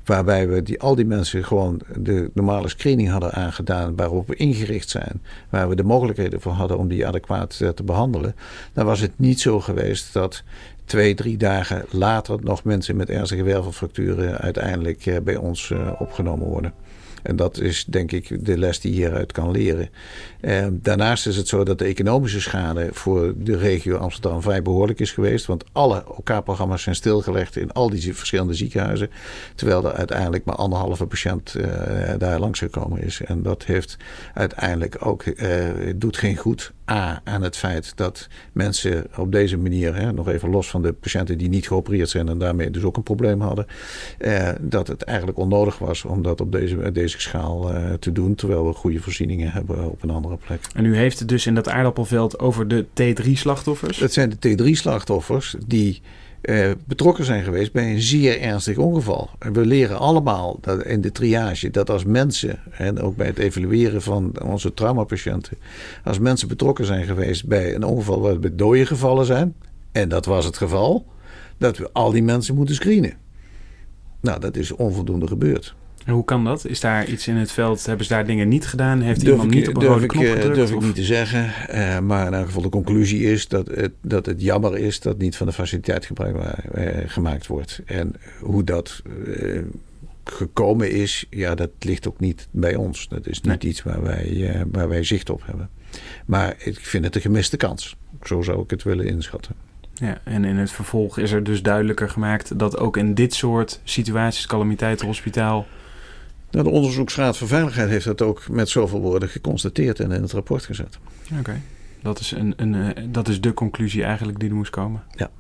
Waarbij 0.09 0.49
we 0.49 0.63
die, 0.63 0.81
al 0.81 0.95
die 0.95 1.05
mensen 1.05 1.45
gewoon 1.45 1.81
de 1.97 2.31
normale 2.35 2.69
screening 2.69 3.09
hadden 3.09 3.33
aangedaan. 3.33 3.97
Waarop 3.97 4.29
we 4.29 4.35
ingericht 4.35 4.89
zijn. 4.89 5.23
Waar 5.51 5.69
we 5.69 5.77
de 5.77 5.85
mogelijkheden 5.85 6.41
voor 6.41 6.53
hadden 6.53 6.79
om 6.79 6.89
die 6.89 7.07
adequaat 7.07 7.59
eh, 7.61 7.69
te 7.69 7.83
behandelen. 7.83 8.35
Dan 8.73 8.87
was 8.87 9.01
het 9.01 9.13
niet 9.17 9.41
zo 9.41 9.61
geweest 9.61 10.13
dat 10.13 10.43
twee, 10.85 11.15
drie 11.15 11.37
dagen 11.37 11.85
later 11.91 12.39
nog 12.43 12.65
mensen 12.65 12.97
met 12.97 13.11
ernstige 13.11 13.43
wervelfracturen 13.43 14.39
uiteindelijk 14.39 15.07
eh, 15.07 15.17
bij 15.21 15.37
ons 15.37 15.71
eh, 15.71 15.93
opgenomen 15.99 16.47
worden. 16.47 16.73
En 17.29 17.37
dat 17.37 17.61
is 17.61 17.85
denk 17.85 18.13
ik 18.13 18.45
de 18.45 18.59
les 18.59 18.81
die 18.81 18.95
je 18.95 18.97
hieruit 18.97 19.33
kan 19.33 19.51
leren. 19.51 19.91
Eh, 20.41 20.67
daarnaast 20.73 21.27
is 21.27 21.37
het 21.37 21.49
zo 21.49 21.65
dat 21.65 21.79
de 21.79 21.85
economische 21.85 22.41
schade 22.41 22.89
voor 22.93 23.35
de 23.37 23.57
regio 23.57 23.97
Amsterdam 23.97 24.43
vrij 24.43 24.63
behoorlijk 24.63 25.01
is 25.01 25.13
geweest. 25.13 25.47
Want 25.47 25.65
alle 25.73 26.05
OK-programma's 26.17 26.83
zijn 26.83 26.95
stilgelegd 26.95 27.57
in 27.57 27.73
al 27.73 27.91
die 27.91 28.17
verschillende 28.17 28.55
ziekenhuizen. 28.55 29.11
Terwijl 29.55 29.85
er 29.85 29.93
uiteindelijk 29.93 30.45
maar 30.45 30.55
anderhalve 30.55 31.07
patiënt 31.07 31.55
uh, 31.57 31.65
daar 32.19 32.41
langs 32.41 32.59
gekomen 32.59 33.03
is. 33.03 33.21
En 33.21 33.43
dat 33.43 33.65
heeft 33.65 33.97
uiteindelijk 34.35 35.07
ook, 35.07 35.25
uh, 35.25 35.67
doet 35.97 36.17
geen 36.17 36.37
goed 36.37 36.73
A, 36.91 37.21
aan 37.25 37.43
het 37.43 37.57
feit 37.57 37.97
dat 37.97 38.29
mensen 38.53 39.07
op 39.17 39.33
deze 39.33 39.57
manier, 39.57 39.95
hè, 39.95 40.13
nog 40.13 40.29
even 40.29 40.51
los 40.51 40.71
van 40.71 40.83
de 40.83 40.93
patiënten 40.93 41.39
die 41.39 41.49
niet 41.49 41.67
geopereerd 41.67 42.09
zijn 42.09 42.29
en 42.29 42.39
daarmee 42.39 42.71
dus 42.71 42.83
ook 42.83 42.97
een 42.97 43.03
probleem 43.03 43.41
hadden, 43.41 43.67
eh, 44.19 44.49
dat 44.61 44.89
het 44.89 45.03
eigenlijk 45.03 45.39
onnodig 45.39 45.79
was 45.79 46.05
om 46.05 46.23
dat 46.23 46.41
op 46.41 46.53
deze, 46.53 46.93
deze 46.93 47.18
schaal 47.21 47.73
eh, 47.73 47.93
te 47.93 48.13
doen, 48.13 48.35
terwijl 48.35 48.67
we 48.67 48.73
goede 48.73 49.01
voorzieningen 49.01 49.53
hebben 49.53 49.91
op 49.91 50.03
een 50.03 50.11
andere 50.11 50.37
plek. 50.47 50.61
En 50.75 50.85
u 50.85 50.97
heeft 50.97 51.19
het 51.19 51.29
dus 51.29 51.47
in 51.47 51.55
dat 51.55 51.69
aardappelveld 51.69 52.39
over 52.39 52.69
de 52.69 52.85
T3-slachtoffers? 52.85 53.99
Het 53.99 54.13
zijn 54.13 54.33
de 54.39 54.57
T3-slachtoffers 54.57 55.55
die 55.67 56.01
uh, 56.43 56.71
betrokken 56.85 57.25
zijn 57.25 57.45
geweest 57.45 57.73
bij 57.73 57.93
een 57.93 58.01
zeer 58.01 58.41
ernstig 58.41 58.77
ongeval. 58.77 59.31
En 59.39 59.53
we 59.53 59.67
leren 59.67 59.99
allemaal 59.99 60.59
dat 60.61 60.83
in 60.83 61.01
de 61.01 61.13
triage 61.13 61.71
dat 61.71 61.91
als 61.91 62.05
mensen, 62.05 62.61
en 62.71 63.01
ook 63.01 63.17
bij 63.17 63.27
het 63.27 63.39
evalueren 63.39 64.03
van 64.03 64.33
onze 64.45 64.75
traumapatiënten, 64.75 65.57
als 66.05 66.19
mensen 66.19 66.49
betrokken 66.49 66.85
zijn 66.85 67.05
geweest 67.05 67.47
bij 67.47 67.75
een 67.75 67.85
ongeval 67.85 68.21
waarbij 68.21 68.55
doden 68.55 68.87
gevallen 68.87 69.27
zijn, 69.27 69.55
en 69.93 70.09
dat 70.09 70.27
was 70.27 70.45
het 70.45 70.57
geval, 70.57 71.07
dat 71.57 71.79
we 71.79 71.93
al 71.93 72.11
die 72.11 72.23
mensen 72.23 72.55
moeten 72.55 72.75
screenen. 72.75 73.13
Nou, 74.21 74.41
dat 74.41 74.57
is 74.57 74.73
onvoldoende 74.73 75.27
gebeurd. 75.27 75.75
En 76.09 76.15
hoe 76.15 76.25
kan 76.25 76.45
dat? 76.45 76.67
Is 76.67 76.81
daar 76.81 77.07
iets 77.07 77.29
in 77.29 77.37
het 77.37 77.53
veld? 77.53 77.87
Hebben 77.87 78.07
ze 78.07 78.13
daar 78.13 78.27
dingen 78.27 78.49
niet 78.49 78.67
gedaan? 78.67 79.01
Heeft 79.01 79.21
durf 79.21 79.31
iemand 79.33 79.53
ik, 79.53 79.59
niet 79.59 79.69
op 79.69 79.77
een 79.77 79.89
rode 79.89 80.07
knop 80.07 80.23
ik, 80.23 80.31
gedrukt? 80.31 80.55
Durf 80.55 80.71
of? 80.71 80.77
ik 80.77 80.87
niet 80.87 80.95
te 80.95 81.05
zeggen. 81.05 81.53
Uh, 81.71 81.99
maar 81.99 82.27
in 82.27 82.35
elk 82.35 82.47
geval 82.47 82.63
de 82.63 82.69
conclusie 82.69 83.23
is 83.23 83.49
dat 83.49 83.67
het, 83.67 83.93
dat 84.03 84.27
het 84.27 84.43
jammer 84.43 84.79
is 84.79 85.01
dat 85.01 85.19
niet 85.19 85.37
van 85.37 85.47
de 85.47 85.53
faciliteit 85.53 86.07
gebruik 86.07 86.37
uh, 86.37 86.89
gemaakt 87.07 87.47
wordt. 87.47 87.81
En 87.85 88.15
hoe 88.41 88.65
dat 88.65 89.03
uh, 89.27 89.63
gekomen 90.25 90.91
is, 90.91 91.27
ja, 91.31 91.55
dat 91.55 91.71
ligt 91.79 92.09
ook 92.09 92.21
niet 92.21 92.49
bij 92.51 92.75
ons. 92.75 93.09
Dat 93.09 93.27
is 93.27 93.41
niet 93.41 93.63
nee. 93.63 93.73
iets 93.73 93.83
waar 93.83 94.03
wij, 94.03 94.65
waar 94.73 94.89
wij 94.89 95.05
zicht 95.05 95.31
op 95.31 95.43
hebben. 95.45 95.71
Maar 96.27 96.55
ik 96.59 96.79
vind 96.81 97.05
het 97.05 97.15
een 97.15 97.21
gemiste 97.21 97.57
kans. 97.57 97.97
Zo 98.23 98.43
zou 98.43 98.63
ik 98.63 98.71
het 98.71 98.83
willen 98.83 99.07
inschatten. 99.07 99.55
Ja, 99.95 100.21
en 100.25 100.45
in 100.45 100.57
het 100.57 100.71
vervolg 100.71 101.19
is 101.19 101.33
er 101.33 101.45
dus 101.45 101.63
duidelijker 101.63 102.11
gemaakt 102.11 102.59
dat 102.59 102.79
ook 102.79 102.97
in 102.97 103.15
dit 103.15 103.35
soort 103.35 103.81
situaties, 103.85 104.47
calamiteitenhospitaal 104.47 105.67
de 106.51 106.71
Onderzoeksraad 106.71 107.37
voor 107.37 107.49
Veiligheid 107.49 107.89
heeft 107.89 108.05
dat 108.05 108.23
ook 108.23 108.49
met 108.49 108.69
zoveel 108.69 109.01
woorden 109.01 109.29
geconstateerd 109.29 110.01
en 110.01 110.13
in 110.13 110.23
het 110.23 110.33
rapport 110.33 110.65
gezet. 110.65 110.99
Oké. 111.31 111.39
Okay. 111.41 111.61
Dat 112.03 112.21
is, 112.21 112.33
een, 112.33 112.53
een, 112.57 112.75
eh, 112.75 113.05
dat 113.09 113.29
is 113.29 113.41
de 113.41 113.55
conclusie 113.55 114.05
eigenlijk 114.05 114.39
die 114.41 114.49
er 114.49 114.55
moest 114.55 114.71
komen. 114.71 115.03
Ja. 115.17 115.31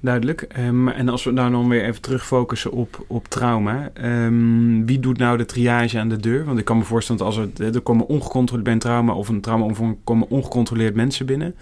Duidelijk. 0.00 0.42
Ehm, 0.42 0.88
en 0.88 1.08
als 1.08 1.24
we 1.24 1.30
nou 1.30 1.50
dan 1.50 1.68
weer 1.68 1.84
even 1.84 2.00
terug 2.00 2.26
focussen 2.26 2.72
op, 2.72 3.04
op 3.06 3.28
trauma. 3.28 3.90
Ehm, 3.94 4.84
wie 4.84 5.00
doet 5.00 5.18
nou 5.18 5.36
de 5.36 5.44
triage 5.44 5.98
aan 5.98 6.08
de 6.08 6.16
deur? 6.16 6.44
Want 6.44 6.58
ik 6.58 6.64
kan 6.64 6.78
me 6.78 6.84
voorstellen 6.84 7.24
dat 7.24 7.36
als 7.36 7.48
er, 7.58 7.74
er 7.74 7.80
komen 7.80 8.06
ongecontroleerd 8.06 8.64
bij 8.64 8.72
een 8.72 8.78
trauma 8.78 9.12
of 9.12 9.28
een 9.28 9.40
trauma 9.40 9.94
komen 10.04 10.30
ongecontroleerd 10.30 10.94
mensen 10.94 11.26
binnen. 11.26 11.54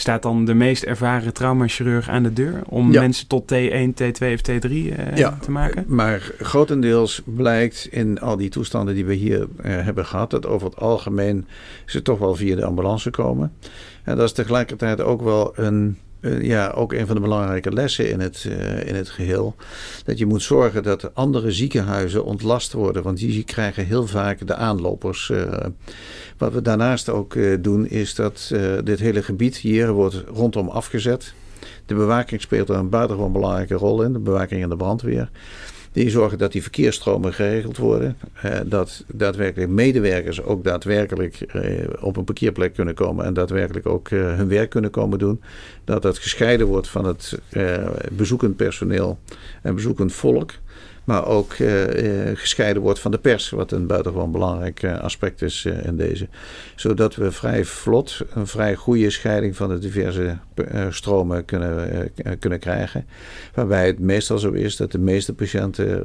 Staat 0.00 0.22
dan 0.22 0.44
de 0.44 0.54
meest 0.54 0.82
ervaren 0.82 1.32
traumachirurg 1.34 2.08
aan 2.08 2.22
de 2.22 2.32
deur 2.32 2.62
om 2.68 2.92
Ja. 2.92 3.00
mensen 3.00 3.26
tot 3.26 3.52
T1, 3.52 3.94
T2 3.94 4.32
of 4.32 4.40
T3 4.40 4.70
eh, 4.96 5.16
Ja. 5.16 5.38
te 5.40 5.50
maken? 5.50 5.84
Maar 5.86 6.30
grotendeels 6.38 7.22
blijkt 7.24 7.88
in 7.90 8.20
al 8.20 8.36
die 8.36 8.48
toestanden 8.48 8.94
die 8.94 9.04
we 9.04 9.14
hier 9.14 9.46
eh, 9.62 9.72
hebben 9.84 10.06
gehad, 10.06 10.30
dat 10.30 10.46
over 10.46 10.66
het 10.68 10.76
algemeen 10.76 11.46
ze 11.86 12.02
toch 12.02 12.18
wel 12.18 12.34
via 12.34 12.56
de 12.56 12.64
ambulance 12.64 13.10
komen. 13.10 13.52
En 14.04 14.16
dat 14.16 14.24
is 14.26 14.32
tegelijkertijd 14.32 15.00
ook 15.00 15.22
wel 15.22 15.52
een, 15.56 15.98
eh, 16.20 16.42
ja, 16.42 16.70
ook 16.70 16.92
een 16.92 17.06
van 17.06 17.14
de 17.14 17.22
belangrijke 17.22 17.72
lessen 17.72 18.10
in 18.10 18.20
het, 18.20 18.46
eh, 18.48 18.86
in 18.86 18.94
het 18.94 19.08
geheel. 19.08 19.54
Dat 20.04 20.18
je 20.18 20.26
moet 20.26 20.42
zorgen 20.42 20.82
dat 20.82 21.14
andere 21.14 21.52
ziekenhuizen 21.52 22.24
ontlast 22.24 22.72
worden, 22.72 23.02
want 23.02 23.18
die 23.18 23.44
krijgen 23.44 23.86
heel 23.86 24.06
vaak 24.06 24.46
de 24.46 24.54
aanlopers. 24.54 25.30
eh. 25.30 25.66
wat 26.38 26.52
we 26.52 26.62
daarnaast 26.62 27.08
ook 27.08 27.36
doen, 27.60 27.86
is 27.86 28.14
dat 28.14 28.54
dit 28.84 28.98
hele 28.98 29.22
gebied 29.22 29.56
hier 29.56 29.92
wordt 29.92 30.24
rondom 30.26 30.68
afgezet. 30.68 31.34
De 31.86 31.94
bewaking 31.94 32.40
speelt 32.40 32.68
er 32.68 32.76
een 32.76 32.88
buitengewoon 32.88 33.32
belangrijke 33.32 33.74
rol 33.74 34.02
in, 34.02 34.12
de 34.12 34.18
bewaking 34.18 34.62
en 34.62 34.68
de 34.68 34.76
brandweer. 34.76 35.30
Die 35.98 36.10
zorgen 36.10 36.38
dat 36.38 36.52
die 36.52 36.62
verkeersstromen 36.62 37.32
geregeld 37.32 37.76
worden. 37.76 38.16
eh, 38.42 38.58
dat 38.64 39.04
daadwerkelijk 39.12 39.70
medewerkers 39.70 40.42
ook 40.42 40.64
daadwerkelijk 40.64 41.40
eh, 41.40 41.62
op 42.00 42.16
een 42.16 42.24
parkeerplek 42.24 42.74
kunnen 42.74 42.94
komen. 42.94 43.24
En 43.24 43.34
daadwerkelijk 43.34 43.86
ook 43.86 44.08
eh, 44.08 44.18
hun 44.36 44.48
werk 44.48 44.70
kunnen 44.70 44.90
komen 44.90 45.18
doen. 45.18 45.40
Dat 45.84 46.02
dat 46.02 46.18
gescheiden 46.18 46.66
wordt 46.66 46.88
van 46.88 47.04
het 47.04 47.38
bezoekend 48.12 48.56
personeel 48.56 49.18
en 49.62 49.74
bezoekend 49.74 50.12
volk. 50.12 50.52
Maar 51.08 51.26
ook 51.26 51.52
eh, 51.52 52.28
eh, 52.30 52.36
gescheiden 52.38 52.82
wordt 52.82 52.98
van 52.98 53.10
de 53.10 53.18
pers, 53.18 53.50
wat 53.50 53.72
een 53.72 53.86
buitengewoon 53.86 54.32
belangrijk 54.32 54.82
eh, 54.82 55.00
aspect 55.00 55.42
is 55.42 55.64
in 55.64 55.96
deze. 55.96 56.28
Zodat 56.76 57.14
we 57.14 57.32
vrij 57.32 57.64
vlot 57.64 58.20
een 58.34 58.46
vrij 58.46 58.74
goede 58.74 59.10
scheiding 59.10 59.56
van 59.56 59.68
de 59.68 59.78
diverse 59.78 60.38
stromen 60.90 61.44
kunnen, 61.44 62.10
kunnen 62.38 62.58
krijgen. 62.58 63.06
Waarbij 63.54 63.86
het 63.86 63.98
meestal 63.98 64.38
zo 64.38 64.50
is 64.50 64.76
dat 64.76 64.92
de 64.92 64.98
meeste 64.98 65.34
patiënten 65.34 66.02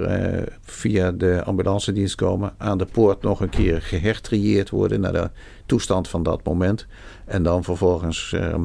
via 0.62 1.12
de 1.12 1.44
ambulancedienst 1.44 2.16
komen, 2.16 2.54
aan 2.58 2.78
de 2.78 2.86
poort 2.86 3.22
nog 3.22 3.40
een 3.40 3.50
keer 3.50 3.82
gehertrieerd 3.82 4.70
worden 4.70 5.02
naar 5.02 5.14
de 5.14 5.30
toestand 5.66 6.08
van 6.08 6.24
dat 6.24 6.44
moment. 6.44 6.86
En 7.26 7.44
dan 7.44 7.64
vervolgens 7.64 8.34
eh, 8.34 8.54
eh, 8.54 8.60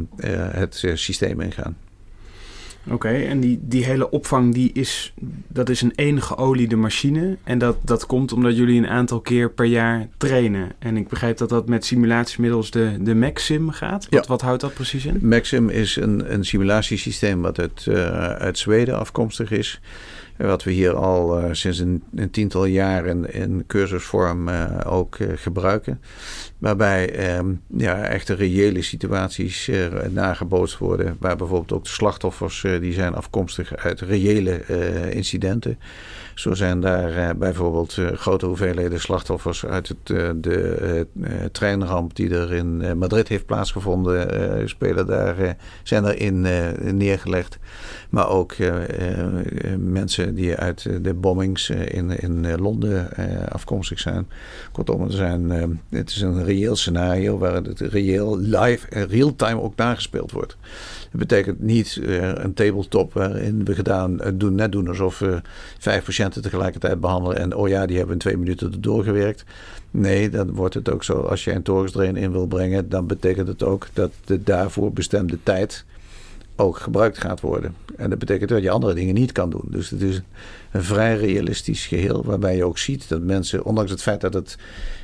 het 0.55 0.85
systeem 0.95 1.41
ingaan. 1.41 1.77
Oké, 2.91 3.09
en 3.09 3.41
die, 3.41 3.59
die 3.63 3.85
hele 3.85 4.11
opvang, 4.11 4.55
die 4.55 4.71
is, 4.73 5.13
dat 5.49 5.69
is 5.69 5.81
een 5.83 5.93
enige 5.95 6.27
geoliede 6.27 6.77
machine. 6.77 7.37
En 7.45 7.59
dat, 7.59 7.77
dat 7.85 8.07
komt 8.07 8.33
omdat 8.33 8.57
jullie 8.57 8.79
een 8.79 8.89
aantal 8.89 9.21
keer 9.21 9.51
per 9.51 9.65
jaar 9.65 10.09
trainen. 10.17 10.73
En 10.79 10.97
ik 10.97 11.09
begrijp 11.09 11.37
dat 11.37 11.49
dat 11.49 11.69
met 11.69 11.85
simulatiemiddels 11.85 12.71
de, 12.71 12.97
de 13.01 13.15
Maxim 13.15 13.71
gaat. 13.71 14.07
Wat, 14.11 14.25
Ja. 14.25 14.29
wat 14.29 14.41
houdt 14.41 14.61
dat 14.61 14.75
precies 14.75 15.05
in? 15.07 15.19
Maxim 15.23 15.69
is 15.69 15.97
een, 15.97 16.33
een 16.33 16.45
simulatiesysteem 16.45 17.43
wat 17.43 17.59
uit, 17.61 17.87
eh, 17.87 18.31
uit 18.31 18.59
Zweden 18.59 18.99
afkomstig 18.99 19.51
is. 19.51 19.81
Wat 20.39 20.63
we 20.63 20.71
hier 20.71 20.95
al 20.95 21.39
eh, 21.39 21.49
sinds 21.53 21.79
een, 21.79 22.03
een 22.15 22.31
tiental 22.31 22.65
jaren 22.65 23.33
in 23.33 23.65
cursusvorm 23.67 24.49
eh, 24.49 24.81
ook 24.85 25.17
eh, 25.17 25.29
gebruiken. 25.35 26.01
Waarbij 26.59 27.15
ehm, 27.15 27.53
ja, 27.77 28.03
echte 28.03 28.35
reële 28.35 28.83
situaties 28.83 29.71
nagebootst 30.11 30.79
worden. 30.79 31.17
Waar 31.21 31.37
bijvoorbeeld 31.37 31.73
ook 31.73 31.85
de 31.85 31.91
slachtoffers 31.91 32.67
die 32.81 32.93
zijn 32.93 33.15
afkomstig 33.15 33.77
uit 33.77 34.01
reële 34.01 34.65
incidenten. 35.11 35.79
Zo 36.35 36.55
zijn 36.55 36.81
daar 36.81 37.37
bijvoorbeeld 37.37 37.99
grote 38.15 38.47
hoeveelheden 38.47 39.01
slachtoffers 39.01 39.67
uit 39.67 39.89
het, 39.89 40.07
de 40.43 41.07
treinramp 41.53 42.15
die 42.15 42.31
er 42.31 42.53
in 42.53 42.99
Madrid 42.99 43.29
heeft 43.29 43.47
plaatsgevonden, 43.47 44.69
spelen 44.69 45.07
daar, 45.07 45.57
zijn 45.83 46.05
eh, 46.45 46.93
neergelegd. 46.93 47.59
Maar 48.11 48.29
ook 48.29 48.55
mensen 49.79 50.28
die 50.35 50.55
uit 50.55 50.87
eh, 50.87 50.95
de 51.03 51.15
bombings 51.15 51.71
eh, 51.71 51.87
in, 51.87 52.11
in 52.11 52.45
eh, 52.45 52.57
Londen 52.57 53.09
afkomstig 53.49 53.99
zijn. 53.99 54.29
Kortom, 54.73 55.05
er 55.05 55.13
zijn, 55.13 55.51
het 55.91 56.11
is 56.11 56.21
een 56.21 56.45
reëel 56.45 56.77
scenario 56.77 57.39
waar 57.39 57.55
het 57.55 57.81
reëel 57.81 58.39
live 58.39 58.89
en 58.89 59.07
real-time 59.07 59.61
ook 59.61 59.77
nagespeeld 59.77 60.33
wordt. 60.33 60.57
Dat 61.11 61.21
betekent 61.21 61.61
niet 61.61 62.01
een 62.35 62.55
tabletop 62.55 63.13
waarin 63.13 63.65
we 63.65 63.75
gedaan, 63.75 64.19
doen, 64.35 64.55
net 64.55 64.73
doen 64.73 64.89
alsof 64.89 65.19
we 65.19 65.41
vijf 65.79 66.05
patiënten 66.05 66.43
tegelijkertijd 66.43 67.01
behandelen. 67.01 67.39
En 67.39 67.55
oh 67.55 67.69
ja, 67.69 67.87
die 67.87 67.97
hebben 67.97 68.15
in 68.15 68.21
twee 68.21 68.37
minuten 68.37 68.73
erdoor 68.73 69.05
gewerkt. 69.05 69.45
Nee, 69.91 70.31
dan 70.31 70.53
wordt 70.53 70.75
het 70.75 70.91
ook 70.91 71.05
zo. 71.05 71.21
Als 71.21 71.45
je 71.45 71.53
een 71.53 71.63
torensdrain 71.63 72.17
in 72.17 72.33
wil 72.33 72.47
brengen, 72.47 72.89
dan 72.89 73.07
betekent 73.07 73.49
het 73.49 73.63
ook 73.63 73.87
dat 73.93 74.11
de 74.25 74.43
daarvoor 74.43 74.93
bestemde 74.93 75.39
tijd 75.43 75.85
ook 76.59 76.79
gebruikt 76.79 77.19
gaat 77.19 77.41
worden. 77.41 77.75
En 77.97 78.11
dat 78.11 78.19
betekent 78.19 78.49
dat 78.51 78.63
je 78.63 78.71
andere 78.71 78.95
dingen 78.95 79.15
niet 79.15 79.33
kan 79.33 79.51
doen. 79.51 79.65
Dus 79.65 79.91
het 79.91 80.03
is 80.03 80.23
een 80.71 80.83
vrij 80.83 81.17
realistisch 81.17 81.87
geheel 81.87 82.25
waarbij 82.25 82.57
je 82.57 82.65
ook 82.65 82.79
ziet 82.79 83.09
dat 83.09 83.23
mensen, 83.23 83.65
ondanks 83.65 83.91
het 83.91 84.03
feit 84.03 84.21
dat 84.21 84.35
het 84.35 84.59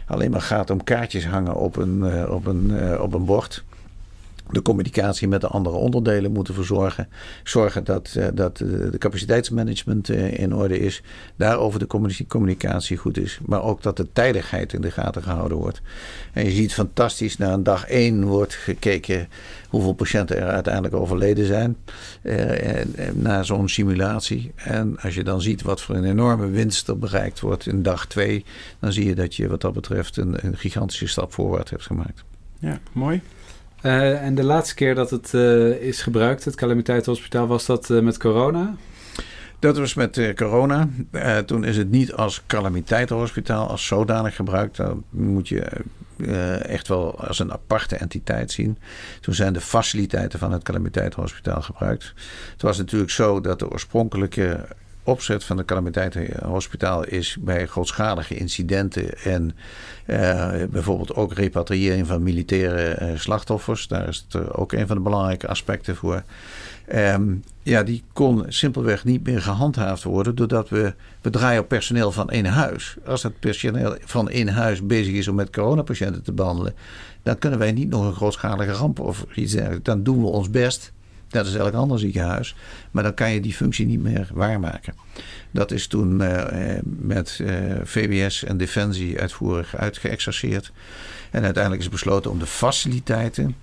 alleen 0.07 0.31
maar 0.31 0.41
gaat 0.41 0.71
om 0.71 0.85
kaartjes 0.85 1.27
hangen 1.27 1.55
op 1.55 1.77
een, 1.77 2.05
eh, 2.05 2.31
op 2.31 2.47
een, 2.47 2.79
eh, 2.79 3.01
op 3.01 3.15
een 3.15 3.25
bord, 3.25 3.65
de 4.51 4.63
communicatie 4.63 5.29
met 5.29 5.41
de 5.41 5.47
andere 5.47 5.77
onderdelen 5.77 6.33
moeten 6.33 6.55
verzorgen. 6.55 7.09
Zorgen 7.45 7.85
dat, 7.85 8.15
eh, 8.17 8.27
dat 8.35 8.61
eh, 8.61 8.69
de 8.69 8.99
capaciteitsmanagement 8.99 10.09
eh, 10.09 10.39
in 10.39 10.55
orde 10.55 10.79
is. 10.79 11.03
Daarover 11.37 11.79
de 11.79 11.87
communicatie- 12.27 12.97
goed 12.97 13.19
is. 13.19 13.39
Maar 13.47 13.63
ook 13.63 13.83
dat 13.83 13.97
de 13.97 14.13
tijdigheid 14.13 14.73
in 14.73 14.81
de 14.81 14.91
gaten 14.91 15.23
gehouden 15.23 15.59
wordt. 15.59 15.81
En 16.33 16.45
je 16.45 16.51
ziet 16.51 16.75
fantastisch, 16.75 17.37
na 17.37 17.53
een 17.53 17.63
dag 17.63 17.87
één 17.87 18.25
wordt 18.25 18.55
gekeken 18.55 19.29
hoeveel 19.69 19.93
patiënten 19.93 20.37
er 20.37 20.49
uiteindelijk 20.49 20.95
overleden 20.95 21.47
zijn. 21.47 21.77
na 23.13 23.43
zo'n 23.43 23.69
simulatie. 23.69 24.53
En 24.55 24.97
als 25.01 25.15
je 25.15 25.25
dan 25.25 25.41
ziet 25.41 25.63
wat 25.63 25.81
voor 25.81 25.95
een 25.95 26.05
enorme 26.05 26.47
winst 26.47 26.89
er 26.89 26.99
bereikt 26.99 27.41
wordt 27.41 27.67
in 27.67 27.83
dag 27.83 28.07
twee. 28.07 28.45
Dan 28.81 28.93
zie 28.93 29.07
je 29.07 29.15
dat 29.15 29.35
je 29.35 29.49
wat 29.49 29.61
dat 29.61 29.73
betreft 29.73 30.17
een, 30.17 30.37
een 30.47 30.57
gigantische 30.57 31.07
stap 31.07 31.33
voorwaarts 31.33 31.71
hebt 31.71 31.87
gemaakt. 31.87 32.25
Ja, 32.59 32.79
mooi. 32.93 33.23
Eh, 33.85 34.23
en 34.23 34.35
de 34.35 34.45
laatste 34.45 34.75
keer 34.75 34.95
dat 34.95 35.11
het 35.11 35.35
eh, 35.35 35.71
is 35.71 36.03
gebruikt, 36.03 36.45
het 36.45 36.55
calamiteitenhospitaal, 36.55 37.47
was 37.47 37.67
dat 37.67 37.91
eh, 37.91 38.01
met 38.01 38.19
corona? 38.19 38.75
Dat 39.59 39.79
was 39.79 39.95
met 39.95 40.33
corona. 40.37 40.89
Toen 41.47 41.65
is 41.65 41.77
het 41.77 41.91
niet 41.91 42.13
als 42.13 42.43
calamiteitenhospitaal 42.47 43.69
als 43.69 43.87
zodanig 43.87 44.37
gebruikt. 44.37 44.77
Dat 44.77 44.97
moet 45.11 45.49
je 45.49 45.67
echt 46.63 46.89
wel 46.89 47.21
als 47.21 47.39
een 47.39 47.53
aparte 47.53 47.97
entiteit 47.97 48.53
zien. 48.53 48.79
Toen 49.21 49.35
zijn 49.35 49.53
de 49.53 49.61
faciliteiten 49.61 50.39
van 50.39 50.53
het 50.53 50.63
calamiteitenhospitaal 50.63 51.63
gebruikt. 51.63 52.13
Het 52.53 52.63
was 52.63 52.79
natuurlijk 52.79 53.11
zo 53.11 53.41
dat 53.41 53.59
de 53.59 53.71
oorspronkelijke 53.71 54.67
opzet 55.05 55.45
van 55.45 55.57
het 55.57 55.67
calamiteitenhospitaal 55.67 57.05
is 57.05 57.37
bij 57.41 57.67
grootschalige 57.67 58.35
incidenten 58.35 59.19
en 59.19 59.57
eh, 60.07 60.53
bijvoorbeeld 60.71 61.15
ook 61.15 61.33
repatriëring 61.33 62.07
van 62.07 62.23
militaire 62.23 62.83
eh, 62.83 63.19
slachtoffers. 63.19 63.89
Daar 63.89 64.09
is 64.09 64.27
het 64.29 64.43
eh, 64.43 64.49
ook 64.53 64.73
een 64.73 64.87
van 64.87 64.97
de 64.97 65.03
belangrijke 65.03 65.49
aspecten 65.49 65.97
voor. 65.97 66.23
Ehm, 66.87 67.35
ja, 67.63 67.83
die 67.83 68.03
kon 68.13 68.45
simpelweg 68.49 69.05
niet 69.05 69.27
meer 69.27 69.43
gehandhaafd 69.43 70.03
worden 70.03 70.35
doordat 70.35 70.69
we, 70.69 70.95
we 71.21 71.31
draaien 71.31 71.61
op 71.61 71.69
personeel 71.69 72.13
van 72.13 72.31
één 72.31 72.47
huis. 72.47 72.97
Als 73.07 73.23
het 73.23 73.41
personeel 73.41 73.97
van 74.01 74.29
één 74.29 74.49
huis 74.49 74.87
bezig 74.87 75.15
is 75.15 75.29
om 75.29 75.35
met 75.35 75.51
coronapatiënten 75.51 76.23
te 76.23 76.33
behandelen, 76.33 76.75
dan 77.23 77.39
kunnen 77.39 77.59
wij 77.59 77.73
niet 77.73 77.89
nog 77.89 78.05
een 78.07 78.15
grootschalige 78.15 78.73
ramp 78.73 79.01
of 79.01 79.27
iets 79.35 79.53
dergelijks. 79.53 79.85
Dan 79.85 80.03
doen 80.03 80.21
we 80.21 80.27
ons 80.27 80.51
best. 80.51 80.93
Dat 81.35 81.47
is 81.47 81.55
elk 81.55 81.75
ander 81.75 81.99
ziekenhuis. 81.99 82.55
Maar 82.91 83.03
dan 83.03 83.15
kan 83.15 83.33
je 83.33 83.41
die 83.41 83.55
functie 83.55 83.87
niet 83.87 84.03
meer 84.03 84.29
waarmaken. 84.33 84.95
Dat 85.51 85.71
is 85.71 85.87
toen 85.87 86.21
eh, 86.21 86.79
met 86.85 87.41
eh, 87.45 87.55
VWS 87.83 88.45
en 88.45 88.57
Defensie 88.57 89.21
uitvoerig 89.21 89.77
uitgeëxerceerd. 89.77 90.73
En 91.31 91.45
uiteindelijk 91.45 91.83
is 91.83 91.89
besloten 91.89 92.31
om 92.31 92.39
de 92.39 92.47
faciliteiten 92.47 93.57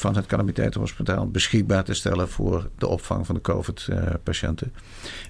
van 0.00 0.16
het 0.16 0.26
calamiteitenhospitaal 0.26 1.30
beschikbaar 1.30 1.84
te 1.84 1.94
stellen 1.94 2.28
voor 2.28 2.68
de 2.78 2.86
opvang 2.86 3.26
van 3.26 3.34
de 3.34 3.40
COVID-patiënten. 3.40 4.72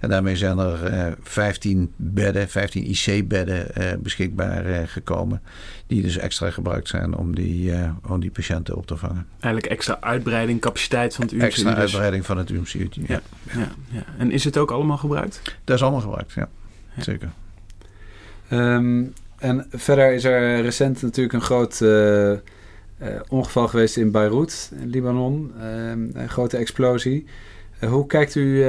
En 0.00 0.08
daarmee 0.08 0.36
zijn 0.36 0.58
er 0.58 0.84
eh, 0.84 1.12
15 1.22 1.92
bedden, 1.96 2.48
15 2.48 2.90
IC-bedden 2.90 3.74
eh, 3.74 3.96
beschikbaar 3.98 4.66
eh, 4.66 4.82
gekomen. 4.86 5.42
Die 5.86 6.02
dus 6.02 6.16
extra 6.16 6.50
gebruikt 6.50 6.88
zijn 6.88 7.16
om 7.16 7.34
die, 7.34 7.72
eh, 7.72 7.90
om 8.08 8.20
die 8.20 8.30
patiënten 8.30 8.76
op 8.76 8.86
te 8.86 8.96
vangen. 8.96 9.26
Eigenlijk 9.40 9.66
extra 9.72 10.00
uitbreiding, 10.00 10.60
capaciteit 10.60 11.14
van 11.14 11.24
het 11.24 11.32
UMCU. 11.32 11.46
Extra 11.46 11.70
dus. 11.70 11.78
uitbreiding 11.78 12.26
van 12.26 12.38
het 12.38 12.50
UMCU. 12.50 12.88
Ja. 12.90 13.04
Ja. 13.06 13.20
Ja, 13.52 13.68
ja. 13.88 14.04
En 14.18 14.30
is 14.30 14.44
het 14.44 14.56
ook 14.56 14.70
allemaal 14.70 14.96
gebruikt? 14.98 15.40
Dat 15.64 15.76
is 15.76 15.82
allemaal 15.82 16.00
gebruikt, 16.00 16.32
ja. 16.32 16.48
Ja. 16.94 17.02
Zeker. 17.02 17.30
Ehm, 18.48 19.04
en 19.38 19.66
verder 19.70 20.12
is 20.12 20.24
er 20.24 20.60
recent 20.60 21.02
natuurlijk 21.02 21.34
een 21.34 21.40
groot 21.40 21.80
eh, 21.80 22.32
ongeval 23.28 23.68
geweest 23.68 23.96
in 23.96 24.10
Beirut, 24.10 24.70
in 24.80 24.88
Libanon. 24.88 25.52
een 26.12 26.28
grote 26.28 26.56
explosie. 26.56 27.26
hoe 27.88 28.06
kijkt 28.06 28.34
u 28.34 28.64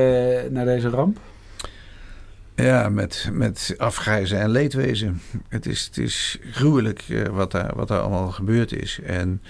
naar 0.50 0.66
deze 0.66 0.90
ramp? 0.90 1.20
Ja, 2.64 2.90
met, 2.90 3.30
met 3.34 3.74
afgrijzen 3.78 4.40
en 4.40 4.50
leedwezen. 4.50 5.22
Het 5.50 5.66
is, 5.66 5.86
het 5.86 5.98
is 5.98 6.38
gruwelijk 6.52 7.04
wat, 7.32 7.52
daar, 7.52 7.76
wat 7.76 7.88
daar 7.88 8.00
allemaal 8.00 8.32
gebeurd 8.32 8.72
is. 8.72 9.00
En 9.06 9.42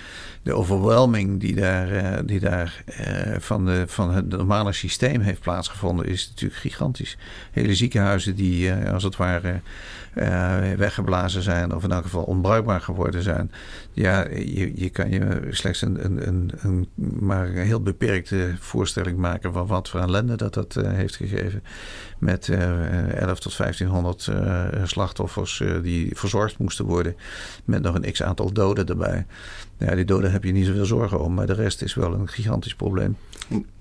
de 0.43 0.53
overwhelming 0.53 1.39
die 1.39 1.55
daar, 1.55 1.91
uh, 1.91 2.17
die 2.25 2.39
daar 2.39 2.83
uh, 2.99 3.35
van, 3.39 3.65
de, 3.65 3.83
van 3.87 4.13
het 4.13 4.27
normale 4.27 4.73
systeem 4.73 5.21
heeft 5.21 5.41
plaatsgevonden, 5.41 6.05
is 6.05 6.27
natuurlijk 6.29 6.61
gigantisch. 6.61 7.17
Hele 7.51 7.75
ziekenhuizen 7.75 8.35
die 8.35 8.73
als 8.73 9.03
het 9.03 9.15
ware 9.15 9.59
weggeblazen 10.77 11.41
zijn, 11.41 11.75
of 11.75 11.83
in 11.83 11.91
elk 11.91 12.03
geval 12.03 12.23
onbruikbaar 12.23 12.81
geworden 12.81 13.21
zijn. 13.21 13.51
Ja, 13.91 14.27
je, 14.29 14.71
je 14.75 14.89
kan 14.89 15.09
je 15.09 15.47
slechts 15.49 15.81
een, 15.81 16.05
een, 16.05 16.27
een, 16.27 16.51
een 16.57 16.87
maar 17.19 17.47
een 17.47 17.65
heel 17.65 17.81
beperkte 17.81 18.55
voorstelling 18.59 19.17
maken 19.17 19.53
van 19.53 19.67
wat 19.67 19.89
voor 19.89 19.99
ellende 19.99 20.35
dat 20.35 20.53
dat 20.53 20.73
heeft 20.73 21.15
gegeven. 21.15 21.63
Met 22.19 22.49
11 23.05 23.39
tot 23.39 23.57
1500 23.57 24.29
slachtoffers 24.83 25.63
die 25.81 26.11
verzorgd 26.15 26.57
moesten 26.57 26.85
worden, 26.85 27.15
met 27.65 27.81
nog 27.81 27.95
een 27.95 28.11
x 28.11 28.23
aantal 28.23 28.53
doden 28.53 28.85
erbij. 28.85 29.25
Ja, 29.77 29.95
die 29.95 30.05
doden 30.05 30.31
heb 30.31 30.43
je 30.43 30.51
niet 30.51 30.65
zoveel 30.65 30.85
zorgen 30.85 31.19
om, 31.19 31.33
maar 31.33 31.47
de 31.47 31.53
rest 31.53 31.81
is 31.81 31.95
wel 31.95 32.13
een 32.13 32.27
gigantisch 32.27 32.75
probleem. 32.75 33.15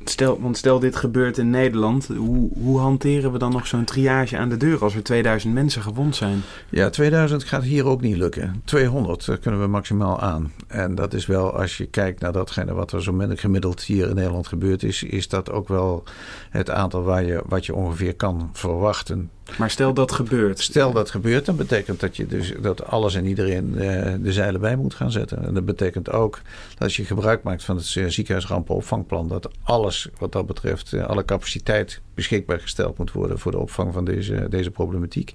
Stel, 0.04 0.40
want 0.40 0.56
stel 0.56 0.78
dit 0.78 0.96
gebeurt 0.96 1.38
in 1.38 1.50
Nederland, 1.50 2.06
hoe, 2.06 2.50
hoe 2.58 2.78
hanteren 2.78 3.32
we 3.32 3.38
dan 3.38 3.52
nog 3.52 3.66
zo'n 3.66 3.84
triage 3.84 4.36
aan 4.36 4.48
de 4.48 4.56
deur 4.56 4.82
als 4.82 4.94
er 4.94 5.02
2000 5.02 5.54
mensen 5.54 5.82
gewond 5.82 6.16
zijn? 6.16 6.42
Ja, 6.70 6.90
2000 6.90 7.44
gaat 7.44 7.62
hier 7.62 7.86
ook 7.86 8.00
niet 8.00 8.16
lukken. 8.16 8.62
200 8.64 9.28
eh, 9.28 9.36
kunnen 9.40 9.60
we 9.60 9.66
maximaal 9.66 10.20
aan. 10.20 10.52
En 10.66 10.94
dat 10.94 11.14
is 11.14 11.26
wel, 11.26 11.58
als 11.58 11.76
je 11.76 11.86
kijkt 11.86 12.20
naar 12.20 12.32
datgene 12.32 12.72
wat 12.72 12.92
er 12.92 13.02
zo 13.02 13.24
gemiddeld 13.28 13.82
hier 13.82 14.08
in 14.08 14.14
Nederland 14.14 14.46
gebeurd 14.46 14.82
is, 14.82 15.02
is 15.02 15.28
dat 15.28 15.50
ook 15.50 15.68
wel 15.68 16.04
het 16.50 16.70
aantal 16.70 17.02
waar 17.02 17.24
je, 17.24 17.42
wat 17.46 17.66
je 17.66 17.74
ongeveer 17.74 18.14
kan 18.14 18.50
verwachten. 18.52 19.30
Maar 19.58 19.70
stel 19.70 19.94
dat 19.94 20.12
gebeurt. 20.12 20.60
Stel 20.60 20.92
dat 20.92 21.10
gebeurt, 21.10 21.46
dan 21.46 21.56
betekent 21.56 22.00
dat 22.00 22.16
je 22.16 22.26
dus 22.26 22.52
dat 22.60 22.86
alles 22.86 23.14
en 23.14 23.26
iedereen 23.26 23.78
eh, 23.78 24.14
de 24.20 24.32
zeilen 24.32 24.60
bij 24.60 24.76
moet 24.76 24.94
gaan 24.94 25.10
zetten. 25.10 25.44
En 25.44 25.54
dat 25.54 25.64
betekent 25.64 26.10
ook 26.10 26.40
dat 26.70 26.82
als 26.82 26.96
je 26.96 27.04
gebruik 27.04 27.42
maakt 27.42 27.64
van 27.64 27.76
het 27.76 27.96
eh, 27.96 28.06
ziekenhuisrampenopvangplan, 28.06 29.28
dat 29.28 29.48
alles 29.62 30.08
wat 30.18 30.32
dat 30.32 30.46
betreft, 30.46 30.92
eh, 30.92 31.06
alle 31.06 31.24
capaciteit 31.24 32.00
beschikbaar 32.14 32.60
gesteld 32.60 32.98
moet 32.98 33.12
worden 33.12 33.38
voor 33.38 33.52
de 33.52 33.58
opvang 33.58 33.92
van 33.92 34.04
deze, 34.04 34.46
deze 34.48 34.70
problematiek. 34.70 35.34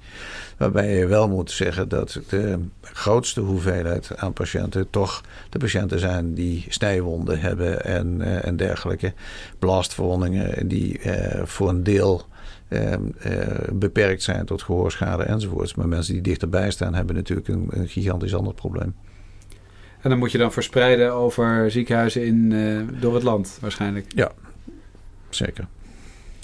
Waarbij 0.57 0.97
je 0.97 1.07
wel 1.07 1.27
moet 1.27 1.51
zeggen 1.51 1.89
dat 1.89 2.19
de 2.29 2.59
grootste 2.81 3.41
hoeveelheid 3.41 4.17
aan 4.17 4.33
patiënten 4.33 4.89
toch 4.89 5.21
de 5.49 5.59
patiënten 5.59 5.99
zijn 5.99 6.33
die 6.33 6.65
snijwonden 6.69 7.39
hebben 7.39 7.85
en, 7.85 8.41
en 8.43 8.55
dergelijke. 8.55 9.13
Blastverwondingen 9.59 10.67
die 10.67 10.99
voor 11.43 11.69
een 11.69 11.83
deel 11.83 12.25
Ehm, 12.71 13.01
eh, 13.19 13.67
beperkt 13.73 14.23
zijn 14.23 14.45
tot 14.45 14.61
gehoorschade 14.61 15.23
enzovoorts. 15.23 15.75
Maar 15.75 15.87
mensen 15.87 16.13
die 16.13 16.21
dichterbij 16.21 16.71
staan 16.71 16.93
hebben 16.93 17.15
natuurlijk 17.15 17.47
een, 17.47 17.67
een 17.69 17.87
gigantisch 17.87 18.35
ander 18.35 18.53
probleem. 18.53 18.95
En 20.01 20.09
dan 20.09 20.19
moet 20.19 20.31
je 20.31 20.37
dan 20.37 20.51
verspreiden 20.51 21.13
over 21.13 21.71
ziekenhuizen 21.71 22.25
in, 22.25 22.51
uh, 22.51 22.81
door 22.99 23.13
het 23.13 23.23
land 23.23 23.57
waarschijnlijk. 23.61 24.05
Ja, 24.15 24.31
zeker. 25.29 25.67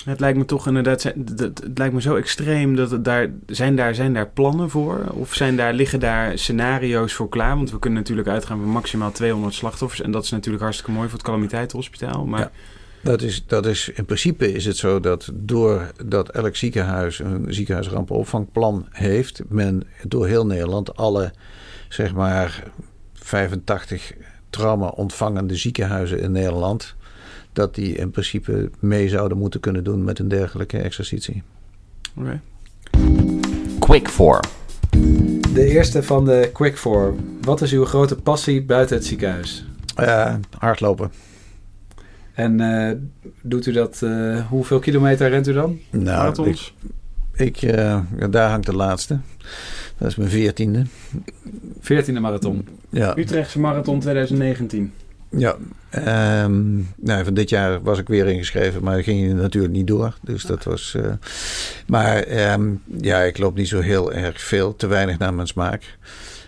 Het 0.06 0.20
lijkt 0.20 0.38
me 0.38 0.46
toch 0.46 0.68
inderdaad, 0.68 1.04
het 1.04 1.78
lijkt 1.78 1.94
me 1.94 2.02
zo 2.02 2.16
extreem 2.16 2.76
dat 2.76 2.92
het 2.92 3.06
daar, 3.06 3.30
zijn 3.46 3.76
daar, 3.76 3.96
zijn 3.96 4.14
daar 4.14 4.28
plannen 4.28 4.70
voor? 4.70 5.06
Of 5.10 5.34
zijn 5.34 5.56
daar, 5.56 5.74
liggen 5.74 6.00
daar 6.00 6.38
scenario's 6.38 7.14
voor 7.14 7.30
klaar? 7.30 7.56
Want 7.56 7.72
we 7.72 7.80
kunnen 7.80 8.00
natuurlijk 8.00 8.28
uitgaan 8.28 8.60
van 8.60 8.70
maximaal 8.70 9.12
200 9.12 9.54
slachtoffers. 9.54 10.02
En 10.02 10.12
dat 10.12 10.24
is 10.24 10.32
natuurlijk 10.32 10.64
hartstikke 10.64 10.92
mooi 10.92 11.10
voor 11.10 11.18
het 11.18 11.28
calamiteitenhospitaal. 11.28 12.26
Maar 12.26 12.40
ja. 12.40 12.52
Dat 13.08 13.22
is, 13.22 13.44
dat 13.46 13.66
is, 13.66 13.90
in 13.94 14.06
principe 14.06 14.54
is 14.54 14.66
het 14.66 14.78
zo 14.78 15.00
dat 15.00 15.30
doordat 15.34 16.30
elk 16.30 16.56
ziekenhuis 16.56 17.20
een 17.20 17.46
ziekenhuisrampenopvangplan 17.50 18.88
heeft, 18.92 19.42
men 19.48 19.84
door 20.08 20.28
heel 20.28 20.46
Nederland 20.46 20.96
alle 20.96 21.34
zeg 21.90 22.14
maar 22.14 22.64
85 23.14 24.14
trauma 24.50 24.88
ontvangende 24.88 25.56
ziekenhuizen 25.56 26.20
in 26.20 26.32
Nederland, 26.32 26.96
dat 27.54 27.76
die 27.76 27.96
in 27.96 28.12
principe 28.12 28.70
mee 28.80 29.10
zouden 29.10 29.38
moeten 29.38 29.60
kunnen 29.60 29.84
doen 29.84 30.04
met 30.04 30.20
een 30.20 30.28
dergelijke 30.28 30.78
exercitie. 30.78 31.44
Oké. 32.18 32.42
Quick 33.80 34.10
4. 34.10 34.40
De 35.54 35.66
eerste 35.66 36.04
van 36.04 36.26
de 36.26 36.50
Quick 36.54 36.78
4. 36.78 37.14
Wat 37.42 37.62
is 37.62 37.72
uw 37.72 37.86
grote 37.86 38.16
passie 38.16 38.64
buiten 38.64 38.96
het 38.96 39.06
ziekenhuis? 39.06 39.66
Uh, 40.00 40.36
hardlopen. 40.58 41.12
En 42.38 42.62
uh, 42.62 42.92
doet 43.42 43.66
u 43.66 43.72
dat, 43.72 44.02
uh, 44.04 44.46
hoeveel 44.48 44.80
kilometer 44.80 45.30
rent 45.30 45.48
u 45.48 45.54
dan? 45.54 45.80
Nou? 45.90 46.50
Ik, 46.50 46.72
ik 47.34 47.62
uh, 47.62 48.00
daar 48.30 48.50
hangt 48.50 48.66
de 48.66 48.76
laatste. 48.76 49.20
Dat 49.98 50.08
is 50.08 50.16
mijn 50.16 50.30
veertiende. 50.30 50.86
Veertiende 51.80 52.20
marathon? 52.20 52.68
Ja. 52.90 53.18
Utrechtse 53.18 53.60
marathon 53.60 54.00
2019. 54.00 54.94
Ja, 55.30 55.56
um, 56.44 56.88
nou, 56.96 57.24
van 57.24 57.34
dit 57.34 57.50
jaar 57.50 57.82
was 57.82 58.00
ik 58.00 58.08
weer 58.08 58.28
ingeschreven, 58.28 58.84
maar 58.84 59.04
ging 59.04 59.34
natuurlijk 59.34 59.74
niet 59.74 59.88
door. 59.88 60.18
Dus 60.22 60.44
dat 60.44 60.64
was. 60.64 60.94
Uh, 60.98 61.06
maar 61.88 62.28
um, 62.54 62.82
ja, 63.02 63.22
ik 63.22 63.38
loop 63.38 63.56
niet 63.56 63.68
zo 63.68 63.80
heel 63.80 64.14
erg 64.14 64.42
veel, 64.42 64.76
te 64.76 64.88
weinig 64.88 65.18
naar 65.18 65.34
mijn 65.34 65.48
smaak. 65.48 65.98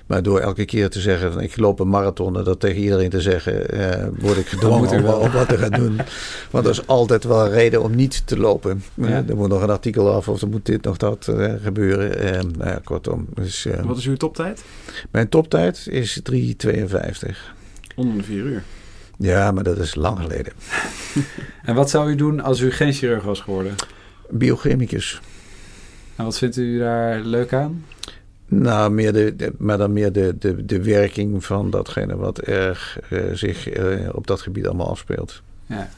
Maar 0.10 0.24
door 0.24 0.40
elke 0.40 0.66
keer 0.66 0.90
te 0.90 1.00
zeggen, 1.00 1.40
ik 1.40 1.58
loop 1.58 1.80
een 1.80 1.90
marathon 1.90 2.38
en 2.38 2.44
dat 2.44 2.60
tegen 2.60 2.82
iedereen 2.82 3.10
te 3.10 3.22
zeggen, 3.22 3.70
eh, 3.70 4.08
word 4.20 4.38
ik 4.38 4.48
gedwongen 4.48 4.90
om, 4.90 5.06
om, 5.06 5.32
wat 5.32 5.50
te 5.50 5.58
gaan 5.58 5.72
doen. 5.72 6.00
Want 6.52 6.66
er 6.66 6.72
is 6.72 6.88
altijd 6.88 7.24
wel 7.24 7.46
een 7.46 7.52
reden 7.52 7.84
om 7.84 7.96
niet 7.96 8.28
te 8.28 8.38
lopen. 8.38 8.84
Ja. 8.94 9.24
Er 9.28 9.36
moet 9.36 9.50
nog 9.50 9.62
een 9.62 9.70
artikel 9.70 10.14
af 10.14 10.28
of 10.28 10.42
er 10.42 10.48
moet 10.48 10.66
dit 10.66 10.84
nog 10.84 10.98
dat 10.98 11.28
uh, 11.30 11.54
gebeuren. 11.62 12.26
Uh, 12.26 12.32
nou 12.32 12.70
ja, 12.70 12.80
kortom. 12.84 13.28
Dus, 13.34 13.68
wat 13.84 13.98
is 13.98 14.06
uw 14.06 14.16
toptijd? 14.16 14.64
Mijn 15.12 15.30
toptijd 15.30 15.88
is 15.88 16.22
3,52. 16.32 16.38
Onder 17.96 18.18
de 18.18 18.24
4 18.24 18.44
uur. 18.44 18.64
Ja, 19.18 19.52
maar 19.52 19.64
dat 19.64 19.78
is 19.78 19.96
lang 19.96 20.20
geleden. 20.20 20.54
en 21.64 21.76
wat 21.76 21.90
zou 21.90 22.12
u 22.12 22.16
doen 22.16 22.42
als 22.42 22.60
u 22.60 22.72
geen 22.72 22.94
chirurg 22.94 23.24
was 23.24 23.40
geworden? 23.40 23.76
Biochemicus. 24.30 25.22
En 26.16 26.24
wat 26.24 26.38
vindt 26.38 26.58
u 26.58 26.80
daar 26.80 27.20
leuk 27.20 27.54
aan? 27.54 27.84
Nou, 28.52 28.92
meer 28.92 29.14
de, 29.14 29.54
maar 29.58 29.78
dan 29.78 29.94
meer 29.94 30.12
de, 30.12 30.36
de, 30.40 30.66
de 30.66 30.84
werking 30.84 31.46
van 31.46 31.70
datgene 31.70 32.16
wat 32.16 32.48
er 32.48 32.98
uh, 33.10 33.22
zich 33.34 33.78
uh, 33.78 34.10
op 34.12 34.28
dat 34.28 34.42
gebied 34.42 34.68
allemaal 34.68 34.90
afspeelt. 34.90 35.42
Ja, 35.66 35.90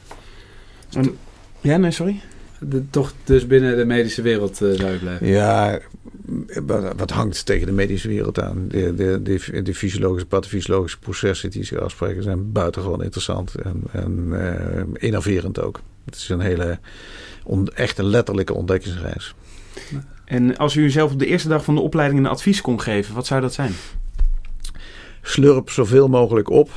en, 0.92 1.16
ja 1.60 1.76
nee, 1.76 1.90
sorry? 1.90 2.20
De, 2.58 2.90
toch 2.90 3.12
dus 3.24 3.46
binnen 3.46 3.76
de 3.76 3.84
medische 3.84 4.22
wereld 4.22 4.60
uh, 4.60 4.72
zou 4.72 4.90
je 4.90 4.98
blijven? 4.98 5.26
Ja, 5.26 5.80
wat 6.96 7.10
hangt 7.10 7.46
tegen 7.46 7.66
de 7.66 7.72
medische 7.72 8.08
wereld 8.08 8.40
aan? 8.40 8.68
De, 8.68 8.94
de, 8.94 9.22
de, 9.22 9.62
de 9.62 9.74
fysiologische, 9.74 10.26
pathofysiologische 10.26 10.98
processen 10.98 11.50
die 11.50 11.64
zich 11.64 11.78
afspreken 11.78 12.22
zijn 12.22 12.52
buitengewoon 12.52 13.02
interessant 13.02 13.54
en, 13.54 13.82
en 13.92 14.32
innoverend 14.92 15.60
ook. 15.60 15.80
Het 16.04 16.14
is 16.14 16.28
een 16.28 16.40
hele, 16.40 16.78
on, 17.44 17.68
echt 17.68 17.98
een 17.98 18.06
letterlijke 18.06 18.54
ontdekkingsreis. 18.54 19.34
En 20.24 20.56
als 20.56 20.76
u 20.76 20.90
zelf 20.90 21.12
op 21.12 21.18
de 21.18 21.26
eerste 21.26 21.48
dag 21.48 21.64
van 21.64 21.74
de 21.74 21.80
opleiding 21.80 22.20
een 22.20 22.30
advies 22.30 22.60
kon 22.60 22.80
geven, 22.80 23.14
wat 23.14 23.26
zou 23.26 23.40
dat 23.40 23.52
zijn? 23.52 23.72
Slurp 25.22 25.70
zoveel 25.70 26.08
mogelijk 26.08 26.50
op. 26.50 26.70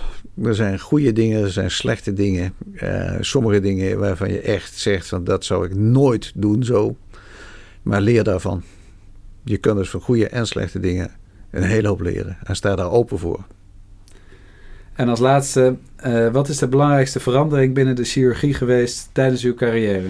Er 0.44 0.56
zijn 0.56 0.80
goede 0.80 1.14
dingen, 1.14 1.44
er 1.44 1.52
zijn 1.52 1.72
slechte 1.72 2.14
dingen. 2.14 2.54
Uh, 2.74 3.16
sommige 3.20 3.60
dingen 3.60 4.00
waarvan 4.00 4.32
je 4.32 4.40
echt 4.40 4.80
zegt 4.80 5.08
van 5.08 5.24
dat 5.24 5.46
zou 5.46 5.66
ik 5.66 5.76
nooit 5.76 6.32
doen 6.36 6.64
zo. 6.64 6.96
Maar 7.82 8.02
leer 8.02 8.24
daarvan. 8.24 8.64
Je 9.44 9.58
kunt 9.58 9.78
dus 9.78 9.90
van 9.90 10.02
goede 10.02 10.28
en 10.28 10.48
slechte 10.48 10.80
dingen 10.80 11.12
een 11.52 11.64
hele 11.64 11.88
hoop 11.88 12.02
leren. 12.02 12.38
En 12.44 12.56
sta 12.56 12.76
daar 12.76 12.92
open 12.92 13.20
voor. 13.20 13.46
En 14.94 15.10
als 15.10 15.20
laatste, 15.20 15.76
uh, 16.06 16.32
wat 16.32 16.48
is 16.48 16.58
de 16.58 16.68
belangrijkste 16.68 17.20
verandering 17.20 17.74
binnen 17.74 17.96
de 17.96 18.04
chirurgie 18.04 18.54
geweest 18.54 19.10
tijdens 19.12 19.44
uw 19.44 19.54
carrière? 19.54 20.08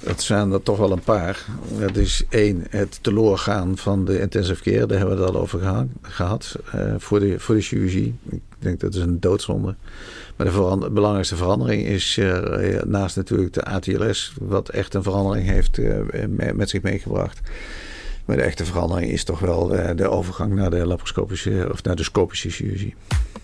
Dat 0.00 0.22
zijn 0.22 0.52
er 0.52 0.62
toch 0.62 0.78
wel 0.78 0.92
een 0.92 1.00
paar. 1.00 1.46
Dat 1.78 1.96
is 1.96 2.24
één, 2.28 2.64
het 2.70 2.98
teloorgaan 3.00 3.76
van 3.76 4.04
de 4.04 4.20
intensive 4.20 4.62
care. 4.62 4.86
Daar 4.86 4.98
hebben 4.98 5.16
we 5.16 5.22
het 5.22 5.34
al 5.34 5.40
over 5.40 5.86
gehad. 6.02 6.56
Uh, 6.74 6.94
voor, 6.98 7.20
de, 7.20 7.40
voor 7.40 7.54
de 7.54 7.60
chirurgie. 7.60 8.14
Ik 8.28 8.42
denk 8.58 8.80
dat 8.80 8.94
is 8.94 9.00
een 9.00 9.20
doodzonde. 9.20 9.74
Maar 10.36 10.46
de 10.46 10.90
belangrijkste 10.90 11.36
verandering 11.36 11.86
is 11.86 12.16
uh, 12.16 12.82
naast 12.82 13.16
natuurlijk 13.16 13.52
de 13.52 13.64
ATLS. 13.64 14.34
Wat 14.40 14.68
echt 14.68 14.94
een 14.94 15.02
verandering 15.02 15.48
heeft 15.48 15.78
met 16.54 16.70
zich 16.70 16.82
meegebracht. 16.82 17.40
Maar 18.26 18.36
de 18.36 18.42
echte 18.42 18.64
verandering 18.64 19.10
is 19.10 19.24
toch 19.24 19.38
wel 19.38 19.66
de 19.96 20.08
overgang 20.08 20.54
naar 20.54 20.70
de 20.70 20.86
laparoscopische 20.86 21.68
of 21.72 21.82
naar 21.82 21.96
de 21.96 22.02
scopische 22.02 22.50
chirurgie. 22.50 22.94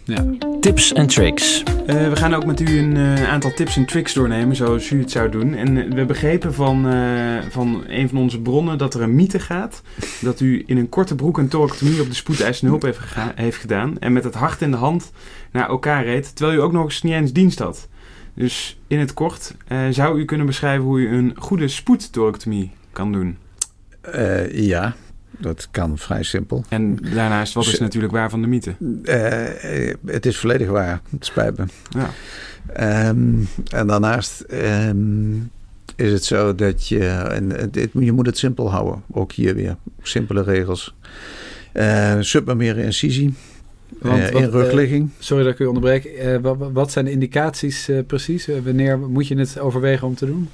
Ja. 0.05 0.25
Tips 0.61 0.93
en 0.93 1.07
tricks. 1.07 1.63
Uh, 1.87 2.09
we 2.09 2.17
gaan 2.17 2.35
ook 2.35 2.47
met 2.47 2.61
u 2.61 2.79
een 2.79 2.97
uh, 2.97 3.29
aantal 3.29 3.53
tips 3.55 3.77
en 3.77 3.87
tricks 3.87 4.15
doornemen, 4.15 4.57
zoals 4.57 4.91
u 4.91 4.99
het 4.99 5.11
zou 5.11 5.29
doen. 5.29 5.55
En 5.55 5.77
uh, 5.77 5.93
we 5.93 6.05
begrepen 6.05 6.55
van, 6.55 6.83
van 7.51 7.85
een 7.89 8.09
van 8.09 8.19
onze 8.19 8.41
bronnen 8.41 8.79
dat 8.79 8.95
er 8.95 9.03
een 9.03 9.15
mythe 9.15 9.39
gaat. 9.39 9.83
Dat 10.21 10.41
u 10.41 10.63
in 10.67 10.77
een 10.77 10.89
korte 10.89 11.15
broek 11.15 11.39
een 11.39 11.49
thoracotomie 11.49 12.01
op 12.01 12.09
de 12.09 12.15
spoedeisende 12.15 12.71
hulp 12.71 12.83
heeft, 12.83 12.99
heeft, 13.35 13.57
gedaan. 13.57 13.99
En 13.99 14.13
met 14.13 14.25
het 14.25 14.35
hart 14.35 14.63
in 14.63 14.71
de 14.71 14.77
hand 14.77 15.13
naar 15.53 15.69
elkaar 15.69 16.05
reed, 16.05 16.37
terwijl 16.37 16.59
u 16.59 16.63
ook 16.63 16.73
nog 16.73 16.85
eens 16.85 17.03
niet 17.03 17.13
eens 17.13 17.33
dienst 17.33 17.59
had. 17.59 17.89
Dus 18.35 18.79
in 18.87 18.99
het 18.99 19.15
kort, 19.15 19.55
zou 19.91 20.19
u 20.19 20.25
kunnen 20.25 20.47
beschrijven 20.47 20.85
hoe 20.85 21.01
u 21.01 21.09
een 21.09 21.35
goede 21.39 21.69
spoedthoracotomie 21.69 22.71
kan 22.93 23.13
doen? 23.13 23.37
Ja, 24.53 24.95
dat 25.39 25.69
kan 25.71 25.99
vrij 25.99 26.23
simpel. 26.23 26.65
En 26.69 26.97
daarnaast, 26.97 27.55
wat 27.55 27.67
is 27.67 27.79
natuurlijk 27.79 28.13
waar 28.13 28.31
van 28.31 28.41
de 28.41 28.49
mythe? 28.49 28.75
Uh, 29.03 29.95
het 30.07 30.27
is 30.27 30.37
volledig 30.37 30.69
waar. 30.69 31.01
Het 31.11 31.25
spijt 31.25 31.57
me. 31.59 31.65
Ja. 31.91 32.11
Um, 33.09 33.49
en 33.71 33.87
daarnaast 33.87 34.45
um, 34.89 35.51
is 35.97 36.13
het 36.13 36.25
zo 36.25 36.55
dat 36.55 36.89
je... 36.89 37.07
En 37.07 37.71
je 37.93 38.13
moet 38.13 38.27
het 38.27 38.39
simpel 38.39 38.71
houden. 38.71 39.03
Ook 39.11 39.33
hier 39.33 39.55
weer. 39.55 39.77
Simpele 40.03 40.43
regels. 40.43 40.95
Uh, 41.75 42.19
incisie. 42.77 43.35
Want, 43.99 44.19
uh, 44.21 44.41
in 44.41 44.51
rugligging. 44.51 45.05
Uh, 45.05 45.15
sorry 45.19 45.45
dat 45.45 45.53
ik 45.53 45.59
u 45.59 45.67
onderbreek. 45.67 46.05
Uh, 46.05 46.37
wat, 46.37 46.57
wat, 46.73 46.93
zijn 46.93 47.05
de 47.05 47.11
indicaties 47.11 47.91
precies? 48.07 48.49
wanneer 48.65 48.99
moet 48.99 49.27
je 49.27 49.39
het 49.39 49.59
overwegen 49.59 50.07
om 50.07 50.15
te 50.15 50.27
doen? 50.27 50.49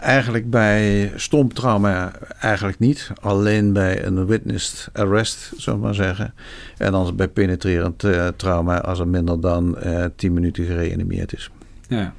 eigenlijk 0.00 0.50
bij 0.50 1.12
stomptrauma 1.14 2.12
eigenlijk 2.40 2.78
niet. 2.78 3.10
Alleen 3.20 3.72
bij 3.72 4.04
een 4.04 4.26
witnessed 4.26 4.88
arrest, 4.92 5.52
zullen 5.56 5.78
we 5.78 5.84
maar 5.84 5.94
zeggen. 5.94 6.34
En 6.76 6.92
dan 6.92 7.16
bij 7.16 7.28
penetrerend 7.28 8.04
trauma 8.36 8.80
als 8.80 8.98
er 8.98 9.08
minder 9.08 9.40
dan 9.40 9.76
10 10.16 10.32
minuten 10.32 10.64
gereanimeerd 10.64 11.32
is. 11.32 11.50
Ja. 11.88 12.14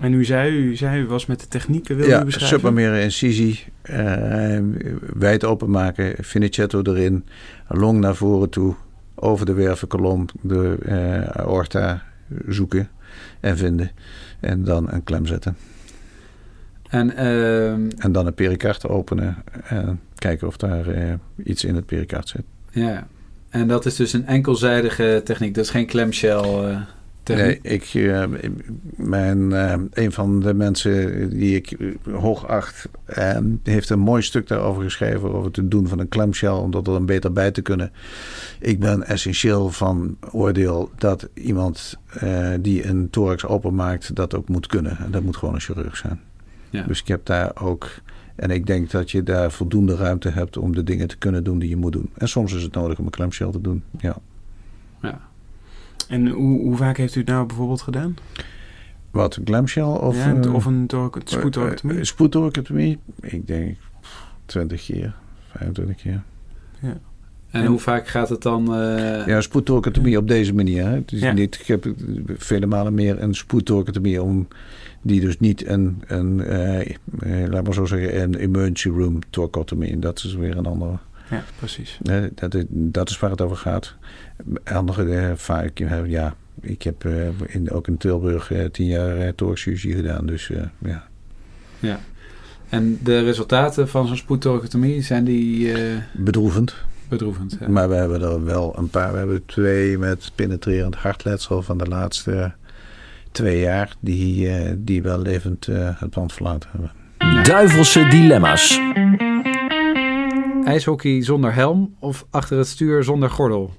En 0.00 0.12
u 0.12 0.24
zei, 0.24 0.56
u 0.56 0.76
zei, 0.76 1.00
u 1.00 1.06
was 1.06 1.26
met 1.26 1.40
de 1.40 1.48
technieken, 1.48 1.96
wil 1.96 2.08
ja, 2.08 2.20
u 2.20 2.24
beschrijven? 2.24 2.58
submammere 2.58 3.02
incisie, 3.02 3.64
wijd 5.14 5.44
openmaken, 5.44 6.24
finicetto 6.24 6.82
erin, 6.82 7.24
long 7.68 8.00
naar 8.00 8.14
voren 8.14 8.50
toe, 8.50 8.74
over 9.20 9.46
de 9.46 9.52
wervelkolom 9.52 10.26
de 10.40 10.78
uh, 10.82 11.22
aorta 11.22 12.02
zoeken 12.48 12.88
en 13.40 13.56
vinden. 13.56 13.90
En 14.40 14.64
dan 14.64 14.92
een 14.92 15.04
klem 15.04 15.26
zetten. 15.26 15.56
En, 16.88 17.10
uh, 17.10 17.72
en 17.72 18.12
dan 18.12 18.26
een 18.26 18.34
pericard 18.34 18.88
openen 18.88 19.36
en 19.62 20.00
kijken 20.14 20.46
of 20.46 20.56
daar 20.56 20.88
uh, 20.88 21.12
iets 21.44 21.64
in 21.64 21.74
het 21.74 21.86
pericard 21.86 22.28
zit. 22.28 22.44
Ja, 22.70 23.06
en 23.48 23.68
dat 23.68 23.86
is 23.86 23.96
dus 23.96 24.12
een 24.12 24.26
enkelzijdige 24.26 25.20
techniek, 25.24 25.54
dat 25.54 25.64
is 25.64 25.70
geen 25.70 25.86
clamshell. 25.86 26.78
Nee, 27.36 27.58
ik, 27.62 27.94
uh, 27.94 28.24
mijn, 28.96 29.50
uh, 29.50 29.74
een 29.90 30.12
van 30.12 30.40
de 30.40 30.54
mensen 30.54 31.28
die 31.30 31.56
ik 31.56 31.96
hoog 32.10 32.46
acht, 32.46 32.88
uh, 33.18 33.36
heeft 33.62 33.90
een 33.90 33.98
mooi 33.98 34.22
stuk 34.22 34.46
daarover 34.46 34.82
geschreven. 34.82 35.32
Over 35.32 35.50
het 35.52 35.70
doen 35.70 35.88
van 35.88 35.98
een 35.98 36.08
clamshell, 36.08 36.50
om 36.50 36.70
dat 36.70 36.86
er 36.86 36.92
dan 36.92 37.06
beter 37.06 37.32
bij 37.32 37.50
te 37.50 37.62
kunnen. 37.62 37.92
Ik 38.58 38.80
ben 38.80 39.06
essentieel 39.06 39.70
van 39.70 40.16
oordeel 40.30 40.90
dat 40.98 41.28
iemand 41.34 41.98
die 42.60 42.86
een 42.86 43.10
thorax 43.10 43.46
openmaakt, 43.46 44.14
dat 44.14 44.34
ook 44.34 44.48
moet 44.48 44.66
kunnen. 44.66 44.98
En 44.98 45.10
dat 45.10 45.22
moet 45.22 45.36
gewoon 45.36 45.54
een 45.54 45.60
chirurg 45.60 45.96
zijn. 45.96 46.20
Ja. 46.70 46.82
Dus 46.82 47.00
ik 47.00 47.08
heb 47.08 47.26
daar 47.26 47.50
ook. 47.62 47.88
En 48.36 48.50
ik 48.50 48.66
denk 48.66 48.90
dat 48.90 49.10
je 49.10 49.22
daar 49.22 49.52
voldoende 49.52 49.96
ruimte 49.96 50.28
hebt 50.28 50.56
om 50.56 50.74
de 50.74 50.82
dingen 50.82 51.08
te 51.08 51.16
kunnen 51.16 51.44
doen 51.44 51.58
die 51.58 51.68
je 51.68 51.76
moet 51.76 51.92
doen. 51.92 52.10
En 52.14 52.28
soms 52.28 52.52
is 52.52 52.62
het 52.62 52.74
nodig 52.74 52.98
om 52.98 53.04
een 53.04 53.10
clamshell 53.10 53.50
te 53.50 53.60
doen. 53.60 53.82
Ja. 53.98 54.16
ja. 55.02 55.20
En 56.10 56.28
hoe, 56.28 56.60
hoe 56.60 56.76
vaak 56.76 56.96
heeft 56.96 57.14
u 57.14 57.20
het 57.20 57.28
nou 57.28 57.46
bijvoorbeeld 57.46 57.82
gedaan? 57.82 58.14
Wat, 59.10 59.36
een 59.36 59.44
clamshell? 59.44 59.82
Of, 59.82 60.16
ja, 60.16 60.34
uh, 60.34 60.54
of 60.54 60.64
een? 60.64 60.88
Uh, 60.94 62.02
spoedtoractomie? 62.02 62.98
Ik 63.20 63.46
denk 63.46 63.76
20 64.46 64.84
keer, 64.84 65.14
25 65.50 65.96
keer. 65.96 66.22
Ja. 66.80 66.88
En, 67.50 67.62
en, 67.62 67.66
hoe 67.66 67.78
vaak 67.78 68.08
gaat 68.08 68.28
het 68.28 68.42
dan? 68.42 68.74
Uh... 68.74 69.26
Ja, 69.26 69.40
spoedtoractomie 69.40 70.18
op 70.18 70.28
deze 70.28 70.54
manier. 70.54 70.84
Hè. 70.86 71.02
Ja. 71.06 71.32
niet, 71.32 71.58
ik 71.60 71.66
heb 71.66 71.94
vele 72.36 72.66
malen 72.66 72.94
meer 72.94 73.22
een 73.22 73.34
spoedtoractomie 73.34 74.22
om 74.22 74.48
die 75.02 75.20
dus 75.20 75.38
niet 75.38 75.66
een, 75.66 76.02
een 76.06 76.38
uh, 76.38 77.48
laat 77.48 77.64
maar 77.64 77.74
zo 77.74 77.84
zeggen, 77.84 78.22
een 78.22 78.34
emergency 78.34 78.88
room 78.88 79.18
thoracotomie. 79.30 79.98
Dat 79.98 80.22
is 80.24 80.34
weer 80.34 80.56
een 80.56 80.66
andere. 80.66 80.98
Ja, 81.30 81.44
precies. 81.58 81.98
dat, 82.34 82.54
is, 82.54 82.64
dat 82.68 83.10
is 83.10 83.18
waar 83.18 83.30
het 83.30 83.40
over 83.40 83.56
gaat. 83.56 83.94
Andere 84.64 85.04
uh, 85.04 85.32
vaak, 85.34 85.78
ja, 86.06 86.34
ik 86.60 86.82
heb 86.82 87.04
uh, 87.04 87.28
in, 87.46 87.70
ook 87.70 87.86
in 87.86 87.96
Tilburg 87.96 88.50
uh, 88.50 88.64
tien 88.64 88.86
jaar 88.86 89.16
uh, 89.16 89.52
gedaan, 89.94 90.26
dus 90.26 90.46
ja. 90.78 91.02
Ja. 91.78 92.00
En 92.68 92.98
de 93.02 93.20
resultaten 93.20 93.88
van 93.88 94.06
zo'n 94.06 94.16
spoedtoracotomie, 94.16 95.02
zijn 95.02 95.24
die... 95.24 95.72
Bedroevend. 96.12 96.74
Bedroevend, 97.08 97.56
ja. 97.60 97.68
Maar 97.68 97.88
we 97.88 97.94
hebben 97.94 98.22
er 98.22 98.44
wel 98.44 98.78
een 98.78 98.88
paar. 98.88 99.12
We 99.12 99.18
hebben 99.18 99.46
twee 99.46 99.98
met 99.98 100.32
penetrerend 100.34 100.94
hartletsel 100.94 101.62
van 101.62 101.78
de 101.78 101.86
laatste 101.86 102.52
twee 103.32 103.60
jaar... 103.60 103.94
die, 104.00 104.48
die 104.84 105.02
wel 105.02 105.18
levend 105.20 105.66
het 105.70 106.10
pand 106.10 106.32
verlaten 106.32 106.70
hebben. 106.72 106.92
Duivelse 107.42 108.08
dilemma's. 108.08 108.80
IJshockey 110.64 111.22
zonder 111.22 111.54
helm 111.54 111.94
of 111.98 112.26
achter 112.30 112.58
het 112.58 112.68
stuur 112.68 113.04
zonder 113.04 113.30
gordel? 113.30 113.74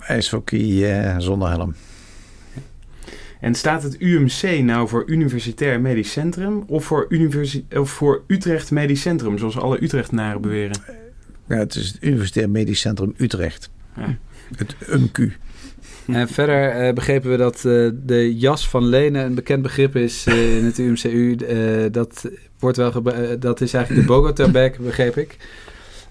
IJshockey 0.00 0.60
uh, 0.60 1.14
zonder 1.18 1.48
helm. 1.48 1.74
En 3.40 3.54
staat 3.54 3.82
het 3.82 3.96
UMC 4.00 4.62
nou 4.62 4.88
voor 4.88 5.02
Universitair 5.06 5.80
Medisch 5.80 6.12
Centrum 6.12 6.64
of 6.66 6.84
voor, 6.84 7.06
Universi 7.08 7.64
of 7.76 7.90
voor 7.90 8.22
Utrecht 8.26 8.70
Medisch 8.70 9.00
Centrum, 9.00 9.38
zoals 9.38 9.58
alle 9.58 9.80
Utrechtenaren 9.80 10.40
beweren? 10.40 10.76
Ja, 11.48 11.56
het 11.56 11.74
is 11.74 11.88
het 11.88 11.96
Universitair 12.00 12.50
Medisch 12.50 12.80
Centrum 12.80 13.14
Utrecht. 13.16 13.70
Ja. 13.96 14.16
Het 14.56 14.74
UMQ. 14.74 15.32
En 16.06 16.28
verder 16.28 16.86
uh, 16.86 16.92
begrepen 16.92 17.30
we 17.30 17.36
dat 17.36 17.56
uh, 17.56 17.90
de 17.94 18.36
jas 18.36 18.68
van 18.68 18.84
Lenen 18.84 19.24
een 19.24 19.34
bekend 19.34 19.62
begrip 19.62 19.96
is 19.96 20.26
uh, 20.26 20.56
in 20.56 20.64
het 20.64 20.78
UMCU. 20.78 21.36
dat, 21.90 22.30
wordt 22.58 22.76
wel 22.76 23.02
dat 23.38 23.60
is 23.60 23.74
eigenlijk 23.74 24.06
de 24.06 24.12
Bogota-bag, 24.12 24.78
begreep 24.78 25.16
ik. 25.16 25.36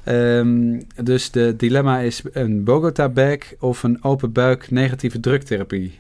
Um, 0.10 0.82
dus 1.04 1.32
de 1.32 1.56
dilemma 1.58 2.00
is 2.00 2.22
een 2.32 2.64
Bogota-bag 2.64 3.38
of 3.60 3.84
een 3.84 4.04
open 4.04 4.32
buik 4.32 4.72
negatieve 4.72 5.20
druktherapie. 5.20 6.00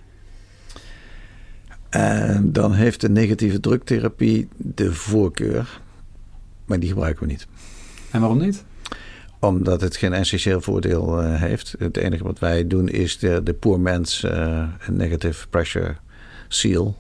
dan 2.41 2.74
heeft 2.74 3.01
de 3.01 3.10
negatieve 3.10 3.60
druktherapie 3.60 4.47
de 4.57 4.93
voorkeur, 4.93 5.80
maar 6.66 6.80
die 6.80 6.89
gebruiken 6.89 7.26
we 7.26 7.32
niet. 7.32 7.47
En 8.12 8.20
waarom 8.20 8.38
niet? 8.38 8.64
Omdat 9.39 9.82
het 9.82 9.97
geen 9.97 10.14
essentieel 10.14 10.62
voordeel 10.62 11.24
uh, 11.24 11.41
heeft. 11.41 11.76
Het 11.80 11.97
enige 11.97 12.24
wat 12.24 12.39
wij 12.39 12.68
doen 12.68 12.88
is 12.88 13.18
de, 13.18 13.43
de 13.43 13.53
poor 13.53 13.80
man's 13.80 14.24
uh, 14.24 14.64
negative 14.88 15.47
pressure 15.47 15.95
seal. 16.47 16.97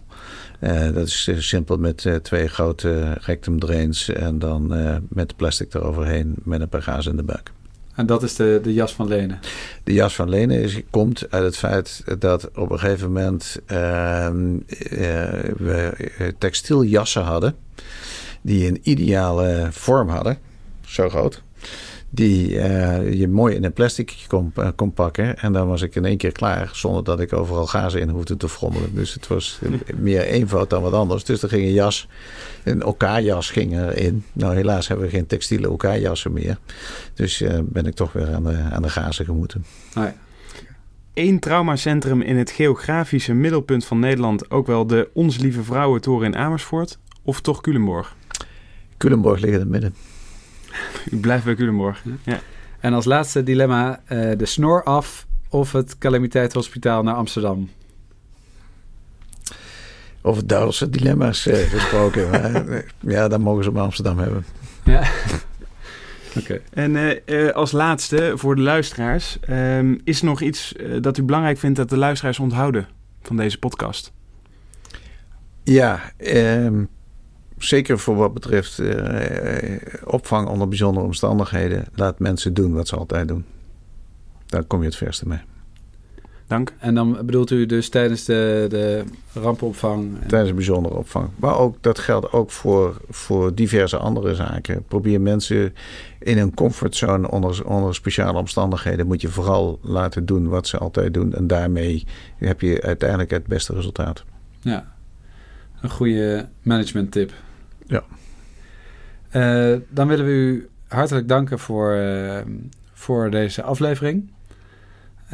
Uh, 0.59 0.93
dat 0.93 1.07
is 1.07 1.29
simpel 1.37 1.77
met 1.77 2.07
twee 2.21 2.47
grote 2.47 3.17
rectum 3.19 3.59
drains 3.59 4.09
en 4.09 4.39
dan 4.39 4.73
met 5.09 5.35
plastic 5.35 5.73
eroverheen 5.73 6.35
met 6.43 6.61
een 6.61 6.69
paar 6.69 7.07
in 7.07 7.15
de 7.15 7.23
buik. 7.23 7.51
En 7.95 8.05
dat 8.05 8.23
is 8.23 8.35
de, 8.35 8.59
de 8.63 8.73
jas 8.73 8.93
van 8.93 9.07
Lenen? 9.07 9.39
De 9.83 9.93
jas 9.93 10.15
van 10.15 10.29
Lenen 10.29 10.61
is, 10.61 10.81
komt 10.89 11.31
uit 11.31 11.43
het 11.43 11.57
feit 11.57 12.03
dat 12.19 12.49
op 12.55 12.71
een 12.71 12.79
gegeven 12.79 13.07
moment 13.07 13.59
ehm, 13.65 14.57
we 15.57 15.93
textieljassen 16.37 17.23
hadden. 17.23 17.55
Die 18.41 18.67
een 18.67 18.79
ideale 18.81 19.67
vorm 19.71 20.09
hadden, 20.09 20.37
zo 20.85 21.09
groot 21.09 21.41
die 22.09 22.49
uh, 22.49 23.13
je 23.13 23.27
mooi 23.27 23.55
in 23.55 23.63
een 23.63 23.73
plastic 23.73 24.25
kon, 24.27 24.53
uh, 24.59 24.67
kon, 24.75 24.93
pakken. 24.93 25.37
En 25.37 25.53
dan 25.53 25.67
was 25.67 25.81
ik 25.81 25.95
in 25.95 26.05
één 26.05 26.17
keer 26.17 26.31
klaar, 26.31 26.69
zonder 26.73 27.03
dat 27.03 27.19
ik 27.19 27.33
overal 27.33 27.67
gazen 27.67 28.01
in 28.01 28.09
hoefde 28.09 28.37
te 28.37 28.49
frommelen. 28.49 28.95
Dus 28.95 29.13
het 29.13 29.27
was 29.27 29.59
meer 29.95 30.21
eenvoud 30.21 30.69
dan 30.69 30.81
wat 30.81 30.93
anders. 30.93 31.23
Dus 31.23 31.41
er 31.41 31.49
ging 31.49 31.63
een 31.63 31.73
jas, 31.73 32.07
een 32.63 32.85
OK-jas 32.85 33.51
ging 33.51 33.73
erin. 33.73 34.23
Nou, 34.33 34.55
helaas 34.55 34.87
hebben 34.87 35.05
we 35.05 35.11
geen 35.11 35.27
textiele 35.27 35.69
OK-jassen 35.69 36.33
meer. 36.33 36.57
Dus 37.13 37.41
uh, 37.41 37.59
ben 37.63 37.85
ik 37.85 37.95
toch 37.95 38.13
weer 38.13 38.33
aan 38.33 38.43
de, 38.43 38.57
aan 38.71 38.81
de 38.81 38.89
gazen 38.89 39.25
gemoeten. 39.25 39.65
Oh 39.97 40.03
ja. 40.03 40.15
Eén 41.13 41.39
traumacentrum 41.39 42.21
in 42.21 42.37
het 42.37 42.51
geografische 42.51 43.33
middelpunt 43.33 43.85
van 43.85 43.99
Nederland, 43.99 44.51
ook 44.51 44.67
wel 44.67 44.87
de 44.87 45.09
Ons 45.13 45.37
Lieve 45.37 45.63
Vrouwentoren 45.63 46.25
in 46.25 46.35
Amersfoort, 46.35 46.99
of 47.23 47.41
toch 47.41 47.61
Culemborg? 47.61 48.15
Culemborg 48.97 49.39
ligt 49.39 49.53
in 49.53 49.59
het 49.59 49.69
midden. 49.69 49.95
U 51.11 51.17
blijft 51.17 51.45
bij 51.45 51.55
Culemborg. 51.55 52.03
Ja. 52.23 52.39
En 52.79 52.93
als 52.93 53.05
laatste 53.05 53.43
dilemma, 53.43 54.01
uh, 54.11 54.31
de 54.37 54.45
snor 54.45 54.83
af 54.83 55.27
of 55.49 55.71
het 55.71 55.97
calamiteitshospitaal 55.97 57.03
naar 57.03 57.15
Amsterdam? 57.15 57.69
over 60.21 60.47
Duitse 60.47 60.89
dilemma's 60.89 61.45
uh, 61.45 61.55
gesproken. 61.75 62.29
maar, 62.29 62.83
ja, 62.99 63.27
dan 63.27 63.41
mogen 63.41 63.63
ze 63.63 63.69
hem 63.69 63.79
Amsterdam 63.79 64.17
hebben. 64.17 64.45
Ja. 64.83 65.03
Oké. 66.39 66.61
En 66.73 67.21
uh, 67.25 67.51
als 67.51 67.71
laatste 67.71 68.33
voor 68.35 68.55
de 68.55 68.61
luisteraars, 68.61 69.37
um, 69.49 70.01
is 70.03 70.19
er 70.19 70.25
nog 70.25 70.41
iets 70.41 70.73
dat 71.01 71.17
u 71.17 71.23
belangrijk 71.23 71.57
vindt 71.57 71.77
dat 71.77 71.89
de 71.89 71.97
luisteraars 71.97 72.39
onthouden 72.39 72.87
van 73.21 73.37
deze 73.37 73.59
podcast? 73.59 74.11
Ja, 75.63 75.99
um, 76.17 76.89
zeker 77.59 77.99
voor 77.99 78.15
wat 78.15 78.33
betreft 78.33 78.81
opvang 80.03 80.47
onder 80.47 80.67
bijzondere 80.67 81.05
omstandigheden, 81.05 81.85
laat 81.95 82.19
mensen 82.19 82.53
doen 82.53 82.73
wat 82.73 82.87
ze 82.87 82.95
altijd 82.95 83.27
doen. 83.27 83.45
Daar 84.45 84.63
kom 84.63 84.79
je 84.79 84.85
het 84.85 84.95
verste 84.95 85.27
mee. 85.27 85.39
Dank. 86.49 86.73
En 86.79 86.95
dan 86.95 87.17
bedoelt 87.25 87.51
u 87.51 87.65
dus 87.65 87.89
tijdens 87.89 88.25
de, 88.25 88.65
de 88.69 89.03
rampenopvang? 89.33 90.17
Tijdens 90.27 90.49
de 90.49 90.55
bijzondere 90.55 90.95
opvang. 90.95 91.29
Maar 91.35 91.57
ook, 91.57 91.75
dat 91.81 91.99
geldt 91.99 92.31
ook 92.31 92.51
voor, 92.51 93.01
voor 93.09 93.55
diverse 93.55 93.97
andere 93.97 94.35
zaken. 94.35 94.83
Probeer 94.87 95.21
mensen 95.21 95.73
in 96.19 96.37
een 96.37 96.53
comfortzone 96.53 97.31
onder, 97.31 97.65
onder 97.65 97.95
speciale 97.95 98.37
omstandigheden... 98.37 99.07
moet 99.07 99.21
je 99.21 99.27
vooral 99.27 99.79
laten 99.81 100.25
doen 100.25 100.47
wat 100.47 100.67
ze 100.67 100.77
altijd 100.77 101.13
doen. 101.13 101.33
En 101.33 101.47
daarmee 101.47 102.05
heb 102.37 102.61
je 102.61 102.81
uiteindelijk 102.81 103.31
het 103.31 103.47
beste 103.47 103.73
resultaat. 103.73 104.23
Ja, 104.61 104.93
een 105.81 105.89
goede 105.89 106.47
management 106.61 107.11
tip. 107.11 107.33
Ja. 107.89 108.03
Uh, 109.31 109.79
dan 109.89 110.07
willen 110.07 110.25
we 110.25 110.31
u 110.31 110.69
hartelijk 110.87 111.27
danken 111.27 111.59
voor, 111.59 111.95
uh, 111.95 112.37
voor 112.93 113.31
deze 113.31 113.63
aflevering. 113.63 114.31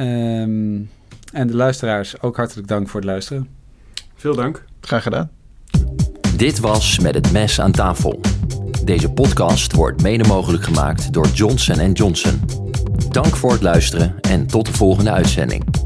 Um, 0.00 0.90
en 1.32 1.46
de 1.46 1.56
luisteraars 1.56 2.20
ook 2.22 2.36
hartelijk 2.36 2.68
dank 2.68 2.88
voor 2.88 3.00
het 3.00 3.08
luisteren. 3.08 3.48
Veel 4.14 4.34
dank. 4.34 4.64
Graag 4.80 5.02
gedaan. 5.02 5.30
Dit 6.36 6.58
was 6.58 6.98
Met 6.98 7.14
het 7.14 7.32
Mes 7.32 7.60
aan 7.60 7.72
tafel. 7.72 8.20
Deze 8.84 9.12
podcast 9.12 9.72
wordt 9.72 10.02
mede 10.02 10.28
mogelijk 10.28 10.64
gemaakt 10.64 11.12
door 11.12 11.26
Johnson 11.26 11.92
Johnson. 11.92 12.40
Dank 13.10 13.36
voor 13.36 13.52
het 13.52 13.62
luisteren 13.62 14.20
en 14.20 14.46
tot 14.46 14.66
de 14.66 14.72
volgende 14.72 15.10
uitzending. 15.10 15.85